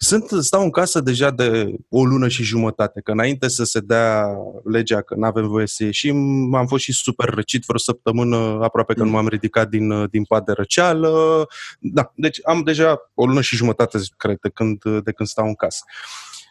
sunt, 0.00 0.30
stau 0.40 0.62
în 0.62 0.70
casă 0.70 1.00
deja 1.00 1.30
de 1.30 1.74
o 1.88 2.04
lună 2.04 2.28
și 2.28 2.42
jumătate, 2.42 3.00
că 3.00 3.10
înainte 3.10 3.48
să 3.48 3.64
se 3.64 3.80
dea 3.80 4.26
legea 4.64 5.02
că 5.02 5.14
nu 5.14 5.26
avem 5.26 5.48
voie 5.48 5.66
să 5.66 5.84
ieșim, 5.84 6.16
am 6.54 6.66
fost 6.66 6.82
și 6.82 6.92
super 6.92 7.28
răcit 7.28 7.64
vreo 7.64 7.78
săptămână, 7.78 8.36
aproape 8.62 8.94
că 8.94 9.04
nu 9.04 9.10
m-am 9.10 9.28
ridicat 9.28 9.68
din, 9.68 10.06
din 10.06 10.24
pat 10.24 10.44
de 10.44 10.52
răceală. 10.52 11.46
Da, 11.78 12.12
deci 12.14 12.38
am 12.42 12.62
deja 12.62 13.10
o 13.14 13.26
lună 13.26 13.40
și 13.40 13.56
jumătate, 13.56 13.98
cred, 14.16 14.38
de 14.40 14.48
când, 14.48 14.82
de 15.04 15.12
când 15.12 15.28
stau 15.28 15.46
în 15.46 15.54
casă. 15.54 15.84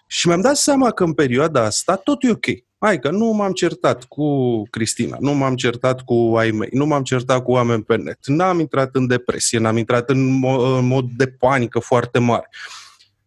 Și 0.07 0.27
mi-am 0.27 0.41
dat 0.41 0.55
seama 0.55 0.91
că 0.91 1.03
în 1.03 1.13
perioada 1.13 1.63
asta 1.63 1.95
tot 1.95 2.23
e 2.23 2.29
ok. 2.29 2.45
Hai 2.79 2.99
că 2.99 3.09
nu 3.11 3.25
m-am 3.25 3.51
certat 3.51 4.03
cu 4.03 4.61
Cristina, 4.69 5.17
nu 5.19 5.33
m-am 5.33 5.55
certat 5.55 6.01
cu 6.01 6.33
ai 6.37 6.51
mei, 6.51 6.69
nu 6.71 6.85
m-am 6.85 7.03
certat 7.03 7.43
cu 7.43 7.51
oameni 7.51 7.83
pe 7.83 7.95
net, 7.95 8.17
n-am 8.25 8.59
intrat 8.59 8.95
în 8.95 9.07
depresie, 9.07 9.59
n-am 9.59 9.77
intrat 9.77 10.09
în, 10.09 10.41
mo- 10.45 10.77
în 10.77 10.87
mod 10.87 11.05
de 11.15 11.27
panică 11.27 11.79
foarte 11.79 12.19
mare. 12.19 12.49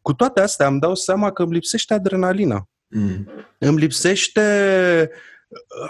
Cu 0.02 0.12
toate 0.12 0.40
astea 0.40 0.66
îmi 0.66 0.80
dau 0.80 0.94
seama 0.94 1.32
că 1.32 1.42
îmi 1.42 1.52
lipsește 1.52 1.94
adrenalina. 1.94 2.68
Mm. 2.86 3.28
Îmi 3.58 3.78
lipsește, 3.78 4.40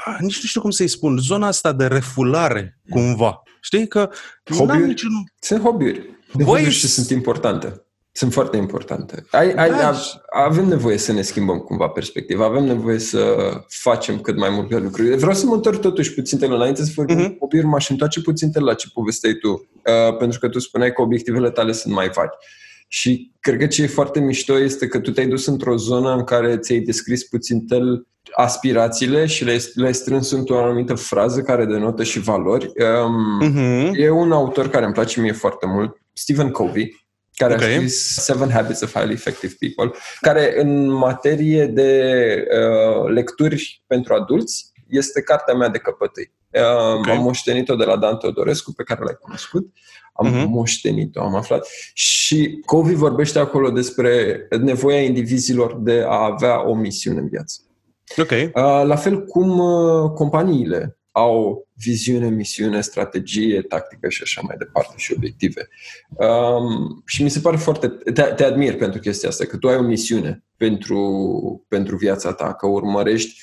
uh, 0.06 0.16
nici 0.18 0.40
nu 0.42 0.48
știu 0.48 0.61
cum 0.61 0.70
să-i 0.70 0.88
spun, 0.88 1.18
zona 1.18 1.46
asta 1.46 1.72
de 1.72 1.86
refulare, 1.86 2.78
mm. 2.82 3.00
cumva. 3.00 3.42
Știi 3.61 3.88
că... 3.88 4.11
Hobby-uri? 4.56 4.86
Niciun... 4.86 5.11
Sunt 5.40 5.62
hobby-uri. 5.62 6.18
De 6.32 6.44
Băi, 6.44 6.70
și 6.70 6.86
sunt 6.86 7.08
importante. 7.08 7.84
Sunt 8.12 8.32
foarte 8.32 8.56
importante. 8.56 9.24
Ai, 9.30 9.52
ai, 9.52 9.70
da. 9.70 10.00
avem 10.30 10.68
nevoie 10.68 10.96
să 10.96 11.12
ne 11.12 11.22
schimbăm 11.22 11.58
cumva 11.58 11.88
perspectiva, 11.88 12.44
avem 12.44 12.64
nevoie 12.64 12.98
să 12.98 13.36
facem 13.68 14.20
cât 14.20 14.36
mai 14.36 14.50
multe 14.50 14.78
lucruri. 14.78 15.16
Vreau 15.16 15.34
să 15.34 15.46
mă 15.46 15.54
întorc 15.54 15.80
totuși 15.80 16.14
puțin 16.14 16.38
la 16.40 16.54
înainte 16.54 16.84
să 16.84 16.92
vorbim 16.94 17.18
uh-huh. 17.18 17.38
copilul, 17.38 17.70
m-aș 17.70 17.90
întoarce 17.90 18.20
puțin 18.20 18.50
la 18.54 18.74
ce 18.74 18.88
povesteai 18.94 19.34
tu, 19.34 19.48
uh, 19.50 20.16
pentru 20.16 20.38
că 20.38 20.48
tu 20.48 20.58
spuneai 20.58 20.92
că 20.92 21.02
obiectivele 21.02 21.50
tale 21.50 21.72
sunt 21.72 21.94
mai 21.94 22.08
vagi. 22.08 22.36
Și 22.88 23.32
cred 23.40 23.58
că 23.58 23.66
ce 23.66 23.82
e 23.82 23.86
foarte 23.86 24.20
mișto 24.20 24.58
este 24.58 24.86
că 24.86 24.98
tu 24.98 25.11
te-ai 25.11 25.26
dus 25.26 25.46
într-o 25.46 25.76
zonă 25.76 26.14
în 26.14 26.24
care 26.24 26.56
ți-ai 26.56 26.80
descris 26.80 27.24
puțin 27.24 27.66
tel 27.66 28.06
aspirațiile 28.36 29.26
și 29.26 29.44
le-ai, 29.44 29.61
le 29.74 29.92
strâns 29.92 30.30
într-o 30.30 30.62
anumită 30.62 30.94
frază 30.94 31.40
care 31.40 31.64
denotă 31.64 32.02
și 32.02 32.20
valori. 32.20 32.72
Um, 33.04 33.42
uh-huh. 33.42 33.90
E 33.92 34.11
un 34.11 34.32
autor 34.32 34.68
care 34.68 34.84
îmi 34.84 34.94
place 34.94 35.20
mie 35.20 35.32
foarte 35.32 35.66
mult, 35.66 35.96
Stephen 36.12 36.50
Covey, 36.50 37.08
care 37.41 37.55
okay. 37.55 37.68
a 37.68 37.76
scris 37.76 38.14
Seven 38.14 38.51
Habits 38.51 38.80
of 38.80 38.93
Highly 38.93 39.12
Effective 39.12 39.55
People, 39.59 39.99
care 40.20 40.61
în 40.61 40.88
materie 40.88 41.66
de 41.66 41.93
uh, 42.51 43.09
lecturi 43.09 43.82
pentru 43.86 44.14
adulți 44.14 44.72
este 44.88 45.22
cartea 45.22 45.55
mea 45.55 45.68
de 45.68 45.78
căpătâi. 45.78 46.32
Uh, 46.51 46.99
okay. 46.99 47.16
Am 47.16 47.22
moștenit-o 47.22 47.74
de 47.74 47.84
la 47.84 47.97
Dan 47.97 48.16
Teodorescu, 48.16 48.72
pe 48.72 48.82
care 48.82 49.01
l-ai 49.05 49.18
cunoscut. 49.20 49.66
Am 50.12 50.26
uh-huh. 50.26 50.47
moștenit-o, 50.47 51.22
am 51.22 51.34
aflat. 51.34 51.66
Și 51.95 52.62
Covey 52.64 52.95
vorbește 52.95 53.38
acolo 53.38 53.70
despre 53.70 54.47
nevoia 54.61 55.01
indivizilor 55.01 55.76
de 55.78 56.05
a 56.07 56.24
avea 56.24 56.68
o 56.68 56.74
misiune 56.74 57.18
în 57.18 57.28
viață. 57.28 57.61
Okay. 58.16 58.45
Uh, 58.45 58.82
la 58.84 58.97
fel 58.97 59.24
cum 59.24 59.59
uh, 59.59 60.11
companiile 60.11 60.99
au 61.20 61.68
viziune, 61.74 62.28
misiune, 62.28 62.80
strategie, 62.80 63.62
tactică 63.62 64.08
și 64.08 64.22
așa 64.22 64.40
mai 64.44 64.56
departe 64.58 64.94
și 64.96 65.12
obiective. 65.16 65.68
Um, 66.08 67.02
și 67.06 67.22
mi 67.22 67.30
se 67.30 67.40
pare 67.40 67.56
foarte... 67.56 67.88
Te, 67.88 68.22
te 68.22 68.44
admir 68.44 68.76
pentru 68.76 69.00
chestia 69.00 69.28
asta, 69.28 69.44
că 69.44 69.56
tu 69.56 69.68
ai 69.68 69.76
o 69.76 69.82
misiune 69.82 70.44
pentru, 70.56 71.64
pentru 71.68 71.96
viața 71.96 72.32
ta, 72.32 72.54
că 72.54 72.66
urmărești 72.66 73.40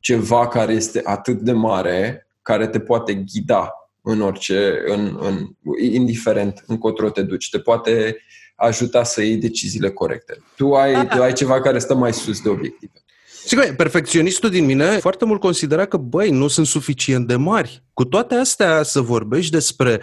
ceva 0.00 0.48
care 0.48 0.72
este 0.72 1.00
atât 1.04 1.40
de 1.40 1.52
mare, 1.52 2.28
care 2.42 2.66
te 2.66 2.80
poate 2.80 3.14
ghida 3.14 3.72
în 4.02 4.20
orice, 4.20 4.82
în, 4.86 5.18
în, 5.20 5.48
indiferent 5.92 6.64
încotro 6.66 7.10
te 7.10 7.22
duci, 7.22 7.50
te 7.50 7.58
poate 7.58 8.16
ajuta 8.56 9.02
să 9.02 9.22
iei 9.22 9.36
deciziile 9.36 9.90
corecte. 9.90 10.42
Tu 10.56 10.74
ai, 10.74 11.06
tu 11.06 11.22
ai 11.22 11.32
ceva 11.32 11.60
care 11.60 11.78
stă 11.78 11.94
mai 11.94 12.12
sus 12.12 12.42
de 12.42 12.48
obiective. 12.48 13.03
Și 13.46 13.54
că 13.54 13.74
perfecționistul 13.76 14.50
din 14.50 14.64
mine 14.64 14.98
foarte 14.98 15.24
mult 15.24 15.40
considera 15.40 15.86
că, 15.86 15.96
băi, 15.96 16.30
nu 16.30 16.48
sunt 16.48 16.66
suficient 16.66 17.26
de 17.26 17.36
mari. 17.36 17.84
Cu 17.92 18.04
toate 18.04 18.34
astea, 18.34 18.82
să 18.82 19.00
vorbești 19.00 19.50
despre 19.50 20.00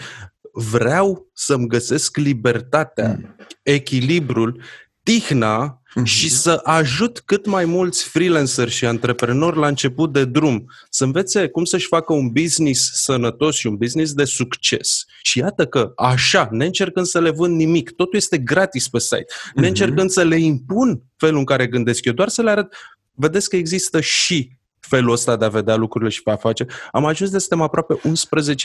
vreau 0.54 1.30
să-mi 1.34 1.68
găsesc 1.68 2.18
libertatea, 2.18 3.18
mm. 3.20 3.36
echilibrul, 3.64 4.62
tihna 5.04 5.82
mm-hmm. 5.82 6.04
și 6.04 6.30
să 6.30 6.60
ajut 6.64 7.22
cât 7.26 7.46
mai 7.46 7.66
mulți 7.66 8.04
freelancer 8.04 8.70
și 8.70 8.86
antreprenori 8.86 9.58
la 9.58 9.68
început 9.68 10.14
de 10.14 10.26
drum 10.26 10.66
să 10.90 11.04
învețe 11.04 11.48
cum 11.48 11.64
să-și 11.64 11.88
facă 11.88 12.14
un 12.14 12.30
business 12.30 12.92
sănătos 12.94 13.56
și 13.56 13.68
un 13.68 13.76
business 13.76 14.14
de 14.14 14.24
succes. 14.24 15.06
Și 15.22 15.40
iată 15.40 15.66
că 15.66 15.92
așa, 15.96 16.48
ne 16.52 16.66
încercând 16.66 17.06
să 17.06 17.20
le 17.20 17.30
vând 17.30 17.56
nimic, 17.56 17.92
totul 17.92 18.18
este 18.18 18.38
gratis 18.38 18.88
pe 18.88 19.00
site, 19.00 19.26
ne 19.54 19.62
mm-hmm. 19.62 19.68
încercând 19.68 20.10
să 20.10 20.24
le 20.24 20.38
impun 20.38 21.02
felul 21.18 21.38
în 21.38 21.46
care 21.46 21.68
gândesc 21.68 22.06
eu, 22.06 22.14
doar 22.14 22.30
să 22.30 22.42
le 22.42 22.50
arăt 22.50 22.74
vedeți 23.22 23.50
că 23.50 23.56
există 23.56 24.00
și 24.00 24.52
felul 24.80 25.12
ăsta 25.12 25.36
de 25.36 25.46
a 25.46 25.50
vedea 25.50 25.76
lucrurile 25.76 26.10
și 26.10 26.24
pe 26.24 26.32
a 26.32 26.36
face. 26.36 26.66
Am 26.92 27.06
ajuns 27.06 27.30
de 27.32 27.38
suntem 27.38 27.62
aproape 27.62 27.94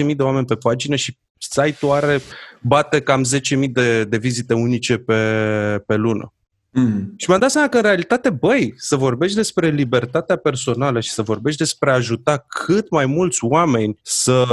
11.000 0.08 0.16
de 0.16 0.22
oameni 0.22 0.46
pe 0.46 0.54
pagină 0.54 0.96
și 0.96 1.16
site-ul 1.38 1.92
are, 1.92 2.20
bate 2.60 3.00
cam 3.00 3.24
10.000 3.24 3.70
de, 3.70 4.04
de 4.04 4.16
vizite 4.16 4.54
unice 4.54 4.96
pe, 4.96 5.14
pe 5.86 5.94
lună. 5.94 6.32
Mm. 6.70 7.12
Și 7.16 7.28
mi-am 7.28 7.40
dat 7.40 7.50
seama 7.50 7.68
că 7.68 7.76
în 7.76 7.82
realitate, 7.82 8.30
băi, 8.30 8.74
să 8.76 8.96
vorbești 8.96 9.36
despre 9.36 9.68
libertatea 9.68 10.36
personală 10.36 11.00
și 11.00 11.10
să 11.10 11.22
vorbești 11.22 11.58
despre 11.58 11.90
a 11.90 11.94
ajuta 11.94 12.44
cât 12.48 12.90
mai 12.90 13.06
mulți 13.06 13.44
oameni 13.44 13.98
să, 14.02 14.46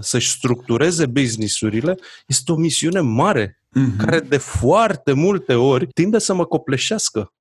să-și 0.00 0.30
structureze 0.30 1.06
businessurile, 1.06 1.98
este 2.26 2.52
o 2.52 2.56
misiune 2.56 3.00
mare, 3.00 3.60
mm-hmm. 3.68 3.96
care 3.96 4.20
de 4.20 4.36
foarte 4.36 5.12
multe 5.12 5.54
ori 5.54 5.86
tinde 5.86 6.18
să 6.18 6.34
mă 6.34 6.44
copleșească. 6.44 7.32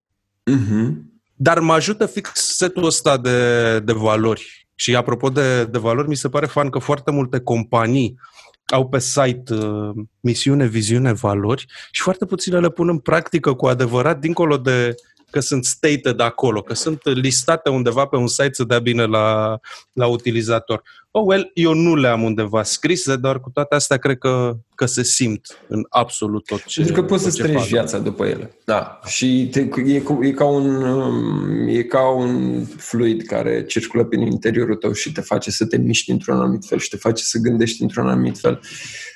Mm-hmm. 0.51 1.16
Dar 1.39 1.59
mă 1.59 1.73
ajută 1.73 2.05
fix 2.05 2.31
setul 2.33 2.85
ăsta 2.85 3.17
de, 3.17 3.79
de 3.79 3.93
valori. 3.93 4.67
Și 4.75 4.95
apropo 4.95 5.29
de, 5.29 5.65
de 5.65 5.77
valori, 5.77 6.07
mi 6.07 6.15
se 6.15 6.29
pare 6.29 6.45
fan 6.45 6.69
că 6.69 6.79
foarte 6.79 7.11
multe 7.11 7.39
companii 7.39 8.19
au 8.65 8.89
pe 8.89 8.99
site 8.99 9.53
uh, 9.53 9.89
misiune, 10.19 10.65
viziune, 10.65 11.13
valori 11.13 11.65
și 11.91 12.01
foarte 12.01 12.25
puține 12.25 12.59
le 12.59 12.69
pun 12.69 12.89
în 12.89 12.99
practică 12.99 13.53
cu 13.53 13.67
adevărat, 13.67 14.19
dincolo 14.19 14.57
de 14.57 14.95
că 15.29 15.39
sunt 15.39 15.65
stated 15.65 16.19
acolo, 16.19 16.61
că 16.61 16.73
sunt 16.73 17.01
listate 17.03 17.69
undeva 17.69 18.05
pe 18.05 18.15
un 18.15 18.27
site 18.27 18.53
să 18.53 18.63
dea 18.63 18.79
bine 18.79 19.05
la, 19.05 19.59
la 19.93 20.07
utilizator. 20.07 20.81
Oh, 21.11 21.23
well, 21.25 21.51
eu 21.53 21.73
nu 21.73 21.95
le-am 21.95 22.23
undeva 22.23 22.63
scrise, 22.63 23.15
dar 23.15 23.39
cu 23.39 23.49
toate 23.49 23.75
astea 23.75 23.97
cred 23.97 24.17
că, 24.17 24.55
că 24.75 24.85
se 24.85 25.03
simt 25.03 25.59
în 25.67 25.85
absolut 25.89 26.45
tot 26.45 26.63
ce 26.63 26.81
Pentru 26.81 27.01
că 27.01 27.07
poți 27.07 27.23
tot 27.23 27.31
să 27.31 27.37
ce 27.37 27.43
treci 27.43 27.57
fac. 27.57 27.67
viața 27.67 27.97
după 27.97 28.25
ele. 28.25 28.51
Da. 28.65 28.99
Și 29.05 29.47
te, 29.51 29.59
e, 29.85 29.99
cu- 29.99 30.19
e, 30.23 30.31
ca 30.31 30.45
un, 30.45 30.75
um, 30.83 31.67
e 31.67 31.81
ca 31.83 32.09
un 32.09 32.63
fluid 32.65 33.21
care 33.21 33.65
circulă 33.65 34.03
prin 34.05 34.21
interiorul 34.21 34.75
tău 34.75 34.91
și 34.91 35.11
te 35.11 35.21
face 35.21 35.51
să 35.51 35.65
te 35.65 35.77
miști 35.77 36.11
într-un 36.11 36.35
anumit 36.39 36.65
fel 36.65 36.77
și 36.79 36.89
te 36.89 36.97
face 36.97 37.23
să 37.23 37.37
gândești 37.39 37.81
într-un 37.81 38.07
anumit 38.07 38.37
fel. 38.39 38.59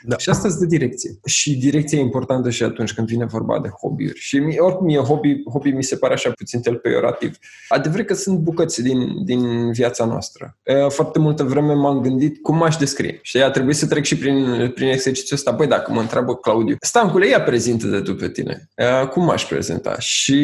Da. 0.03 0.17
Și 0.17 0.29
asta 0.29 0.47
îți 0.47 0.59
dă 0.59 0.65
direcție. 0.65 1.19
Și 1.25 1.55
direcția 1.57 1.97
e 1.97 2.01
importantă 2.01 2.49
și 2.49 2.63
atunci 2.63 2.93
când 2.93 3.07
vine 3.07 3.25
vorba 3.25 3.59
de 3.59 3.69
hobby-uri. 3.81 4.19
Și 4.19 4.37
mie, 4.39 4.59
oricum 4.59 4.89
e 4.89 4.95
hobby, 4.97 5.43
hobby 5.51 5.71
mi 5.71 5.83
se 5.83 5.95
pare 5.95 6.13
așa 6.13 6.31
puțin 6.31 6.61
tel 6.61 6.75
peiorativ. 6.75 7.37
Adevărat 7.69 8.05
că 8.05 8.13
sunt 8.13 8.37
bucăți 8.39 8.81
din, 8.83 9.25
din 9.25 9.71
viața 9.71 10.05
noastră. 10.05 10.57
E, 10.63 10.73
Foarte 10.89 11.19
multă 11.19 11.43
vreme 11.43 11.73
m-am 11.82 11.99
gândit 12.01 12.41
cum 12.41 12.63
aș 12.63 12.75
descrie. 12.75 13.19
Și 13.21 13.38
a 13.41 13.49
trebuit 13.51 13.75
să 13.75 13.88
trec 13.88 14.03
și 14.03 14.17
prin, 14.17 14.71
prin 14.75 14.88
exercițiul 14.88 15.38
ăsta. 15.38 15.51
Băi, 15.51 15.67
dacă 15.67 15.91
mă 15.91 15.99
întreabă 15.99 16.36
Claudiu, 16.36 16.75
Stancule, 16.79 17.27
ia 17.27 17.41
prezintă 17.41 17.88
de 17.88 17.99
tu 18.01 18.15
pe 18.15 18.29
tine. 18.29 18.69
E, 18.75 19.05
Cum 19.05 19.29
aș 19.29 19.45
prezenta? 19.45 19.99
Și 19.99 20.39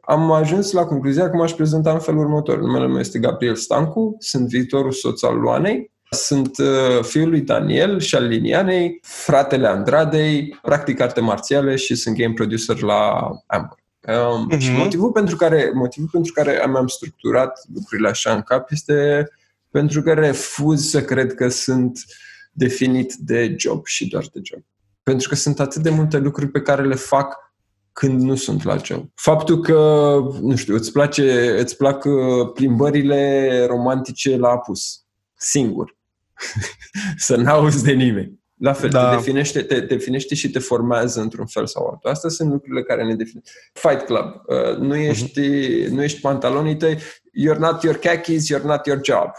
am 0.00 0.30
ajuns 0.30 0.72
la 0.72 0.84
concluzia 0.84 1.30
că 1.30 1.36
m-aș 1.36 1.52
prezenta 1.52 1.92
în 1.92 1.98
felul 1.98 2.20
următor. 2.20 2.58
Numele 2.58 2.86
meu 2.86 2.98
este 2.98 3.18
Gabriel 3.18 3.54
Stancu, 3.54 4.16
sunt 4.18 4.48
viitorul 4.48 4.92
soț 4.92 5.22
al 5.22 5.36
Luanei, 5.38 5.90
sunt 6.10 6.58
uh, 6.58 7.02
fiul 7.04 7.28
lui 7.28 7.40
Daniel 7.40 8.00
și 8.00 8.14
al 8.14 8.26
Linianei, 8.26 8.98
fratele 9.02 9.66
Andradei, 9.66 10.58
practic 10.62 11.00
arte 11.00 11.20
marțiale 11.20 11.76
și 11.76 11.94
sunt 11.94 12.16
game 12.16 12.32
producer 12.32 12.80
la 12.80 13.30
Amber. 13.46 13.78
Um, 14.08 14.46
Mhm. 14.50 14.58
Și 14.58 14.70
motivul 14.72 15.10
pentru 15.10 15.36
care, 15.36 15.70
motivul 15.74 16.08
pentru 16.12 16.32
care 16.32 16.64
mi-am 16.70 16.86
structurat 16.86 17.60
lucrurile 17.74 18.08
așa 18.08 18.32
în 18.32 18.40
cap 18.42 18.70
este 18.70 19.28
pentru 19.76 20.02
că 20.02 20.12
refuz 20.12 20.88
să 20.88 21.02
cred 21.02 21.34
că 21.34 21.48
sunt 21.48 21.98
definit 22.52 23.14
de 23.14 23.54
job 23.58 23.86
și 23.86 24.08
doar 24.08 24.24
de 24.32 24.40
job. 24.42 24.64
Pentru 25.02 25.28
că 25.28 25.34
sunt 25.34 25.60
atât 25.60 25.82
de 25.82 25.90
multe 25.90 26.18
lucruri 26.18 26.50
pe 26.50 26.60
care 26.60 26.86
le 26.86 26.94
fac 26.94 27.36
când 27.92 28.20
nu 28.20 28.34
sunt 28.34 28.62
la 28.62 28.76
job. 28.76 29.10
Faptul 29.14 29.60
că, 29.60 29.74
nu 30.40 30.56
știu, 30.56 30.74
îți, 30.74 30.92
place, 30.92 31.56
îți 31.58 31.76
plac 31.76 32.04
uh, 32.04 32.52
plimbările 32.54 33.64
romantice 33.68 34.36
la 34.36 34.48
apus, 34.48 35.04
singur, 35.34 35.96
să 37.26 37.36
n-auzi 37.36 37.84
de 37.84 37.92
nimeni. 37.92 38.40
La 38.58 38.72
fel, 38.72 38.90
Da. 38.90 39.10
te, 39.10 39.16
definește, 39.16 39.62
te 39.62 39.80
definește 39.80 40.34
și 40.34 40.50
te 40.50 40.58
formează 40.58 41.20
într-un 41.20 41.46
fel 41.46 41.66
sau 41.66 41.86
altul. 41.86 42.10
Astea 42.10 42.30
sunt 42.30 42.50
lucrurile 42.50 42.82
care 42.82 43.04
ne 43.04 43.14
definește. 43.14 43.50
Fight 43.72 44.02
Club. 44.02 44.42
Uh, 44.46 44.76
nu, 44.76 44.96
ești, 44.96 45.40
nu 45.90 46.02
ești 46.02 46.20
pantalonii 46.20 46.76
tăi, 46.76 46.96
you're 46.96 47.58
not 47.58 47.82
your 47.82 47.96
khakis, 47.96 48.54
you're 48.54 48.64
not 48.64 48.86
your 48.86 49.00
job. 49.02 49.30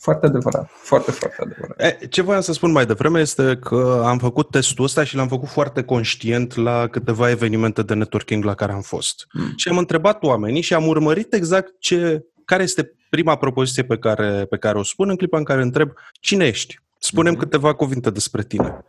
Foarte 0.00 0.26
adevărat. 0.26 0.70
Foarte, 0.82 1.10
foarte 1.10 1.36
adevărat. 1.42 1.80
E, 2.02 2.06
ce 2.06 2.22
voiam 2.22 2.40
să 2.40 2.52
spun 2.52 2.72
mai 2.72 2.86
devreme 2.86 3.20
este 3.20 3.56
că 3.56 4.02
am 4.04 4.18
făcut 4.18 4.50
testul 4.50 4.84
ăsta 4.84 5.04
și 5.04 5.16
l-am 5.16 5.28
făcut 5.28 5.48
foarte 5.48 5.82
conștient 5.82 6.54
la 6.56 6.86
câteva 6.88 7.30
evenimente 7.30 7.82
de 7.82 7.94
networking 7.94 8.44
la 8.44 8.54
care 8.54 8.72
am 8.72 8.80
fost. 8.80 9.26
Mm. 9.32 9.52
Și 9.56 9.68
am 9.68 9.78
întrebat 9.78 10.22
oamenii 10.22 10.60
și 10.62 10.74
am 10.74 10.86
urmărit 10.86 11.34
exact 11.34 11.74
ce, 11.78 12.24
care 12.44 12.62
este 12.62 12.92
prima 13.10 13.36
propoziție 13.36 13.84
pe 13.84 13.98
care, 13.98 14.44
pe 14.50 14.56
care 14.56 14.78
o 14.78 14.82
spun 14.82 15.08
în 15.08 15.16
clipa 15.16 15.38
în 15.38 15.44
care 15.44 15.62
întreb 15.62 15.92
cine 16.20 16.44
ești. 16.44 16.82
Spunem 16.98 17.32
Mhm. 17.32 17.42
câteva 17.42 17.72
cuvinte 17.72 18.10
despre 18.10 18.42
tine. 18.42 18.84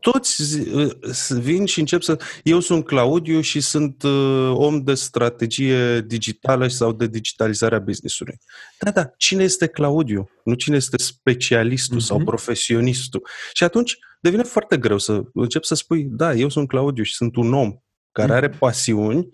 Toți 0.00 0.42
zi- 0.42 0.68
uh, 0.74 0.90
vin 1.28 1.64
și 1.66 1.80
încep 1.80 2.02
să... 2.02 2.18
Eu 2.42 2.60
sunt 2.60 2.84
Claudiu 2.84 3.40
și 3.40 3.60
sunt 3.60 4.02
uh, 4.02 4.50
om 4.54 4.82
de 4.82 4.94
strategie 4.94 6.00
digitală 6.00 6.68
sau 6.68 6.92
de 6.92 7.06
digitalizare 7.06 7.74
a 7.74 7.78
business-ului. 7.78 8.34
Da, 8.78 8.90
da, 8.90 9.10
cine 9.16 9.42
este 9.42 9.66
Claudiu? 9.66 10.30
Nu 10.44 10.54
cine 10.54 10.76
este 10.76 10.96
specialistul 10.96 12.00
sau 12.00 12.16
Mhm. 12.16 12.26
profesionistul. 12.26 13.26
Și 13.52 13.64
atunci 13.64 13.98
devine 14.20 14.42
foarte 14.42 14.76
greu 14.76 14.98
să 14.98 15.22
încep 15.34 15.64
să 15.64 15.74
spui, 15.74 16.04
da, 16.04 16.34
eu 16.34 16.48
sunt 16.48 16.68
Claudiu 16.68 17.02
și 17.02 17.14
sunt 17.14 17.36
un 17.36 17.52
om 17.54 17.76
care 18.12 18.32
are 18.32 18.48
pasiuni 18.48 19.28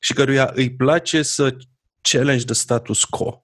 și 0.00 0.12
căruia 0.14 0.50
îi 0.54 0.74
place 0.74 1.22
să 1.22 1.56
challenge 2.00 2.44
the 2.44 2.54
status 2.54 3.04
quo 3.04 3.42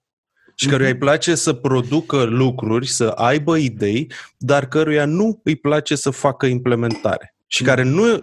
și 0.55 0.67
căruia 0.67 0.89
îi 0.89 0.97
place 0.97 1.35
să 1.35 1.53
producă 1.53 2.23
lucruri, 2.23 2.87
să 2.87 3.05
aibă 3.05 3.57
idei, 3.57 4.11
dar 4.37 4.67
căruia 4.67 5.05
nu 5.05 5.39
îi 5.43 5.55
place 5.55 5.95
să 5.95 6.09
facă 6.09 6.45
implementare. 6.45 7.35
Și 7.47 7.63
care 7.63 7.83
nu, 7.83 8.19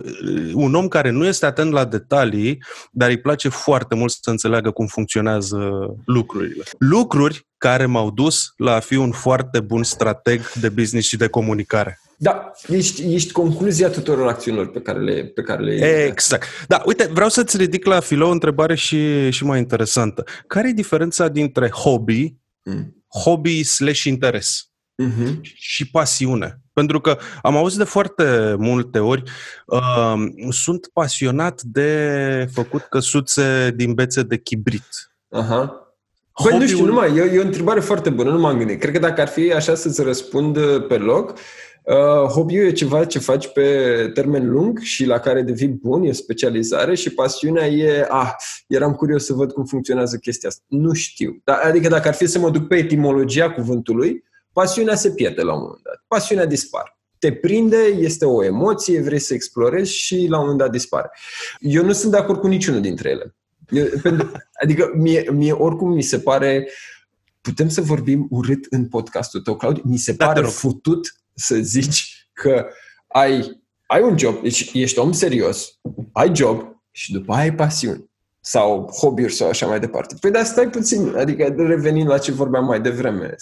un 0.53 0.75
om 0.75 0.89
care 0.89 1.11
nu 1.11 1.27
este 1.27 1.47
atent 1.47 1.73
la 1.73 1.85
detalii, 1.85 2.63
dar 2.91 3.09
îi 3.09 3.21
place 3.21 3.49
foarte 3.49 3.95
mult 3.95 4.11
să 4.11 4.31
înțeleagă 4.31 4.71
cum 4.71 4.87
funcționează 4.87 5.87
lucrurile. 6.05 6.65
Lucruri 6.79 7.47
care 7.59 7.87
m-au 7.87 8.11
dus 8.11 8.53
la 8.57 8.75
a 8.75 8.81
fi 8.81 8.97
un 8.97 9.11
foarte 9.11 9.61
bun 9.61 9.83
strateg 9.83 10.53
de 10.53 10.69
business 10.69 11.09
și 11.09 11.17
de 11.17 11.27
comunicare. 11.27 12.01
Da, 12.23 12.51
ești, 12.69 13.15
ești 13.15 13.33
concluzia 13.33 13.89
tuturor 13.89 14.29
acțiunilor 14.29 14.71
pe 14.71 14.81
care 14.81 14.99
le, 14.99 15.25
pe 15.25 15.43
care 15.43 15.63
le 15.63 16.05
Exact. 16.07 16.47
Da, 16.69 16.83
uite, 16.87 17.09
vreau 17.13 17.29
să-ți 17.29 17.57
ridic 17.57 17.85
la 17.87 18.01
filou 18.01 18.29
o 18.29 18.33
întrebare 18.33 18.75
și, 18.75 19.31
și 19.31 19.45
mai 19.45 19.59
interesantă. 19.59 20.25
Care 20.47 20.69
e 20.69 20.73
diferența 20.73 21.29
dintre 21.29 21.69
hobby, 21.71 22.35
Mm. 22.65 23.05
hobby 23.25 23.63
slash 23.63 24.03
interes 24.03 24.71
Mhm. 24.97 25.41
și 25.43 25.91
pasiune? 25.91 26.61
Pentru 26.73 27.01
că 27.01 27.19
am 27.43 27.57
auzit 27.57 27.79
de 27.79 27.85
foarte 27.85 28.55
multe 28.59 28.99
ori, 28.99 29.23
uh, 29.67 30.15
sunt 30.51 30.91
pasionat 30.93 31.63
de 31.63 32.49
făcut 32.53 32.81
căsuțe 32.83 33.73
din 33.77 33.93
bețe 33.95 34.23
de 34.23 34.39
chibrit. 34.39 34.87
Aha. 35.31 35.77
Păi 36.43 36.59
nu 36.59 36.67
știu, 36.67 36.77
Hobby-ul- 36.79 36.87
nu 36.87 36.95
mai, 36.95 37.17
e, 37.17 37.35
e 37.35 37.39
o 37.39 37.45
întrebare 37.45 37.81
foarte 37.81 38.11
bună, 38.11 38.31
nu 38.31 38.39
m-am 38.41 38.59
gândit. 38.59 38.81
Cred 38.81 38.93
că 38.93 38.99
dacă 38.99 39.21
ar 39.21 39.29
fi 39.29 39.53
așa 39.53 39.75
să-ți 39.75 40.03
răspund 40.03 40.57
uh, 40.57 40.87
pe 40.87 40.97
loc, 40.97 41.31
uh, 41.31 41.37
hobby-ul 42.29 42.67
e 42.67 42.73
ceva 42.73 43.05
ce 43.05 43.19
faci 43.19 43.49
pe 43.49 44.11
termen 44.15 44.51
lung 44.51 44.79
și 44.79 45.05
la 45.05 45.19
care 45.19 45.43
devii 45.43 45.69
bun, 45.69 46.03
e 46.03 46.13
specializare 46.13 46.95
și 46.95 47.11
pasiunea 47.11 47.67
e, 47.67 48.07
ah, 48.09 48.31
eram 48.67 48.93
curios 48.93 49.25
să 49.25 49.33
văd 49.33 49.53
cum 49.53 49.65
funcționează 49.65 50.17
chestia 50.17 50.49
asta. 50.49 50.63
Nu 50.69 50.93
știu. 50.93 51.41
Da, 51.45 51.55
adică 51.55 51.89
dacă 51.89 52.09
ar 52.09 52.15
fi 52.15 52.27
să 52.27 52.39
mă 52.39 52.51
duc 52.51 52.67
pe 52.67 52.77
etimologia 52.77 53.51
cuvântului, 53.53 54.25
pasiunea 54.53 54.95
se 54.95 55.11
pierde 55.11 55.43
la 55.43 55.55
un 55.55 55.61
moment 55.61 55.83
dat. 55.83 56.05
Pasiunea 56.09 56.47
dispare. 56.47 56.97
Te 57.19 57.33
prinde, 57.33 57.77
este 57.99 58.25
o 58.25 58.45
emoție, 58.45 59.01
vrei 59.01 59.19
să 59.19 59.35
explorezi 59.35 59.93
și 59.93 60.27
la 60.29 60.37
un 60.37 60.43
moment 60.43 60.59
dat 60.59 60.71
dispare. 60.71 61.11
Eu 61.61 61.85
nu 61.85 61.93
sunt 61.93 62.13
de 62.13 62.19
acord 62.19 62.41
cu 62.41 62.47
niciunul 62.47 62.81
dintre 62.81 63.09
ele. 63.11 63.35
Eu, 63.71 63.87
pentru, 64.03 64.33
adică 64.63 64.91
mie, 64.95 65.31
mie 65.33 65.53
oricum 65.53 65.93
mi 65.93 66.03
se 66.03 66.19
pare 66.19 66.69
putem 67.41 67.69
să 67.69 67.81
vorbim 67.81 68.27
urât 68.31 68.67
în 68.71 68.89
podcastul 68.89 69.41
tău, 69.41 69.57
Claudiu? 69.57 69.83
Mi 69.87 69.97
se 69.97 70.13
Da, 70.13 70.27
pare 70.27 70.39
te 70.39 70.45
rog. 70.45 70.55
futut 70.55 71.22
să 71.35 71.55
zici 71.55 72.29
că 72.33 72.67
ai, 73.07 73.63
ai 73.87 74.03
un 74.03 74.19
job, 74.19 74.43
deci 74.43 74.71
ești 74.73 74.99
om 74.99 75.13
serios, 75.13 75.79
ai 76.13 76.35
job 76.35 76.77
și 76.91 77.13
după 77.13 77.33
aia 77.33 77.43
ai 77.43 77.55
pasiuni 77.55 78.11
sau 78.45 78.91
hobby-uri 79.01 79.33
sau 79.33 79.49
așa 79.49 79.67
mai 79.67 79.81
departe. 79.81 80.15
Păi 80.21 80.31
dar 80.31 80.45
stai 80.45 80.69
puțin, 80.71 81.15
adică 81.17 81.55
revenind 81.57 82.09
la 82.09 82.19
ce 82.19 82.33
vorbeam 82.33 82.65
mai 82.65 82.81
devreme, 82.81 83.35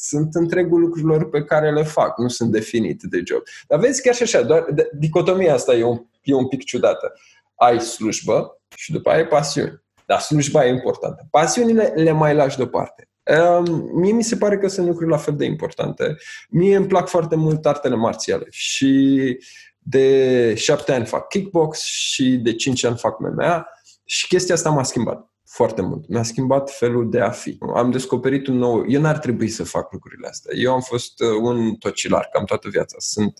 sunt 0.00 0.34
întregul 0.34 0.80
lucrurilor 0.80 1.28
pe 1.28 1.42
care 1.44 1.72
le 1.72 1.82
fac, 1.82 2.18
nu 2.18 2.28
sunt 2.28 2.50
definit 2.50 3.02
de 3.02 3.22
job. 3.26 3.42
Dar 3.68 3.78
vezi 3.78 4.02
chiar 4.02 4.14
și 4.14 4.22
așa, 4.22 4.42
doar 4.42 4.66
de- 4.72 4.90
dicotomia 4.98 5.54
asta 5.54 5.74
e 5.74 5.84
un, 5.84 6.04
e 6.22 6.34
un 6.34 6.48
pic 6.48 6.64
ciudată. 6.64 7.12
Ai 7.54 7.80
slujbă 7.80 8.60
și 8.76 8.92
după 8.92 9.10
aia 9.10 9.18
ai 9.18 9.26
pasiuni. 9.28 9.82
Dar 10.06 10.20
slujba 10.20 10.66
e 10.66 10.68
importantă. 10.68 11.26
Pasiunile 11.30 11.92
le 11.96 12.10
mai 12.10 12.34
lași 12.34 12.56
deoparte. 12.56 13.08
Um, 13.24 13.90
mie 14.00 14.12
mi 14.12 14.22
se 14.22 14.36
pare 14.36 14.58
că 14.58 14.68
sunt 14.68 14.86
lucruri 14.86 15.10
la 15.10 15.16
fel 15.16 15.36
de 15.36 15.44
importante. 15.44 16.16
Mie 16.50 16.76
îmi 16.76 16.86
plac 16.86 17.08
foarte 17.08 17.36
mult 17.36 17.66
artele 17.66 17.94
marțiale 17.94 18.46
și 18.50 19.38
de 19.78 20.54
șapte 20.54 20.92
ani 20.92 21.06
fac 21.06 21.28
kickbox 21.28 21.82
și 21.84 22.36
de 22.36 22.54
cinci 22.54 22.84
ani 22.84 22.96
fac 22.96 23.18
MMA 23.18 23.66
și 24.04 24.26
chestia 24.26 24.54
asta 24.54 24.70
m-a 24.70 24.82
schimbat 24.82 25.32
foarte 25.44 25.82
mult. 25.82 26.08
Mi-a 26.08 26.22
schimbat 26.22 26.70
felul 26.70 27.10
de 27.10 27.20
a 27.20 27.30
fi. 27.30 27.58
Am 27.74 27.90
descoperit 27.90 28.46
un 28.46 28.56
nou... 28.56 28.84
Eu 28.88 29.00
n-ar 29.00 29.18
trebui 29.18 29.48
să 29.48 29.64
fac 29.64 29.92
lucrurile 29.92 30.28
astea. 30.28 30.56
Eu 30.56 30.72
am 30.72 30.80
fost 30.80 31.20
uh, 31.20 31.28
un 31.40 31.74
tocilar 31.74 32.28
cam 32.32 32.44
toată 32.44 32.68
viața. 32.68 32.96
Sunt, 32.98 33.38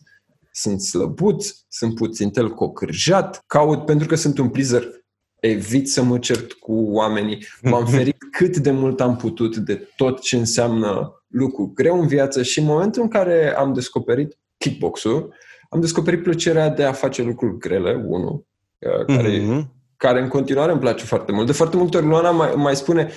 sunt 0.53 0.81
slăbuț, 0.81 1.51
sunt 1.69 1.95
puțin 1.95 2.31
tel 2.31 2.55
cocârjat, 2.55 3.43
caut 3.47 3.85
pentru 3.85 4.07
că 4.07 4.15
sunt 4.15 4.39
un 4.39 4.49
pleaser 4.49 5.02
evit 5.43 5.91
să 5.91 6.03
mă 6.03 6.19
cert 6.19 6.53
cu 6.53 6.73
oamenii. 6.73 7.47
M-am 7.63 7.87
ferit 7.97 8.17
cât 8.31 8.57
de 8.57 8.71
mult 8.71 9.01
am 9.01 9.17
putut 9.17 9.57
de 9.57 9.89
tot 9.97 10.21
ce 10.21 10.37
înseamnă 10.37 11.23
lucru 11.29 11.73
greu 11.75 12.01
în 12.01 12.07
viață 12.07 12.43
și 12.43 12.59
în 12.59 12.65
momentul 12.65 13.03
în 13.03 13.09
care 13.09 13.55
am 13.57 13.73
descoperit 13.73 14.39
kickbox-ul, 14.59 15.35
am 15.69 15.81
descoperit 15.81 16.23
plăcerea 16.23 16.69
de 16.69 16.85
a 16.85 16.93
face 16.93 17.23
lucruri 17.23 17.59
grele, 17.59 18.05
unul, 18.07 18.47
uh, 18.79 19.17
care, 19.17 19.39
Mhm. 19.41 19.73
care 19.97 20.21
în 20.21 20.29
continuare 20.29 20.71
îmi 20.71 20.81
place 20.81 21.05
foarte 21.05 21.33
mult. 21.33 21.47
De 21.47 21.53
foarte 21.53 21.77
multe 21.77 21.97
ori 21.97 22.07
Luana 22.07 22.31
mai, 22.31 22.53
mai 22.57 22.77
spune 22.77 23.11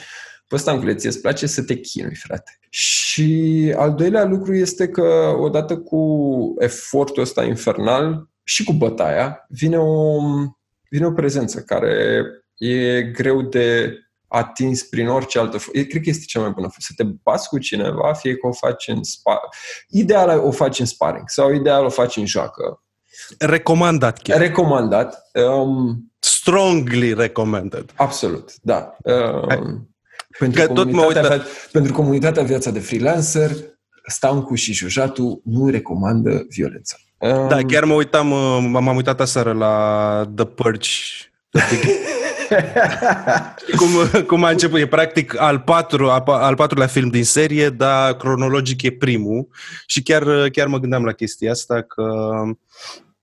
Păi 0.48 0.60
Stancule, 0.60 0.96
ție 0.96 1.10
îți 1.10 1.22
place 1.22 1.46
să 1.46 1.64
te 1.64 1.76
chinui, 1.80 2.16
frate. 2.16 2.58
Și 2.70 3.74
al 3.78 3.94
doilea 3.94 4.26
lucru 4.26 4.56
este 4.56 4.88
că 4.88 5.36
odată 5.40 5.78
cu 5.78 6.04
efortul 6.58 7.22
ăsta 7.22 7.44
infernal 7.44 8.30
și 8.44 8.64
cu 8.64 8.74
bătaia 8.74 9.46
vine 9.50 9.78
o, 9.78 10.22
vine 10.96 11.06
o 11.08 11.12
prezență 11.12 11.62
care 11.62 12.24
e 12.58 13.02
greu 13.02 13.42
de 13.42 13.94
atins 14.28 14.84
prin 14.84 15.08
orice 15.08 15.40
altă 15.40 15.58
formă. 15.58 15.82
Cred 15.82 16.02
că 16.04 16.10
este 16.10 16.24
cea 16.28 16.40
mai 16.40 16.50
bună. 16.50 16.70
Să 16.78 16.92
te 16.96 17.04
bați 17.04 17.50
cu 17.50 17.58
cineva, 17.60 18.14
fie 18.14 18.36
că 18.36 18.48
o 18.48 18.52
faci 18.52 18.88
în 18.88 19.04
spa... 19.04 19.40
Ideal 19.90 20.40
o 20.40 20.52
faci 20.52 20.80
în 20.80 20.86
sparring 20.86 21.30
sau 21.30 21.54
ideal 21.54 21.86
o 21.86 21.90
faci 21.90 22.16
în 22.16 22.26
joacă. 22.26 22.84
Recomandat 23.40 24.22
chiar. 24.22 24.40
Recomandat. 24.40 25.30
Um, 25.34 26.12
Strongly 26.20 27.14
recommended. 27.14 27.92
absolut, 27.96 28.52
da. 28.62 28.96
Um, 29.04 29.96
pentru, 30.40 30.62
Că 30.62 30.74
tot 30.74 30.86
mă 30.92 30.92
comunitatea, 30.92 31.32
uit 31.32 31.42
la- 31.42 31.46
pentru 31.72 31.94
comunitatea 31.94 32.44
viața 32.44 32.72
de 32.72 32.80
freelancer, 32.80 33.52
Stancu 34.08 34.56
și 34.56 34.74
Jujatu 34.74 35.42
nu 35.46 35.70
recomandă 35.70 36.46
violența. 36.50 36.96
Um, 37.18 37.48
Da, 37.48 37.62
chiar 37.68 37.84
mă 37.84 37.94
uitam, 37.94 38.32
uh, 38.32 38.68
m-am 38.70 38.96
uitat 38.96 39.20
aseară 39.20 39.54
la 39.54 40.32
The 40.36 40.46
Purge. 40.46 40.90
The 41.50 41.62
Big... 41.70 41.92
cum, 43.80 44.22
cum 44.28 44.44
a 44.44 44.50
început, 44.50 44.80
e 44.80 44.88
practic 44.88 45.40
al, 45.40 45.60
patru, 45.60 46.10
al 46.26 46.56
patrulea 46.56 46.88
film 46.88 47.10
din 47.10 47.24
serie, 47.24 47.70
dar 47.70 48.16
cronologic 48.16 48.82
e 48.82 48.92
primul 48.92 49.48
și 49.86 50.04
chiar, 50.04 50.50
chiar 50.50 50.68
mă 50.68 50.80
gândeam 50.80 51.04
la 51.04 51.12
chestia 51.12 51.52
asta 51.52 51.82
că 51.82 52.04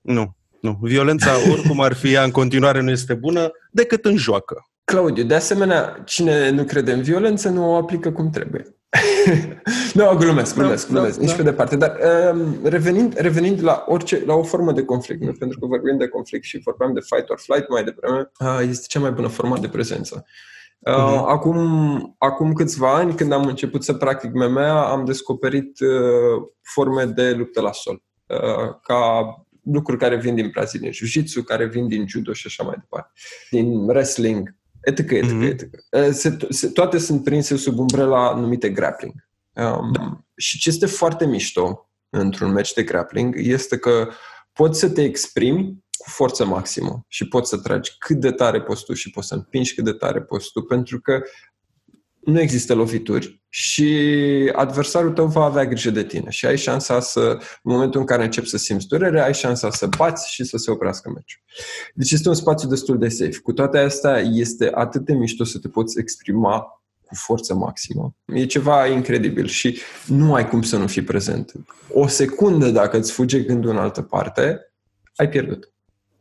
nu, 0.01 0.37
nu, 0.61 0.79
violența 0.81 1.31
oricum 1.53 1.81
ar 1.81 1.93
fi 1.93 2.13
ea 2.13 2.23
în 2.23 2.31
continuare 2.31 2.81
nu 2.81 2.91
este 2.91 3.15
bună 3.15 3.51
decât 3.71 4.05
în 4.05 4.17
joacă. 4.17 4.67
Claudiu, 4.85 5.25
de 5.25 5.35
asemenea, 5.35 6.03
cine 6.05 6.51
nu 6.51 6.65
crede 6.65 6.93
în 6.93 7.03
violență 7.03 7.49
nu 7.49 7.71
o 7.71 7.77
aplică 7.77 8.11
cum 8.11 8.31
trebuie. 8.31 8.77
nu, 9.95 10.17
glumesc, 10.19 10.55
glumesc, 10.55 10.87
Da, 10.87 10.93
glumesc, 10.93 11.17
da, 11.17 11.21
nici 11.23 11.31
da. 11.31 11.37
pe 11.37 11.43
departe. 11.43 11.77
Dar 11.77 11.97
um, 12.35 12.57
revenind, 12.63 13.15
revenind 13.17 13.63
la 13.63 13.85
orice, 13.89 14.23
la 14.27 14.35
o 14.35 14.43
formă 14.43 14.73
de 14.73 14.85
conflict, 14.85 15.23
nu? 15.23 15.33
pentru 15.33 15.59
că 15.59 15.67
vorbim 15.67 15.97
de 15.99 16.09
conflict 16.09 16.45
și 16.45 16.61
vorbeam 16.65 16.93
de 16.93 17.01
fight 17.01 17.29
or 17.29 17.39
flight 17.39 17.69
mai 17.69 17.85
devreme, 17.85 18.31
uh, 18.41 18.69
este 18.69 18.85
cea 18.89 19.01
mai 19.01 19.11
bună 19.11 19.29
formă 19.29 19.59
de 19.59 19.69
prezență. 19.69 20.25
Uh, 20.79 20.95
Mhm. 20.95 21.29
acum, 21.29 22.15
acum 22.19 22.53
câțiva 22.53 22.95
ani, 22.95 23.15
când 23.15 23.33
am 23.33 23.47
început 23.47 23.85
să 23.85 23.93
practic 23.95 24.33
MMA, 24.33 24.91
am 24.91 25.05
descoperit 25.05 25.81
uh, 25.81 26.43
forme 26.63 27.05
de 27.05 27.31
luptă 27.33 27.61
la 27.61 27.73
sol. 27.73 28.03
Uh, 28.27 28.75
ca 28.83 29.35
lucruri 29.65 29.99
care 29.99 30.17
vin 30.17 30.35
din 30.35 30.49
Brazilia, 30.53 30.91
jiu-jitsu, 30.91 31.43
care 31.43 31.67
vin 31.67 31.89
din 31.89 32.09
judo 32.09 32.33
și 32.33 32.47
așa 32.47 32.63
mai 32.63 32.75
departe. 32.81 33.11
Din 33.51 33.67
wrestling, 33.73 34.57
etc., 34.85 35.11
etc., 35.11 35.31
Mhm. 35.33 35.43
etc. 35.43 35.63
Uh, 35.91 36.09
Se, 36.11 36.37
se, 36.49 36.69
toate 36.69 36.99
sunt 36.99 37.25
prinse 37.25 37.57
sub 37.57 37.79
umbrela 37.79 38.35
numite 38.35 38.71
grappling. 38.71 39.15
Um, 39.53 39.93
Da. 39.93 40.25
Și 40.37 40.59
ce 40.59 40.69
este 40.69 40.87
foarte 40.87 41.27
mișto 41.27 41.91
într-un 42.11 42.53
match 42.53 42.73
de 42.73 42.83
grappling 42.83 43.35
este 43.39 43.79
că 43.79 44.09
poți 44.53 44.79
să 44.79 44.91
te 44.91 45.03
exprimi 45.03 45.85
cu 45.99 46.11
forță 46.11 46.45
maximă 46.45 47.05
și 47.09 47.29
poți 47.29 47.49
să 47.49 47.59
tragi 47.59 47.91
cât 47.99 48.17
de 48.21 48.31
tare 48.31 48.63
poți 48.63 48.85
tu 48.85 48.93
și 48.93 49.11
poți 49.11 49.27
să 49.29 49.35
împingi 49.35 49.75
cât 49.75 49.85
de 49.85 49.93
tare 49.93 50.23
poți 50.23 50.51
tu, 50.53 50.63
pentru 50.63 51.01
că 51.01 51.21
nu 52.21 52.41
există 52.41 52.75
lovituri 52.75 53.42
și 53.55 54.53
adversarul 54.55 55.13
tău 55.13 55.27
va 55.27 55.45
avea 55.45 55.67
grijă 55.67 55.91
de 55.91 56.05
tine 56.05 56.31
și 56.31 56.47
ai 56.47 56.57
șansa 56.57 57.01
să, 57.01 57.21
în 57.63 57.73
momentul 57.73 58.01
în 58.01 58.07
care 58.07 58.25
începi 58.25 58.49
să 58.49 58.57
simți 58.57 58.87
durere, 58.87 59.21
ai 59.21 59.35
șansa 59.35 59.71
să 59.71 59.87
bați 59.87 60.33
și 60.33 60.45
să 60.45 60.57
se 60.57 60.71
oprească 60.71 61.09
meciul. 61.09 61.41
Deci 61.95 62.11
este 62.11 62.29
un 62.29 62.35
spațiu 62.35 62.69
destul 62.69 62.99
de 62.99 63.09
safe. 63.09 63.39
Cu 63.43 63.53
toate 63.53 63.79
astea, 63.79 64.19
este 64.19 64.71
atât 64.75 65.05
de 65.05 65.13
mișto 65.13 65.45
să 65.45 65.59
te 65.59 65.69
poți 65.69 65.99
exprima 65.99 66.83
cu 67.05 67.15
forță 67.15 67.55
maximă. 67.55 68.15
E 68.27 68.47
ceva 68.47 68.87
incredibil 68.87 69.47
și 69.47 69.81
nu 70.07 70.35
ai 70.35 70.49
cum 70.49 70.63
să 70.63 70.77
nu 70.77 70.87
fii 70.87 71.03
prezent. 71.03 71.53
O 71.93 72.07
secundă 72.07 72.71
dacă 72.71 72.97
îți 72.97 73.13
fuge 73.13 73.41
gândul 73.41 73.71
în 73.71 73.77
altă 73.77 74.03
parte, 74.03 74.73
ai 75.17 75.29
pierdut. 75.29 75.72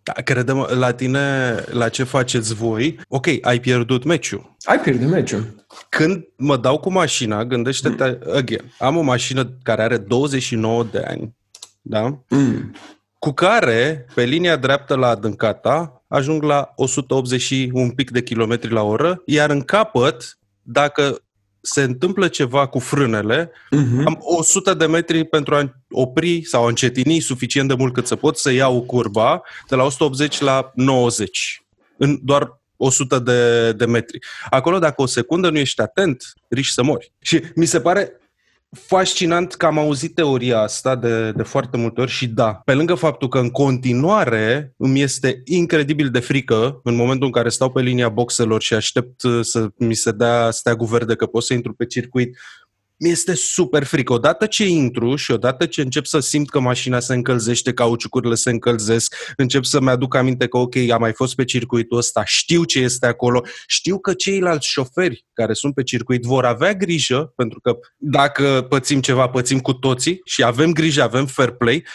Da, 0.04 0.12
credem 0.14 0.68
la 0.70 0.92
tine, 0.94 1.56
la 1.70 1.90
ce 1.90 2.04
faceți 2.04 2.54
voi, 2.54 3.00
ok, 3.08 3.28
ai 3.42 3.60
pierdut 3.60 4.04
meciul. 4.04 4.56
Ai 4.64 4.80
pierdut 4.80 5.10
meciul. 5.10 5.66
Când 5.90 6.24
mă 6.36 6.58
dau 6.58 6.80
cu 6.80 6.92
mașina, 6.92 7.46
gândește-te, 7.46 8.18
again, 8.34 8.74
am 8.80 8.98
o 8.98 9.02
mașină 9.02 9.58
care 9.64 9.82
are 9.82 9.98
29 9.98 10.84
de 10.92 11.04
ani, 11.08 11.36
da? 11.82 12.20
Mm. 12.30 12.72
cu 13.20 13.32
care, 13.32 14.06
pe 14.16 14.24
linia 14.24 14.56
dreaptă 14.56 14.96
la 14.96 15.08
adâncata, 15.08 16.04
ajung 16.08 16.44
la 16.44 16.72
180 16.76 17.42
și 17.42 17.70
un 17.74 17.90
pic 17.90 18.12
de 18.12 18.24
kilometri 18.24 18.72
la 18.72 18.82
oră, 18.82 19.22
iar 19.26 19.50
în 19.50 19.62
capăt, 19.62 20.38
dacă 20.62 21.22
se 21.62 21.82
întâmplă 21.82 22.28
ceva 22.28 22.68
cu 22.68 22.80
frânele, 22.80 23.52
Mm-hmm. 23.52 24.06
am 24.06 24.18
100 24.20 24.74
de 24.74 24.86
metri 24.86 25.24
pentru 25.24 25.56
a 25.56 25.81
opri 25.92 26.44
sau 26.44 26.66
a 26.66 26.68
încetini 26.68 27.20
suficient 27.20 27.68
de 27.68 27.74
mult 27.74 27.94
cât 27.94 28.08
să 28.08 28.16
pot 28.16 28.38
să 28.38 28.52
iau 28.52 28.82
curba 28.82 29.42
de 29.68 29.76
la 29.76 29.84
180 29.84 30.40
la 30.40 30.72
90 30.76 31.64
în 31.98 32.20
doar 32.24 32.60
100 32.78 33.20
de, 33.20 33.72
de 33.74 33.86
metri. 33.86 34.20
Acolo, 34.50 34.80
dacă 34.80 35.02
o 35.02 35.06
secundă 35.06 35.50
nu 35.50 35.58
ești 35.58 35.82
atent, 35.82 36.34
riști 36.48 36.74
să 36.74 36.84
mori. 36.84 37.12
Și 37.20 37.42
mi 37.56 37.66
se 37.66 37.82
pare 37.82 38.22
fascinant 38.72 39.54
că 39.54 39.66
am 39.66 39.78
auzit 39.78 40.16
teoria 40.16 40.60
asta 40.60 40.96
de, 40.96 41.32
de 41.32 41.44
foarte 41.44 41.78
multe 41.78 42.02
ori 42.02 42.12
și 42.12 42.28
da, 42.28 42.54
pe 42.66 42.74
lângă 42.74 42.96
faptul 42.96 43.28
că 43.28 43.40
în 43.40 43.50
continuare 43.50 44.74
îmi 44.78 45.02
este 45.02 45.42
incredibil 45.46 46.10
de 46.10 46.20
frică 46.20 46.80
în 46.84 46.96
momentul 46.96 47.26
în 47.26 47.32
care 47.32 47.50
stau 47.50 47.72
pe 47.72 47.82
linia 47.82 48.10
boxelor 48.10 48.62
și 48.62 48.74
aștept 48.74 49.24
uh, 49.24 49.40
să 49.42 49.68
mi 49.78 49.94
se 49.94 50.12
dea 50.12 50.52
steagul 50.52 50.88
verde 50.88 51.16
că 51.16 51.26
pot 51.26 51.44
să 51.44 51.54
intru 51.54 51.74
pe 51.74 51.86
circuit, 51.86 52.38
mi-este 53.02 53.34
super 53.36 53.84
frică. 53.84 54.14
Odată 54.14 54.46
ce 54.46 54.68
intru 54.68 55.16
și 55.16 55.32
odată 55.32 55.66
ce 55.66 55.82
încep 55.82 56.06
să 56.06 56.20
simt 56.20 56.50
că 56.50 56.60
mașina 56.60 57.00
se 57.00 57.14
încălzește, 57.14 57.74
cauciucurile 57.74 58.36
se 58.36 58.50
încălzesc, 58.50 59.16
încep 59.38 59.64
să-mi 59.64 59.90
aduc 59.90 60.16
aminte 60.16 60.48
că, 60.48 60.58
ok, 60.58 60.76
am 60.76 61.00
mai 61.00 61.14
fost 61.14 61.36
pe 61.36 61.44
circuitul 61.44 61.98
ăsta, 61.98 62.24
știu 62.26 62.64
ce 62.64 62.80
este 62.80 63.06
acolo, 63.06 63.42
știu 63.68 64.00
că 64.00 64.14
ceilalți 64.14 64.68
șoferi 64.68 65.26
care 65.34 65.54
sunt 65.54 65.74
pe 65.74 65.84
circuit 65.84 66.24
vor 66.24 66.46
avea 66.46 66.74
grijă, 66.74 67.34
pentru 67.36 67.60
că 67.60 67.78
dacă 67.98 68.66
pățim 68.70 69.02
ceva, 69.02 69.30
pățim 69.30 69.60
cu 69.60 69.74
toții 69.74 70.22
și 70.24 70.44
avem 70.44 70.72
grijă, 70.72 71.02
avem 71.02 71.26
fair 71.26 71.50
play, 71.50 71.86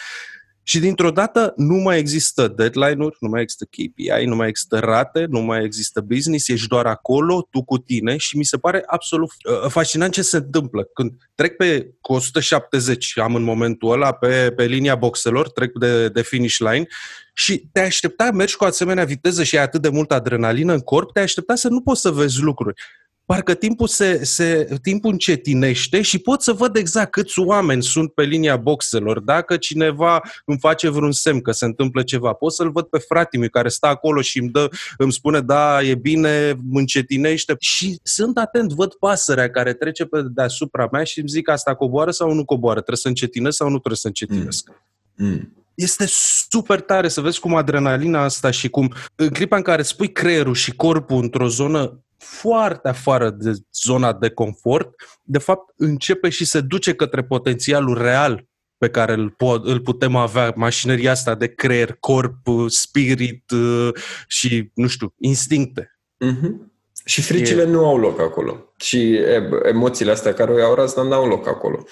și 0.69 0.79
dintr-o 0.79 1.11
dată 1.11 1.53
nu 1.57 1.75
mai 1.75 1.99
există 1.99 2.49
deadline-uri, 2.49 3.17
nu 3.21 3.29
mai 3.29 3.43
există 3.43 3.65
KPI, 3.65 4.25
nu 4.25 4.37
mai 4.37 4.49
există 4.49 4.79
rate, 4.79 5.27
nu 5.29 5.41
mai 5.41 5.65
există 5.65 6.01
business, 6.01 6.49
ești 6.49 6.69
doar 6.69 6.87
acolo, 6.87 7.49
tu 7.51 7.63
cu 7.63 7.79
tine 7.79 8.17
și 8.17 8.37
mi 8.37 8.45
se 8.45 8.57
pare 8.57 8.83
absolut 8.87 9.31
uh, 9.31 9.71
fascinant 9.71 10.13
ce 10.13 10.23
se 10.23 10.37
întâmplă. 10.37 10.83
Când 10.83 11.13
trec 11.35 11.57
pe 11.57 11.95
cu 12.01 12.13
170, 12.13 13.19
am 13.19 13.35
în 13.35 13.43
momentul 13.43 13.93
ăla 13.93 14.13
pe, 14.13 14.53
pe 14.57 14.65
linia 14.65 14.95
boxelor, 14.95 15.51
trec 15.51 15.79
de, 15.79 16.09
de 16.09 16.23
finish 16.23 16.57
line 16.57 16.87
și 17.35 17.69
te 17.73 17.81
aștepta, 17.81 18.31
mergi 18.31 18.57
cu 18.57 18.65
o 18.65 18.67
asemenea 18.67 19.05
viteză 19.05 19.43
și 19.43 19.57
ai 19.59 19.65
atât 19.65 19.83
de 19.83 19.89
multă 19.89 20.15
adrenalină 20.15 20.73
în 20.73 20.81
corp, 20.81 21.13
te 21.13 21.21
aștepta 21.21 21.55
să 21.55 21.69
nu 21.69 21.81
poți 21.81 22.01
să 22.01 22.11
vezi 22.11 22.41
lucruri 22.41 22.83
parcă 23.27 23.55
timpul, 23.55 23.87
se, 23.87 24.25
se, 24.25 24.69
timpul 24.83 25.11
încetinește 25.11 26.03
și 26.03 26.19
pot 26.19 26.43
să 26.43 26.53
văd 26.53 26.77
exact 26.77 27.11
câți 27.11 27.39
oameni 27.39 27.83
sunt 27.83 28.13
pe 28.13 28.23
linia 28.23 28.57
boxelor. 28.57 29.21
Dacă 29.21 29.57
cineva 29.57 30.23
îmi 30.45 30.59
face 30.59 30.89
vreun 30.89 31.13
semn 31.13 31.41
că 31.41 31.53
se 31.53 31.65
întâmplă 31.65 32.03
ceva, 32.03 32.33
pot 32.33 32.53
să-l 32.53 32.71
văd 32.71 32.85
pe 32.85 32.99
fratele 32.99 33.49
care 33.49 33.69
stă 33.69 33.87
acolo 33.87 34.21
și 34.21 34.39
îmi, 34.39 34.51
dă, 34.51 34.69
îmi 34.97 35.13
spune, 35.13 35.41
da, 35.41 35.83
e 35.83 35.95
bine, 35.95 36.57
încetinește. 36.73 37.57
Și 37.59 37.99
sunt 38.03 38.39
atent, 38.39 38.73
văd 38.73 38.95
pasărea 38.95 39.51
care 39.51 39.73
trece 39.73 40.05
pe 40.05 40.23
deasupra 40.35 40.89
mea 40.93 41.05
și 41.05 41.19
îmi 41.19 41.29
zic 41.29 41.49
asta 41.49 41.75
coboară 41.75 42.11
sau 42.11 42.33
nu 42.33 42.45
coboară, 42.45 42.79
trebuie 42.79 42.97
să 42.97 43.09
încetinesc 43.09 43.57
sau 43.57 43.67
nu 43.67 43.79
trebuie 43.79 43.97
să 43.97 44.07
încetinesc. 44.07 44.69
Mm. 44.69 45.29
Mm. 45.29 45.53
Este 45.75 46.05
super 46.51 46.81
tare 46.81 47.09
să 47.09 47.21
vezi 47.21 47.41
cum 47.41 47.55
adrenalina 47.55 48.23
asta 48.23 48.51
și 48.51 48.69
cum 48.69 48.93
în 49.15 49.29
clipa 49.29 49.57
în 49.57 49.63
care 49.63 49.83
spui 49.83 50.13
creierul 50.13 50.55
și 50.55 50.75
corpul 50.75 51.23
într-o 51.23 51.49
zonă 51.49 52.06
foarte 52.19 52.89
afară 52.89 53.31
de 53.31 53.53
zona 53.73 54.13
de 54.13 54.31
confort, 54.31 54.95
de 55.23 55.39
fapt 55.39 55.73
începe 55.77 56.29
și 56.29 56.45
se 56.45 56.61
duce 56.61 56.95
către 56.95 57.25
potențialul 57.25 58.03
real 58.03 58.47
pe 58.79 58.89
care 58.91 59.13
îl, 59.13 59.31
po- 59.31 59.63
îl 59.63 59.81
putem 59.81 60.17
avea, 60.17 60.53
mașinăria 60.57 61.11
asta 61.11 61.35
de 61.35 61.55
creier, 61.55 61.97
corp, 62.01 62.37
spirit 62.67 63.51
uh, 63.51 63.89
și, 64.27 64.71
nu 64.75 64.87
știu, 64.87 65.15
instincte. 65.19 65.99
Mm-hmm. 66.25 66.75
Și 67.05 67.23
fricile 67.23 67.63
e... 67.63 67.67
nu 67.67 67.87
au 67.87 67.99
loc 67.99 68.21
acolo. 68.21 68.73
Și 68.77 69.13
e, 69.13 69.49
emoțiile 69.69 70.11
astea 70.11 70.35
care 70.35 70.53
o 70.53 70.59
iau 70.59 70.75
razna 70.75 71.03
nu 71.03 71.13
au 71.13 71.27
loc 71.27 71.47
acolo. 71.47 71.85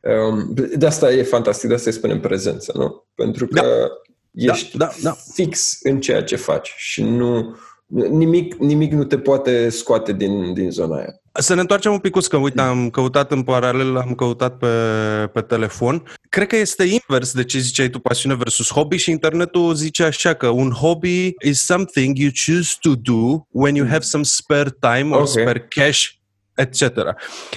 Um, 0.00 0.54
de 0.76 0.86
asta 0.86 1.12
e 1.12 1.22
fantastic, 1.22 1.68
de 1.68 1.74
asta 1.74 1.90
îi 1.90 1.96
spunem 1.96 2.20
prezență, 2.20 2.72
nu? 2.76 3.06
Pentru 3.14 3.46
că 3.46 3.60
Da. 4.30 4.52
ești 4.52 4.76
Da, 4.76 4.84
da, 4.84 4.92
da. 5.02 5.16
fix 5.32 5.78
în 5.82 6.00
ceea 6.00 6.22
ce 6.22 6.36
faci 6.36 6.74
și 6.76 7.02
nu 7.02 7.56
nimic, 7.92 8.54
nimic 8.54 8.92
nu 8.92 9.04
te 9.04 9.18
poate 9.18 9.68
scoate 9.68 10.12
din, 10.12 10.54
din 10.54 10.70
zona 10.70 10.96
aia. 10.96 11.20
Să 11.32 11.54
ne 11.54 11.60
întoarcem 11.60 11.92
un 11.92 11.98
pic, 11.98 12.26
că 12.28 12.36
uite, 12.36 12.60
am 12.60 12.90
căutat 12.90 13.32
în 13.32 13.42
paralel, 13.42 13.96
am 13.96 14.14
căutat 14.14 14.56
pe, 14.56 14.66
pe 15.32 15.40
telefon. 15.40 16.02
Cred 16.28 16.46
că 16.46 16.56
este 16.56 16.84
invers 16.84 17.32
de 17.32 17.44
ce 17.44 17.58
ziceai 17.58 17.88
tu, 17.88 17.98
pasiune 17.98 18.34
versus 18.34 18.70
hobby 18.70 18.96
și 18.96 19.10
internetul 19.10 19.74
zice 19.74 20.02
așa 20.02 20.34
că 20.34 20.48
un 20.48 20.70
hobby 20.70 21.30
is 21.44 21.64
something 21.64 22.18
you 22.18 22.30
choose 22.46 22.74
to 22.80 22.90
do 22.94 23.46
when 23.50 23.74
you 23.74 23.86
have 23.86 24.00
some 24.00 24.22
spare 24.22 24.70
time 24.80 25.14
or 25.14 25.20
Ok. 25.20 25.28
spare 25.28 25.66
cash 25.68 26.08
etc. 26.54 26.82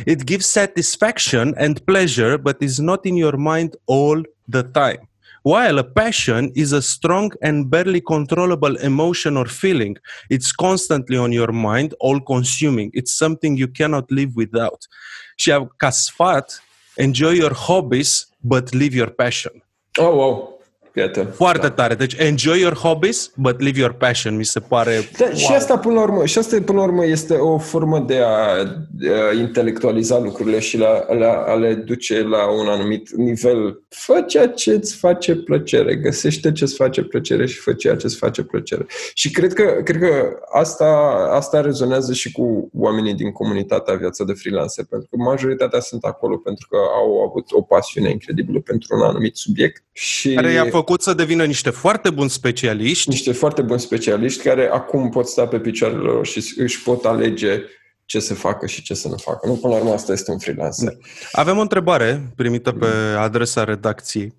It 0.05 0.23
gives 0.23 0.45
satisfaction 0.45 1.53
and 1.57 1.79
pleasure, 1.79 2.37
but 2.37 2.61
is 2.61 2.77
not 2.77 3.05
in 3.05 3.15
your 3.15 3.35
mind 3.35 3.75
all 3.85 4.21
the 4.49 4.63
time. 4.63 5.09
While 5.45 5.77
a 5.77 5.83
passion 5.83 6.51
is 6.55 6.71
a 6.71 6.81
strong 6.81 7.31
and 7.39 7.69
barely 7.69 8.01
controllable 8.01 8.77
emotion 8.77 9.37
or 9.37 9.45
feeling, 9.45 9.95
it's 10.27 10.51
constantly 10.51 11.17
on 11.17 11.31
your 11.31 11.51
mind, 11.51 11.93
all 11.99 12.19
consuming. 12.19 12.89
It's 12.95 13.11
something 13.15 13.55
you 13.55 13.67
cannot 13.67 14.09
live 14.09 14.31
without. 14.35 14.87
Și 15.35 15.51
ca 15.77 15.89
sfat, 15.89 16.63
enjoy 16.95 17.35
your 17.35 17.53
hobbies, 17.53 18.27
but 18.39 18.73
leave 18.73 18.95
your 18.95 19.09
passion. 19.09 19.63
Oh, 19.99 20.15
wow. 20.15 20.54
Iată. 20.95 21.33
Foarte 21.35 21.67
da. 21.67 21.71
tare. 21.71 21.95
Deci 21.95 22.15
enjoy 22.17 22.59
your 22.59 22.73
hobbies, 22.73 23.31
but 23.35 23.59
live 23.59 23.79
your 23.79 23.93
passion. 23.93 24.35
Mi 24.35 24.45
se 24.45 24.59
pare... 24.59 25.09
Da, 25.17 25.25
wow. 25.25 25.35
Și 25.35 25.51
asta 25.51 25.77
până 25.77 25.93
la 25.93 26.01
urmă, 26.01 26.25
și 26.25 26.37
asta 26.37 26.57
până 26.65 26.77
la 26.77 26.83
urmă 26.83 27.05
este 27.05 27.33
o 27.33 27.57
formă 27.57 27.99
de 27.99 28.19
a, 28.19 28.63
de 28.91 29.09
a 29.09 29.33
intelectualiza 29.39 30.19
lucrurile 30.19 30.59
și 30.59 30.77
la, 30.77 31.13
la, 31.13 31.43
a 31.47 31.53
le 31.53 31.73
duce 31.73 32.21
la 32.21 32.51
un 32.51 32.67
anumit 32.67 33.15
nivel. 33.15 33.83
Fă 33.89 34.23
ceea 34.27 34.47
ce 34.47 34.71
îți 34.71 34.95
face 34.95 35.35
plăcere, 35.35 35.95
găsește 35.95 36.51
ce 36.51 36.63
îți 36.63 36.75
face 36.75 37.01
plăcere 37.01 37.45
și 37.45 37.57
fă 37.57 37.73
ceea 37.73 37.95
ce 37.95 38.05
îți 38.05 38.17
face 38.17 38.43
plăcere. 38.43 38.85
Și 39.13 39.31
cred 39.31 39.53
că, 39.53 39.63
cred 39.83 39.99
că 39.99 40.39
asta, 40.51 40.85
asta 41.31 41.61
rezonează 41.61 42.13
și 42.13 42.31
cu 42.31 42.69
oamenii 42.73 43.13
din 43.13 43.31
comunitatea 43.31 43.95
viața 43.95 44.23
de 44.23 44.33
freelancer, 44.33 44.85
pentru 44.89 45.07
că 45.11 45.17
majoritatea 45.17 45.79
sunt 45.79 46.03
acolo 46.03 46.37
pentru 46.37 46.67
că 46.69 46.77
au 46.95 47.21
avut 47.29 47.45
o 47.51 47.61
pasiune 47.61 48.09
incredibilă 48.09 48.59
pentru 48.59 48.95
un 48.95 49.01
anumit 49.01 49.35
subiect. 49.35 49.83
Și... 49.91 50.33
Care 50.33 50.51
i-a 50.51 50.65
făcut 50.69 50.84
făcut 50.85 51.01
să 51.01 51.13
devină 51.13 51.45
niște 51.45 51.69
foarte 51.69 52.09
buni 52.09 52.29
specialiști. 52.29 53.09
Niște 53.09 53.31
foarte 53.31 53.61
buni 53.61 53.79
specialiști 53.79 54.43
care 54.43 54.69
acum 54.73 55.09
pot 55.09 55.27
sta 55.27 55.47
pe 55.47 55.59
picioarele 55.59 56.01
lor 56.01 56.25
și 56.25 56.53
își 56.57 56.83
pot 56.83 57.05
alege 57.05 57.61
ce 58.05 58.19
să 58.19 58.33
facă 58.33 58.65
și 58.65 58.81
ce 58.81 58.93
să 58.93 59.07
nu 59.07 59.15
facă. 59.17 59.47
Nu, 59.47 59.53
până 59.53 59.73
la 59.73 59.79
urmă, 59.79 59.93
asta 59.93 60.11
este 60.11 60.31
un 60.31 60.39
freelancer. 60.39 60.87
Da. 60.87 60.97
Avem 61.31 61.57
o 61.57 61.61
întrebare 61.61 62.33
primită 62.35 62.71
pe 62.71 62.85
adresa 63.17 63.63
redacției 63.63 64.33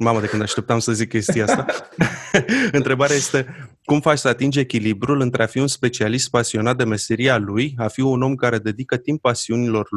Mamă, 0.00 0.20
de 0.20 0.26
când 0.26 0.42
așteptam 0.42 0.78
să 0.78 0.92
zic 0.92 1.08
chestia 1.08 1.44
asta. 1.44 1.66
Întrebarea 2.78 3.16
este, 3.16 3.68
cum 3.88 4.00
faci 4.00 4.18
să 4.18 4.28
atingi 4.28 4.58
echilibrul 4.58 5.20
între 5.20 5.42
a 5.42 5.46
fi 5.46 5.58
un 5.58 5.66
specialist 5.66 6.30
pasionat 6.30 6.76
de 6.76 6.84
meseria 6.84 7.36
lui, 7.36 7.74
a 7.76 7.88
fi 7.88 8.00
un 8.00 8.22
om 8.22 8.34
care 8.34 8.58
dedică 8.58 8.96
timp 8.96 9.20
pasiunilor 9.20 9.88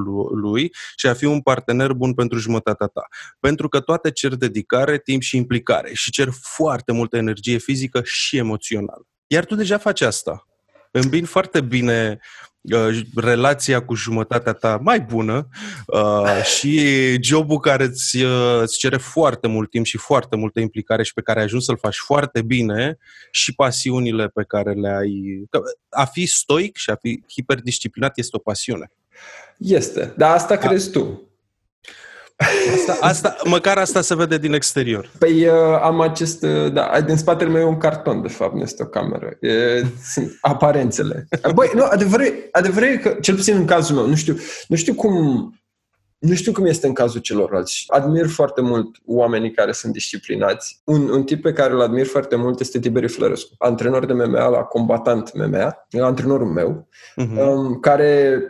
lui 0.42 0.74
și 0.96 1.08
a 1.08 1.14
fi 1.14 1.26
un 1.26 1.42
partener 1.42 1.94
bun 1.94 2.14
pentru 2.14 2.38
jumătatea 2.38 2.88
ta? 2.88 3.08
Pentru 3.40 3.68
că 3.68 3.80
toate 3.80 4.12
cer 4.12 4.36
dedicare, 4.36 5.00
timp 5.00 5.22
și 5.22 5.38
implicare 5.38 5.90
și 5.94 6.12
cer 6.12 6.30
foarte 6.32 6.92
multă 6.92 7.18
energie 7.18 7.58
fizică 7.58 8.02
și 8.04 8.38
emoțională. 8.38 9.08
Iar 9.28 9.46
tu 9.46 9.56
deja 9.56 9.78
faci 9.78 10.02
asta. 10.02 10.48
Îmbin 10.92 11.26
foarte 11.26 11.62
bine 11.62 12.20
Uh, 12.20 12.51
relația 13.16 13.86
cu 13.86 13.96
jumătatea 13.96 14.54
ta 14.54 14.80
mai 14.82 15.00
bună 15.00 15.48
uh, 15.88 16.44
și 16.58 16.80
jobul 17.24 17.60
care 17.60 17.84
îți, 17.84 18.22
uh, 18.22 18.60
îți 18.62 18.78
cere 18.78 18.98
foarte 18.98 19.48
mult 19.48 19.70
timp 19.70 19.86
și 19.86 19.98
foarte 19.98 20.36
multă 20.36 20.60
implicare 20.60 21.04
și 21.04 21.14
pe 21.14 21.22
care 21.22 21.40
ai 21.40 21.46
ajuns 21.46 21.66
să-l 21.66 21.78
faci 21.78 21.98
foarte 21.98 22.42
bine 22.42 22.98
și 23.32 23.56
pasiunile 23.56 24.28
pe 24.28 24.44
care 24.48 24.72
le 24.72 24.90
ai. 24.90 25.44
A 25.90 26.06
fi 26.06 26.26
stoic 26.26 26.78
și 26.78 26.90
a 26.90 26.96
fi 26.96 27.24
hiperdisciplinat 27.32 28.18
este 28.18 28.36
o 28.36 28.40
pasiune. 28.40 28.92
Este, 29.58 30.14
dar 30.18 30.36
asta 30.36 30.56
da. 30.56 30.68
crezi 30.68 30.92
tu. 30.92 31.31
Asta, 32.74 32.98
asta, 33.02 33.36
măcar 33.46 33.78
asta 33.78 34.02
se 34.02 34.16
vede 34.16 34.38
din 34.38 34.54
exterior. 34.54 35.10
Păi 35.18 35.48
uh, 35.48 35.54
am 35.82 36.02
acest, 36.02 36.44
uh, 36.44 36.74
da, 36.74 37.02
din 37.06 37.18
spatele 37.18 37.50
meu 37.50 37.62
e 37.62 37.66
un 37.66 37.78
carton, 37.78 38.22
de 38.22 38.28
fapt, 38.28 38.54
nu 38.54 38.62
este 38.62 38.84
o 38.84 38.86
cameră. 38.86 39.38
E, 39.40 39.84
sunt 40.04 40.38
aparențele. 40.42 41.28
Băi, 41.54 41.72
nu, 41.74 41.84
adevărul, 41.84 42.34
adevărul 42.52 42.88
e 42.88 42.98
că, 42.98 43.18
cel 43.22 43.36
puțin 43.36 43.56
în 43.56 43.66
cazul 43.66 43.96
meu, 43.96 44.08
nu 44.08 44.16
știu, 44.16 44.38
nu 44.68 44.76
știu 44.76 44.94
cum, 44.94 45.14
nu 46.18 46.34
știu 46.34 46.52
cum 46.52 46.66
este 46.66 46.88
în 46.88 46.94
cazul 46.94 47.22
celorlalți. 47.22 47.84
Admir 47.88 48.28
foarte 48.28 48.62
mult 48.62 48.96
oamenii 49.06 49.52
care 49.52 49.72
sunt 49.72 49.94
disciplinați. 49.94 50.82
Un, 50.84 51.10
un 51.10 51.24
tip 51.24 51.42
pe 51.42 51.54
care 51.54 51.74
îl 51.74 51.82
admir 51.82 52.06
foarte 52.06 52.36
mult 52.36 52.60
este 52.60 52.80
Tiberiu 52.80 53.08
Flărescu, 53.08 53.56
antrenor 53.58 54.06
de 54.06 54.14
MMA 54.14 54.48
la 54.48 54.60
combatant 54.60 55.32
MMA, 55.34 55.88
antrenorul 56.02 56.48
meu, 56.48 56.88
uh-huh. 57.22 57.48
um, 57.48 57.80
care 57.80 58.42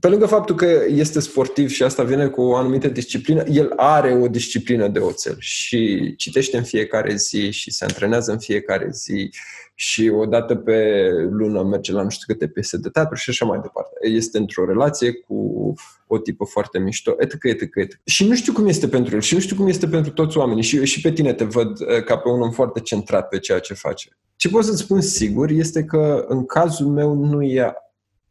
pe 0.00 0.08
lângă 0.08 0.26
faptul 0.26 0.54
că 0.54 0.84
este 0.88 1.20
sportiv 1.20 1.68
și 1.68 1.82
asta 1.82 2.02
vine 2.02 2.26
cu 2.26 2.42
o 2.42 2.56
anumită 2.56 2.88
disciplină, 2.88 3.42
el 3.50 3.72
are 3.76 4.12
o 4.12 4.28
disciplină 4.28 4.88
de 4.88 4.98
oțel 4.98 5.36
și 5.38 6.14
citește 6.16 6.56
în 6.56 6.62
fiecare 6.62 7.14
zi 7.14 7.50
și 7.50 7.72
se 7.72 7.84
antrenează 7.84 8.32
în 8.32 8.38
fiecare 8.38 8.88
zi 8.90 9.30
și 9.74 10.08
odată 10.14 10.54
pe 10.54 11.08
lună 11.30 11.62
merge 11.62 11.92
la 11.92 12.02
nu 12.02 12.08
știu 12.08 12.34
câte 12.34 12.48
piese 12.48 12.76
de 12.76 12.88
teatru 12.88 13.14
și 13.14 13.30
așa 13.30 13.44
mai 13.44 13.58
departe. 13.62 13.90
Este 14.00 14.38
într-o 14.38 14.64
relație 14.64 15.12
cu 15.12 15.74
o 16.06 16.18
tipă 16.18 16.44
foarte 16.44 16.78
mișto, 16.78 17.14
etc., 17.18 17.44
etc., 17.44 17.60
etc. 17.74 18.00
Și 18.04 18.28
nu 18.28 18.34
știu 18.34 18.52
cum 18.52 18.66
este 18.66 18.88
pentru 18.88 19.14
el 19.14 19.20
și 19.20 19.34
nu 19.34 19.40
știu 19.40 19.56
cum 19.56 19.68
este 19.68 19.88
pentru 19.88 20.12
toți 20.12 20.38
oamenii 20.38 20.62
și, 20.62 20.84
și 20.84 21.00
pe 21.00 21.12
tine 21.12 21.32
te 21.32 21.44
văd 21.44 21.80
uh, 21.80 22.04
ca 22.04 22.16
pe 22.16 22.28
un 22.28 22.40
om 22.40 22.50
foarte 22.50 22.80
centrat 22.80 23.28
pe 23.28 23.38
ceea 23.38 23.58
ce 23.58 23.74
face. 23.74 24.08
Ce 24.36 24.48
pot 24.48 24.64
să-ți 24.64 24.82
spun 24.82 25.00
sigur 25.00 25.50
este 25.50 25.84
că 25.84 26.24
în 26.28 26.46
cazul 26.46 26.86
meu 26.86 27.14
nu 27.14 27.42
e 27.42 27.74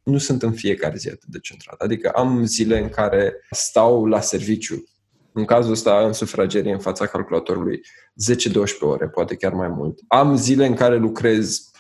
nu 0.06 0.18
sunt 0.18 0.44
în 0.44 0.52
fiecare 0.52 0.96
zi 0.98 1.08
atât 1.08 1.26
de 1.26 1.40
centrat. 1.40 1.80
Adică 1.80 2.10
am 2.10 2.46
zile 2.46 2.80
în 2.80 2.90
care 2.90 3.34
stau 3.50 4.06
la 4.06 4.22
serviciu, 4.22 4.84
în 5.32 5.46
cazul 5.46 5.72
ăsta 5.72 6.06
în 6.06 6.14
sufragerie 6.14 6.72
în 6.72 6.80
fața 6.80 7.06
calculatorului 7.06 7.80
10-12 7.80 7.82
ore, 8.80 9.08
poate 9.08 9.36
chiar 9.36 9.54
mai 9.54 9.68
mult. 9.68 10.00
Am 10.08 10.36
zile 10.36 10.66
în 10.66 10.74
care 10.74 10.98
lucrez 10.98 11.72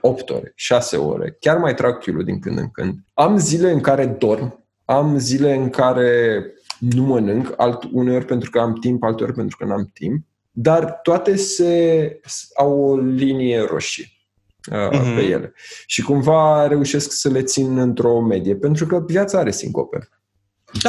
8 0.00 0.30
ore, 0.30 0.52
6 0.54 0.96
ore, 0.96 1.36
chiar 1.40 1.58
mai 1.58 1.74
trag 1.74 1.98
chiulul 1.98 2.24
din 2.24 2.38
când 2.38 2.58
în 2.58 2.70
când. 2.70 2.94
Am 3.14 3.38
zile 3.38 3.70
în 3.70 3.80
care 3.80 4.06
dorm, 4.06 4.66
am 4.84 5.18
zile 5.18 5.54
în 5.54 5.70
care 5.70 6.42
nu 6.78 7.02
mănânc, 7.02 7.54
alt, 7.56 7.82
uneori 7.92 8.24
pentru 8.24 8.50
că 8.50 8.58
am 8.58 8.74
timp, 8.74 9.02
alteori 9.02 9.32
pentru 9.32 9.56
că 9.56 9.64
nu 9.64 9.72
am 9.72 9.90
timp, 9.92 10.26
dar 10.50 10.92
toate 11.02 11.36
se, 11.36 12.20
au 12.56 12.80
o 12.80 12.96
linie 12.96 13.60
roșie 13.60 14.17
uh-huh. 14.70 15.14
pe 15.14 15.22
ele. 15.22 15.52
Și 15.86 16.02
cumva 16.02 16.66
reușesc 16.66 17.12
să 17.12 17.28
le 17.28 17.42
țin 17.42 17.78
într-o 17.78 18.20
medie, 18.20 18.56
pentru 18.56 18.86
că 18.86 19.02
viața 19.06 19.38
are 19.38 19.50
sincope. 19.50 20.08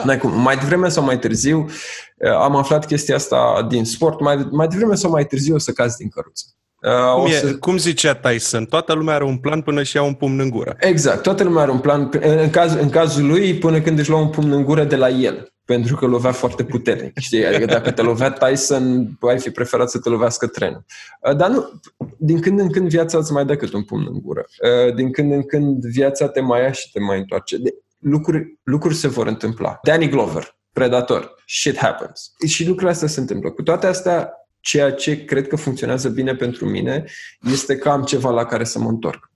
Da. 0.06 0.18
cum. 0.18 0.42
Mai 0.42 0.58
devreme 0.58 0.90
sau 0.90 1.04
mai 1.04 1.20
târziu 1.20 1.60
uh, 1.60 2.32
am 2.32 2.56
aflat 2.56 2.86
chestia 2.86 3.16
asta 3.16 3.66
din 3.70 3.86
sport, 3.86 4.20
mai, 4.20 4.48
mai 4.52 4.68
devreme 4.68 4.96
sau 4.96 5.12
mai 5.12 5.26
târziu 5.26 5.56
o 5.56 5.58
să 5.58 5.72
cazi 5.72 5.98
din 5.98 6.10
căruță. 6.10 6.46
Uh, 6.82 7.22
cum, 7.22 7.26
e, 7.26 7.32
să... 7.32 7.56
cum 7.56 7.78
zicea 7.78 8.16
Tyson, 8.16 8.66
toată 8.66 8.94
lumea 8.94 9.16
are 9.16 9.24
un 9.24 9.38
plan 9.38 9.62
până 9.62 9.84
și 9.84 9.96
ia 9.96 10.04
un 10.04 10.14
pumn 10.14 10.40
în 10.40 10.50
gură. 10.50 10.76
Exact, 10.80 11.22
toată 11.22 11.44
lumea 11.44 11.62
are 11.62 11.72
un 11.72 11.80
plan, 11.80 12.10
în, 12.22 12.50
caz, 12.50 12.74
în 12.74 12.90
cazul 12.90 13.28
lui, 13.28 13.54
până 13.54 13.82
când 13.82 14.00
își 14.00 14.10
lua 14.10 14.20
un 14.20 14.30
pumn 14.30 14.52
în 14.52 14.64
gură 14.64 14.84
de 14.84 14.96
la 14.96 15.10
el 15.10 15.54
pentru 15.74 15.96
că 15.96 16.06
lovea 16.06 16.32
foarte 16.32 16.64
puternic. 16.64 17.18
Știi? 17.18 17.46
Adică 17.46 17.66
dacă 17.66 17.92
te 17.92 18.02
lovea 18.02 18.32
Tyson, 18.32 19.18
ai 19.22 19.40
fi 19.40 19.50
preferat 19.50 19.90
să 19.90 20.00
te 20.00 20.10
lovească 20.10 20.48
trenul. 20.48 20.86
Uh, 21.30 21.36
dar 21.36 21.50
nu, 21.50 21.82
din 22.18 22.42
când 22.42 22.60
în 22.60 22.72
când 22.72 22.90
viața 22.90 23.18
îți 23.18 23.32
mai 23.32 23.46
dă 23.46 23.56
cât 23.56 23.74
un 23.74 23.84
pumn 23.84 24.08
în 24.10 24.22
gură. 24.22 24.46
Uh, 24.88 24.96
din 24.96 25.12
când 25.12 25.32
în 25.32 25.44
când 25.44 25.86
viața 25.86 26.28
te 26.28 26.40
mai 26.40 26.62
ia 26.62 26.72
și 26.72 26.92
te 26.92 27.00
mai 27.00 27.18
întoarce. 27.18 27.58
De, 27.58 27.70
lucruri, 28.00 28.60
lucruri 28.64 28.96
se 28.96 29.08
vor 29.08 29.28
întâmpla. 29.28 29.80
Danny 29.84 30.10
Glover, 30.10 30.58
Predator, 30.74 31.36
shit 31.46 31.78
happens. 31.78 32.32
Și 32.48 32.64
lucrurile 32.64 32.92
astea 32.92 33.08
se 33.08 33.20
întâmplă. 33.20 33.50
Cu 33.50 33.62
toate 33.62 33.88
astea, 33.88 34.34
ceea 34.60 34.91
ce 34.91 35.26
cred 35.26 35.47
că 35.47 35.55
funcționează 35.55 36.10
bine 36.10 36.36
pentru 36.36 36.66
mine 36.66 37.03
este 37.51 37.78
că 37.78 37.89
am 37.89 38.03
ceva 38.03 38.30
la 38.30 38.45
care 38.45 38.64
să 38.64 38.80
mă 38.80 38.89
întorc. 38.89 39.32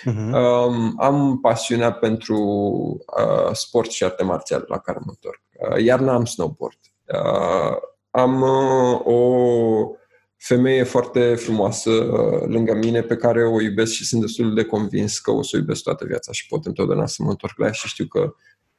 Uh-huh. 0.00 0.32
Um, 0.32 0.94
am 0.98 1.38
pasiunea 1.40 1.92
pentru 1.92 2.38
uh, 2.38 3.52
sport 3.52 3.90
și 3.90 4.04
arte 4.04 4.22
marțiale 4.22 4.64
la 4.68 4.78
care 4.78 4.98
mă 4.98 5.10
întorc. 5.10 5.40
Uh, 5.52 5.84
iar 5.84 6.00
n-am 6.00 6.24
snowboard. 6.24 6.78
Uh, 7.04 7.76
am 8.10 8.42
uh, 8.42 9.00
o 9.04 9.96
femeie 10.36 10.82
foarte 10.82 11.34
frumoasă 11.34 11.90
uh, 11.90 12.42
lângă 12.46 12.74
mine 12.74 13.02
pe 13.02 13.16
care 13.16 13.44
o 13.46 13.60
iubesc 13.60 13.92
și 13.92 14.04
sunt 14.04 14.20
destul 14.20 14.54
de 14.54 14.64
convins 14.64 15.18
că 15.18 15.30
o 15.30 15.42
să 15.42 15.50
o 15.54 15.58
iubesc 15.58 15.82
toată 15.82 16.04
viața 16.04 16.32
și 16.32 16.46
pot 16.46 16.66
întotdeauna 16.66 17.06
să 17.06 17.22
mă 17.22 17.30
întorc 17.30 17.58
la 17.58 17.66
ea 17.66 17.72
și 17.72 17.88
știu 17.88 18.06
că 18.06 18.34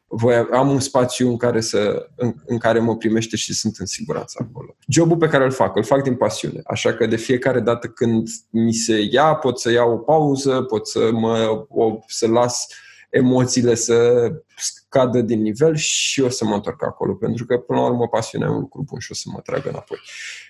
voi 0.08 0.36
am 0.36 0.70
un 0.70 0.80
spațiu 0.80 1.30
în 1.30 1.38
care, 1.38 1.62
să, 1.62 2.10
în, 2.16 2.34
în 2.46 2.58
care 2.58 2.80
mă 2.80 2.98
primește 2.98 3.36
și 3.36 3.54
sunt 3.54 3.76
în 3.78 3.86
siguranță 3.86 4.48
acolo. 4.50 4.76
Jobul 4.88 5.18
pe 5.18 5.28
care 5.28 5.44
îl 5.44 5.52
fac, 5.52 5.76
îl 5.76 5.84
fac 5.84 6.04
din 6.04 6.16
pasiune. 6.16 6.62
Așa 6.64 6.94
că 6.94 7.06
de 7.06 7.16
fiecare 7.16 7.60
dată 7.60 7.88
când 7.88 8.28
mi 8.50 8.74
se 8.74 9.08
ia, 9.12 9.36
pot 9.36 9.60
să 9.60 9.72
iau 9.72 9.92
o 9.92 9.98
pauză, 9.98 10.62
pot 10.62 10.88
să 10.88 11.10
mă 11.12 11.66
o, 11.70 12.00
să 12.08 12.28
las 12.28 12.68
emoțiile 13.10 13.76
să 13.76 14.30
scadă 14.56 15.22
din 15.22 15.42
nivel 15.42 15.76
și 15.76 16.22
o 16.22 16.30
să 16.30 16.46
mă 16.46 16.54
întorc 16.54 16.84
acolo, 16.84 17.14
pentru 17.14 17.46
că 17.46 17.58
până 17.58 17.80
la 17.80 17.86
urmă 17.86 18.08
pasiunea 18.08 18.48
e 18.48 18.52
un 18.52 18.60
lucru 18.60 18.84
bun 18.90 19.00
și 19.00 19.12
o 19.12 19.16
să 19.16 19.30
mă 19.34 19.40
tragă 19.40 19.70
înapoi. 19.70 19.98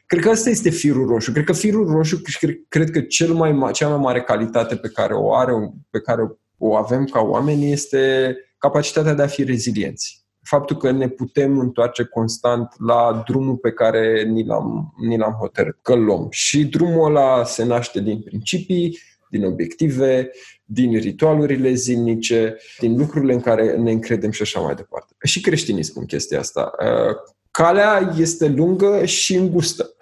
Cred 0.06 0.24
că 0.24 0.30
asta 0.30 0.50
este 0.50 0.70
firul 0.70 1.08
roșu. 1.08 1.32
Cred 1.32 1.46
că 1.46 1.54
firul 1.54 1.88
roșu, 1.88 2.22
cred, 2.40 2.60
cred 2.68 2.90
că 2.90 3.02
cel 3.02 3.34
mai, 3.34 3.72
cea 3.72 3.88
mai 3.88 3.98
mare 3.98 4.22
calitate 4.22 4.76
pe 4.76 4.90
care 4.90 5.14
o 5.14 5.36
are, 5.36 5.52
pe 5.90 6.00
care 6.00 6.38
o 6.58 6.76
avem 6.76 7.06
ca 7.06 7.20
oameni 7.20 7.72
este 7.72 8.36
capacitatea 8.66 9.14
de 9.14 9.22
a 9.22 9.28
fi 9.28 9.44
rezilienți. 9.44 10.26
Faptul 10.42 10.78
că 10.78 10.92
ne 10.92 11.08
putem 11.08 11.60
întoarce 11.60 12.04
constant 12.04 12.74
la 12.78 13.24
drumul 13.28 13.56
pe 13.56 13.72
care 13.72 14.24
ni 14.24 14.46
l-am, 14.46 14.94
ni 15.08 15.18
l-am 15.18 15.32
hotărât 15.32 15.78
că 15.82 15.96
luăm. 15.96 16.28
Și 16.30 16.66
drumul 16.66 17.06
ăla 17.06 17.44
se 17.44 17.64
naște 17.64 18.00
din 18.00 18.22
principii, 18.22 19.00
din 19.30 19.46
obiective, 19.46 20.32
din 20.64 20.98
ritualurile 21.00 21.74
zilnice, 21.74 22.58
din 22.80 22.98
lucrurile 22.98 23.34
în 23.34 23.42
care 23.42 23.78
ne 23.78 23.92
încredem 23.92 24.32
și 24.32 24.42
așa 24.42 24.60
mai 24.60 24.76
departe. 24.76 25.14
Și 25.24 25.42
creștinii 25.42 25.84
spun 25.84 26.06
chestia 26.06 26.40
asta. 26.40 26.72
Uh, 26.80 27.16
calea 27.52 28.14
este 28.18 28.48
lungă 28.48 29.06
și 29.06 29.36
îngustă. 29.36 29.96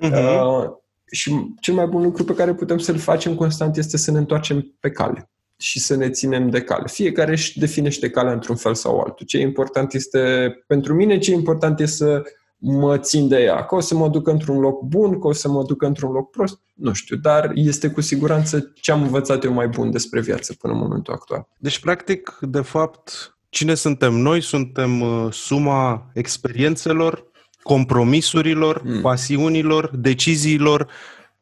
Mhm. 0.00 0.12
Uh, 0.12 0.70
și 1.10 1.54
cel 1.60 1.74
mai 1.74 1.86
bun 1.86 2.02
lucru 2.02 2.24
pe 2.24 2.34
care 2.34 2.54
putem 2.54 2.78
să-l 2.78 2.98
facem 2.98 3.34
constant 3.34 3.76
este 3.76 3.96
să 3.96 4.10
ne 4.10 4.18
întoarcem 4.18 4.76
pe 4.80 4.90
cale 4.90 5.28
și 5.64 5.80
să 5.80 5.96
ne 5.96 6.10
ținem 6.10 6.50
de 6.50 6.60
cale. 6.60 6.84
Fiecare 6.86 7.30
își 7.30 7.58
definește 7.58 8.10
calea 8.10 8.32
într-un 8.32 8.56
fel 8.56 8.74
sau 8.74 8.98
altul. 8.98 9.26
Ce 9.26 9.38
e 9.38 9.40
important 9.40 9.92
este, 9.92 10.18
pentru 10.66 10.94
mine, 10.94 11.18
ce 11.18 11.30
e 11.30 11.34
important 11.34 11.80
este 11.80 11.96
să 11.96 12.22
mă 12.58 12.98
țin 12.98 13.28
de 13.28 13.42
ea. 13.42 13.64
Că 13.64 13.74
o 13.74 13.80
să 13.80 13.94
mă 13.94 14.08
duc 14.08 14.28
într-un 14.28 14.60
loc 14.60 14.82
bun, 14.82 15.18
că 15.18 15.26
o 15.26 15.32
să 15.32 15.48
mă 15.48 15.62
duc 15.62 15.82
într-un 15.82 16.12
loc 16.12 16.30
prost, 16.30 16.60
nu 16.74 16.92
știu, 16.92 17.16
dar 17.16 17.50
este 17.54 17.90
cu 17.90 18.00
siguranță 18.00 18.72
ce 18.74 18.92
am 18.92 19.02
învățat 19.02 19.44
eu 19.44 19.52
mai 19.52 19.68
bun 19.68 19.90
despre 19.90 20.20
viață 20.20 20.54
până 20.60 20.72
în 20.72 20.78
momentul 20.78 21.12
actual. 21.12 21.48
Deci, 21.58 21.78
practic, 21.78 22.38
de 22.40 22.60
fapt, 22.60 23.36
cine 23.48 23.74
suntem 23.74 24.14
noi? 24.14 24.40
Suntem 24.40 25.00
uh, 25.00 25.32
suma 25.32 26.10
experiențelor, 26.14 27.24
compromisurilor, 27.62 28.82
Mm. 28.84 29.00
pasiunilor, 29.00 29.90
deciziilor 29.96 30.88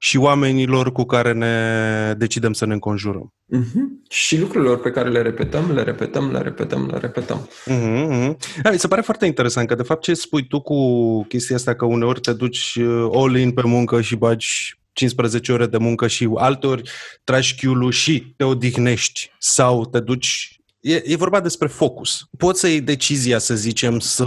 și 0.05 0.16
oamenilor 0.16 0.92
cu 0.92 1.05
care 1.05 1.32
ne 1.32 2.14
decidem 2.18 2.53
să 2.53 2.66
ne 2.66 2.72
înconjurăm. 2.72 3.34
Uh-huh. 3.57 4.09
Și 4.09 4.38
lucrurilor 4.38 4.80
pe 4.80 4.90
care 4.90 5.09
le 5.09 5.22
repetăm, 5.22 5.72
le 5.72 5.82
repetăm, 5.82 6.30
le 6.30 6.38
repetăm, 6.38 6.88
le 6.92 6.98
repetăm. 6.98 7.48
Mhm, 7.66 8.12
mhm. 8.12 8.36
Da, 8.62 8.70
mi 8.70 8.78
se 8.78 8.88
pare 8.88 9.00
foarte 9.00 9.26
interesant 9.26 9.68
că, 9.68 9.74
de 9.74 9.82
fapt, 9.82 10.03
ce 10.03 10.14
spui 10.14 10.46
tu 10.46 10.61
cu 10.61 10.78
chestia 11.24 11.57
asta, 11.57 11.74
că 11.74 11.84
uneori 11.84 12.20
te 12.20 12.32
duci 12.32 12.74
uh, 12.74 13.09
all-in 13.12 13.53
pe 13.53 13.62
muncă 13.64 14.00
și 14.00 14.16
bagi 14.16 14.78
15 14.92 15.53
ore 15.53 15.66
de 15.66 15.78
muncă 15.78 16.07
și 16.07 16.28
alteori 16.34 16.90
tragi 17.24 17.55
chiulul 17.55 17.90
și 17.90 18.34
te 18.36 18.44
odihnești 18.44 19.30
sau 19.38 19.86
te 19.86 20.00
duci... 20.00 20.57
E, 20.80 21.03
e 21.05 21.16
vorba 21.16 21.40
despre 21.40 21.68
focus. 21.68 22.28
Poți 22.38 22.61
să 22.61 22.68
iei 22.68 22.80
decizia, 22.80 23.38
să 23.38 23.55
zicem, 23.55 23.98
să, 23.98 24.24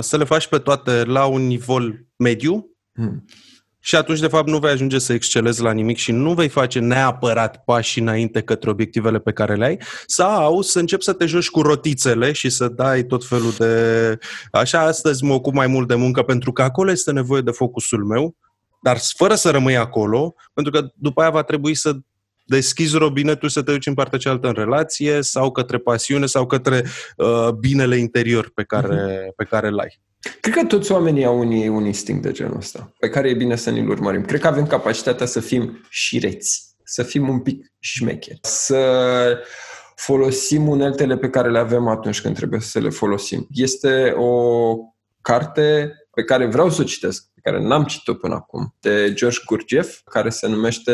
să 0.00 0.16
le 0.16 0.24
faci 0.24 0.46
pe 0.46 0.58
toate 0.58 1.04
la 1.04 1.24
un 1.24 1.46
nivel 1.46 2.06
mediu 2.16 2.70
Hmm. 3.00 3.24
Și 3.82 3.96
atunci, 3.96 4.20
de 4.20 4.26
fapt, 4.26 4.48
nu 4.48 4.58
vei 4.58 4.70
ajunge 4.70 4.98
să 4.98 5.12
excelezi 5.12 5.62
la 5.62 5.72
nimic 5.72 5.96
și 5.96 6.12
nu 6.12 6.34
vei 6.34 6.48
face 6.48 6.78
neapărat 6.78 7.64
pași 7.64 8.00
înainte 8.00 8.40
către 8.40 8.70
obiectivele 8.70 9.18
pe 9.18 9.32
care 9.32 9.54
le 9.54 9.64
ai, 9.64 9.78
sau 10.06 10.60
să 10.60 10.78
începi 10.78 11.04
să 11.04 11.12
te 11.12 11.26
joci 11.26 11.50
cu 11.50 11.62
rotițele 11.62 12.32
și 12.32 12.48
să 12.48 12.68
dai 12.68 13.02
tot 13.02 13.26
felul 13.26 13.52
de... 13.58 14.18
Așa, 14.50 14.80
astăzi 14.80 15.24
mă 15.24 15.32
ocup 15.32 15.54
mai 15.54 15.66
mult 15.66 15.88
de 15.88 15.94
muncă 15.94 16.22
pentru 16.22 16.52
că 16.52 16.62
acolo 16.62 16.90
este 16.90 17.12
nevoie 17.12 17.40
de 17.40 17.50
focusul 17.50 18.04
meu, 18.04 18.36
dar 18.82 18.98
fără 19.16 19.34
să 19.34 19.50
rămâi 19.50 19.76
acolo, 19.76 20.34
pentru 20.54 20.72
că 20.72 20.88
după 20.94 21.20
aia 21.20 21.30
va 21.30 21.42
trebui 21.42 21.74
să 21.74 21.92
deschizi 22.44 22.96
robinetul 22.96 23.48
să 23.48 23.62
te 23.62 23.72
duci 23.72 23.86
în 23.86 23.94
partea 23.94 24.18
cealaltă 24.18 24.46
în 24.46 24.54
relație 24.54 25.22
sau 25.22 25.50
către 25.50 25.78
pasiune 25.78 26.26
sau 26.26 26.46
către 26.46 26.84
uh, 27.16 27.48
binele 27.48 27.96
interior 27.96 28.50
pe 28.54 28.64
care, 28.64 29.32
pe 29.36 29.44
care 29.44 29.68
îl 29.68 29.78
ai. 29.78 30.00
Cred 30.40 30.54
că 30.54 30.64
toți 30.64 30.92
oamenii 30.92 31.24
au 31.24 31.38
un, 31.38 31.68
un 31.68 31.84
instinct 31.84 32.22
de 32.22 32.30
genul 32.30 32.56
ăsta, 32.56 32.92
pe 32.98 33.08
care 33.08 33.28
e 33.28 33.34
bine 33.34 33.56
să 33.56 33.70
ne-l 33.70 33.88
urmărim. 33.88 34.24
Cred 34.24 34.40
că 34.40 34.46
avem 34.46 34.66
capacitatea 34.66 35.26
să 35.26 35.40
fim 35.40 35.86
șireți, 35.88 36.74
să 36.84 37.02
fim 37.02 37.28
un 37.28 37.40
pic 37.40 37.72
șmecheri, 37.78 38.38
să 38.42 39.38
folosim 39.94 40.68
uneltele 40.68 41.16
pe 41.16 41.30
care 41.30 41.50
le 41.50 41.58
avem 41.58 41.88
atunci 41.88 42.20
când 42.20 42.34
trebuie 42.34 42.60
să 42.60 42.78
le 42.78 42.88
folosim. 42.88 43.46
Este 43.50 44.14
o 44.16 44.74
carte 45.20 45.92
pe 46.10 46.24
care 46.24 46.46
vreau 46.46 46.70
să 46.70 46.80
o 46.80 46.84
citesc, 46.84 47.26
pe 47.34 47.40
care 47.50 47.62
n-am 47.62 47.84
citit-o 47.84 48.14
până 48.14 48.34
acum, 48.34 48.74
de 48.80 49.12
George 49.14 49.38
Gurdjieff, 49.46 50.00
care 50.04 50.28
se 50.28 50.48
numește 50.48 50.92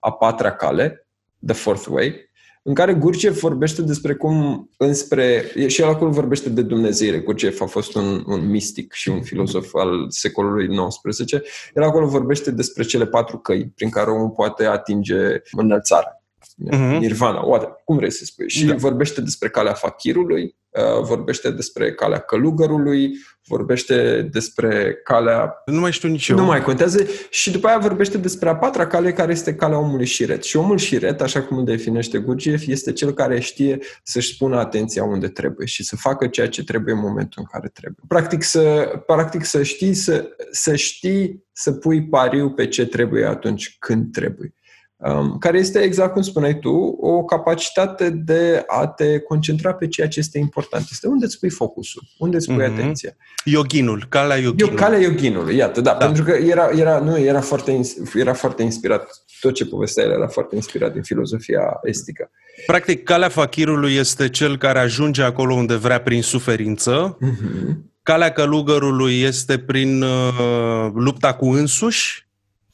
A 0.00 0.12
patra 0.12 0.52
cale, 0.52 1.08
The 1.46 1.54
Fourth 1.54 1.86
Way, 1.88 2.30
în 2.68 2.74
care 2.74 2.94
Gurdjieff 2.94 3.40
vorbește 3.40 3.82
despre 3.82 4.14
cum 4.14 4.68
înspre... 4.76 5.44
Și 5.66 5.80
el 5.80 5.88
acolo 5.88 6.10
vorbește 6.10 6.48
de 6.48 6.62
Dumnezeire. 6.62 7.18
Gurdjieff 7.18 7.60
a 7.60 7.66
fost 7.66 7.94
un, 7.94 8.24
un 8.26 8.50
mistic 8.50 8.92
și 8.92 9.08
un 9.08 9.22
filozof 9.22 9.74
al 9.74 10.06
secolului 10.08 10.68
XIX. 10.68 11.32
El 11.74 11.82
acolo 11.82 12.06
vorbește 12.06 12.50
despre 12.50 12.82
cele 12.82 13.06
patru 13.06 13.38
căi 13.38 13.72
prin 13.74 13.90
care 13.90 14.10
omul 14.10 14.28
poate 14.28 14.64
atinge 14.64 15.16
înălțarea. 15.50 16.15
Mhm. 16.58 16.96
Nirvana, 16.98 17.40
whatever, 17.40 17.74
cum 17.84 17.96
vrei 17.96 18.10
să 18.12 18.24
spui. 18.24 18.48
Și 18.48 18.64
Da. 18.64 18.74
vorbește 18.74 19.20
despre 19.20 19.48
calea 19.48 19.72
fakirului, 19.72 20.56
uh, 20.68 21.02
vorbește 21.02 21.50
despre 21.50 21.92
calea 21.92 22.18
călugărului, 22.18 23.10
vorbește 23.46 24.28
despre 24.32 25.00
calea 25.04 25.62
Nu 25.66 25.80
mai 25.80 25.92
știu 25.92 26.08
nici 26.08 26.28
eu. 26.28 26.36
nu 26.36 26.44
mai 26.44 26.62
contează. 26.62 27.06
Și 27.30 27.50
după 27.50 27.66
aia 27.66 27.78
vorbește 27.78 28.18
despre 28.18 28.48
a 28.48 28.56
patra 28.56 28.86
cale, 28.86 29.12
care 29.12 29.32
este 29.32 29.54
calea 29.54 29.78
omului 29.78 30.04
șiret. 30.06 30.42
Și 30.44 30.56
omul 30.56 30.78
șiret, 30.78 31.20
așa 31.20 31.42
cum 31.42 31.56
îl 31.58 31.64
definește 31.64 32.18
Gurdjieff, 32.18 32.66
este 32.66 32.92
cel 32.92 33.12
care 33.12 33.40
știe 33.40 33.78
să-și 34.02 34.34
spună 34.34 34.58
atenția 34.58 35.04
unde 35.04 35.28
trebuie 35.28 35.66
și 35.66 35.84
să 35.84 35.96
facă 35.96 36.26
ceea 36.26 36.48
ce 36.48 36.64
trebuie 36.64 36.94
în 36.94 37.00
momentul 37.00 37.42
în 37.42 37.48
care 37.52 37.68
trebuie. 37.74 38.04
Practic 38.08 38.42
să, 38.42 38.92
practic 39.06 39.44
să 39.44 39.62
știi 39.62 39.94
să, 39.94 40.28
să 40.50 40.76
știi 40.76 41.44
să 41.52 41.72
pui 41.72 42.02
pariu 42.08 42.50
pe 42.50 42.66
ce 42.68 42.86
trebuie 42.86 43.24
atunci 43.24 43.76
când 43.78 44.12
trebuie. 44.12 44.54
Um, 44.98 45.38
care 45.38 45.58
este, 45.58 45.78
exact 45.78 46.12
cum 46.12 46.22
spuneai 46.22 46.58
tu, 46.58 46.70
o 47.00 47.24
capacitate 47.24 48.10
de 48.10 48.64
a 48.66 48.86
te 48.86 49.18
concentra 49.18 49.74
pe 49.74 49.88
ceea 49.88 50.08
ce 50.08 50.18
este 50.18 50.38
important. 50.38 50.86
Este 50.90 51.08
unde 51.08 51.24
îți 51.24 51.38
pui 51.38 51.50
focusul, 51.50 52.02
unde 52.18 52.36
îți 52.36 52.46
pui 52.46 52.64
Mhm. 52.64 52.72
atenția. 52.72 53.10
Yoginul, 53.44 54.06
calea 54.08 54.36
Eu, 54.36 54.42
yoginului. 54.42 54.76
calea 54.76 54.98
yoginului, 54.98 55.56
iată, 55.56 55.80
da, 55.80 55.92
Da. 55.92 55.98
da, 55.98 56.04
pentru 56.04 56.24
că 56.24 56.30
era, 56.32 56.68
era, 56.76 56.98
nu, 56.98 57.18
era, 57.18 57.40
foarte, 57.40 57.70
ins- 57.70 58.14
era 58.14 58.32
foarte 58.34 58.62
inspirat, 58.62 59.24
tot 59.40 59.54
ce 59.54 59.66
povestea 59.66 60.04
el 60.04 60.10
era 60.10 60.26
foarte 60.28 60.54
inspirat 60.54 60.92
din 60.92 61.02
filozofia 61.02 61.78
estică. 61.82 62.30
Practic, 62.66 63.02
calea 63.04 63.28
fakirului 63.28 63.94
este 63.94 64.28
cel 64.28 64.58
care 64.58 64.78
ajunge 64.78 65.22
acolo 65.22 65.54
unde 65.54 65.74
vrea 65.74 66.00
prin 66.00 66.22
suferință. 66.22 67.18
Mm-hmm. 67.24 67.76
Calea 68.02 68.32
călugărului 68.32 69.20
este 69.20 69.58
prin 69.58 70.02
uh, 70.02 70.90
lupta 70.94 71.34
cu 71.34 71.48
însuși 71.48 72.25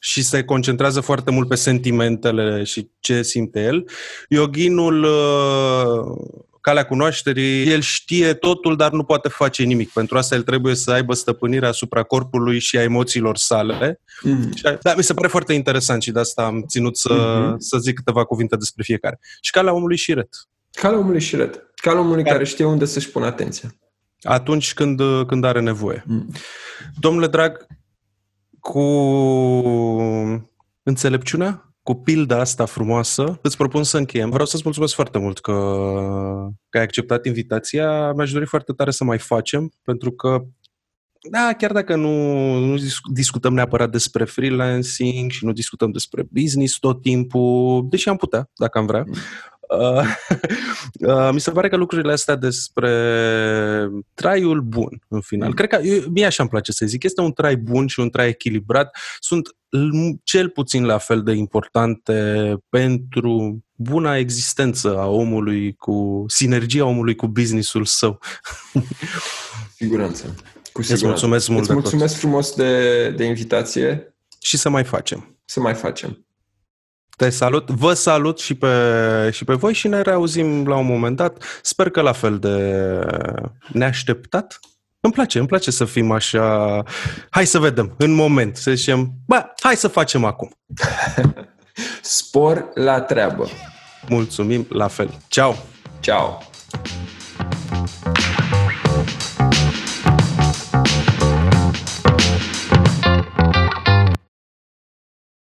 și 0.05 0.23
se 0.23 0.43
concentrează 0.43 0.99
foarte 1.01 1.31
mult 1.31 1.47
pe 1.47 1.55
sentimentele 1.55 2.63
și 2.63 2.89
ce 2.99 3.21
simte 3.21 3.63
el. 3.63 3.89
Yoginul, 4.29 5.03
uh, 5.03 6.35
calea 6.61 6.85
cunoașterii, 6.85 7.67
el 7.71 7.81
știe 7.81 8.33
totul, 8.33 8.75
dar 8.75 8.91
nu 8.91 9.03
poate 9.03 9.29
face 9.29 9.63
nimic. 9.63 9.89
Pentru 9.89 10.17
asta 10.17 10.35
el 10.35 10.41
trebuie 10.41 10.75
să 10.75 10.91
aibă 10.91 11.13
stăpânirea 11.13 11.69
asupra 11.69 12.03
corpului 12.03 12.59
și 12.59 12.77
a 12.77 12.81
emoțiilor 12.81 13.37
sale. 13.37 14.01
Mm. 14.21 14.51
Și, 14.55 14.63
Da, 14.81 14.93
mi 14.95 15.03
se 15.03 15.13
pare 15.13 15.27
foarte 15.27 15.53
interesant 15.53 16.01
și 16.01 16.11
de 16.11 16.19
asta 16.19 16.43
am 16.45 16.63
ținut 16.67 16.97
să, 16.97 17.13
Mhm. 17.49 17.59
să 17.59 17.77
zic 17.77 17.95
câteva 17.95 18.23
cuvinte 18.23 18.55
despre 18.55 18.83
fiecare. 18.83 19.19
Și 19.41 19.51
calea 19.51 19.73
omului 19.73 19.97
șiret. 19.97 20.29
Calea 20.71 20.97
omului 20.97 21.19
șiret. 21.21 21.63
Calea 21.75 21.99
omului 21.99 22.23
Care- 22.23 22.35
care 22.35 22.45
știe 22.49 22.65
unde 22.65 22.85
să-și 22.85 23.09
pună 23.09 23.25
atenția. 23.25 23.75
Atunci 24.21 24.73
când, 24.73 25.01
când 25.27 25.43
are 25.43 25.59
nevoie. 25.59 26.03
Mm. 26.07 26.31
Domnule 26.99 27.27
drag, 27.27 27.65
cu 28.63 28.79
înțelepciunea, 30.83 31.75
cu 31.81 31.93
pilda 31.93 32.39
asta 32.39 32.65
frumoasă, 32.65 33.39
îți 33.41 33.57
propun 33.57 33.83
să 33.83 33.97
încheiem. 33.97 34.29
Vreau 34.29 34.45
să-ți 34.45 34.61
mulțumesc 34.63 34.93
foarte 34.93 35.17
mult 35.17 35.39
că, 35.39 35.53
că 36.69 36.77
ai 36.77 36.83
acceptat 36.83 37.25
invitația. 37.25 38.11
Mi-aș 38.11 38.31
dori 38.31 38.45
foarte 38.45 38.73
tare 38.73 38.91
să 38.91 39.03
mai 39.03 39.17
facem, 39.17 39.71
pentru 39.81 40.11
că 40.11 40.43
da, 41.29 41.53
chiar 41.57 41.71
dacă 41.71 41.95
nu, 41.95 42.57
nu 42.59 42.75
dis- 42.75 42.99
discutăm 43.13 43.53
neapărat 43.53 43.89
despre 43.89 44.23
freelancing 44.23 45.31
și 45.31 45.45
nu 45.45 45.51
discutăm 45.51 45.91
despre 45.91 46.23
business 46.29 46.79
tot 46.79 47.01
timpul, 47.01 47.87
deși 47.89 48.09
am 48.09 48.15
putea, 48.15 48.49
dacă 48.55 48.77
am 48.77 48.85
vrea, 48.85 49.03
Uh, 49.07 49.15
uh, 49.15 49.52
mi 51.33 51.39
se 51.39 51.51
pare 51.51 51.69
că 51.69 51.75
lucrurile 51.75 52.11
astea 52.11 52.35
despre 52.35 52.91
traiul 54.13 54.61
bun, 54.61 55.01
în 55.07 55.21
final. 55.21 55.47
Mm. 55.47 55.53
Cred 55.53 55.69
că 55.69 55.79
eu, 55.83 56.01
mie 56.09 56.25
așa 56.25 56.43
îmi 56.43 56.51
place 56.51 56.71
să 56.71 56.85
zic. 56.85 57.03
Este 57.03 57.21
un 57.21 57.31
trai 57.31 57.55
bun 57.55 57.87
și 57.87 57.99
un 57.99 58.09
trai 58.09 58.27
echilibrat. 58.27 58.97
Sunt 59.19 59.47
l- 59.69 60.09
cel 60.23 60.49
puțin 60.49 60.85
la 60.85 60.97
fel 60.97 61.23
de 61.23 61.31
importante 61.31 62.57
pentru 62.69 63.63
buna 63.75 64.17
existență 64.17 64.97
a 64.99 65.05
omului 65.07 65.73
cu 65.73 66.25
sinergia 66.27 66.85
omului 66.85 67.15
cu 67.15 67.27
businessul 67.27 67.85
său. 67.85 68.19
Siguranță. 69.77 70.35
Cu 70.73 70.79
Îți 70.79 70.87
siguranță. 70.89 71.05
mulțumesc 71.05 71.47
mult 71.47 71.59
Îți 71.59 71.67
de 71.67 71.73
tot. 71.73 71.81
mulțumesc 71.83 72.15
frumos 72.15 72.55
de, 72.55 73.09
de 73.09 73.23
invitație. 73.23 74.15
Și 74.41 74.57
să 74.57 74.69
mai 74.69 74.83
facem. 74.83 75.37
Să 75.45 75.59
mai 75.59 75.73
facem. 75.73 76.25
Te 77.15 77.29
salut, 77.29 77.69
vă 77.69 77.93
salut 77.93 78.39
și 78.39 78.53
pe, 78.55 78.69
și 79.31 79.43
pe 79.43 79.53
voi 79.53 79.73
și 79.73 79.87
ne 79.87 80.01
reauzim 80.01 80.67
la 80.67 80.75
un 80.75 80.85
moment 80.85 81.15
dat. 81.15 81.43
Sper 81.61 81.89
că 81.89 82.01
la 82.01 82.11
fel 82.11 82.39
de 82.39 82.79
neașteptat. 83.67 84.59
Îmi 84.99 85.13
place, 85.13 85.39
îmi 85.39 85.47
place 85.47 85.71
să 85.71 85.85
fim 85.85 86.11
așa... 86.11 86.83
Hai 87.29 87.45
să 87.45 87.59
vedem, 87.59 87.95
în 87.97 88.13
moment, 88.13 88.57
să 88.57 88.71
zicem, 88.71 89.11
bă, 89.27 89.45
hai 89.61 89.75
să 89.75 89.87
facem 89.87 90.23
acum. 90.23 90.51
Spor 92.01 92.69
la 92.73 93.01
treabă. 93.01 93.47
Mulțumim, 94.07 94.65
la 94.69 94.87
fel. 94.87 95.09
Ciao! 95.27 95.55
Ciao. 95.99 96.41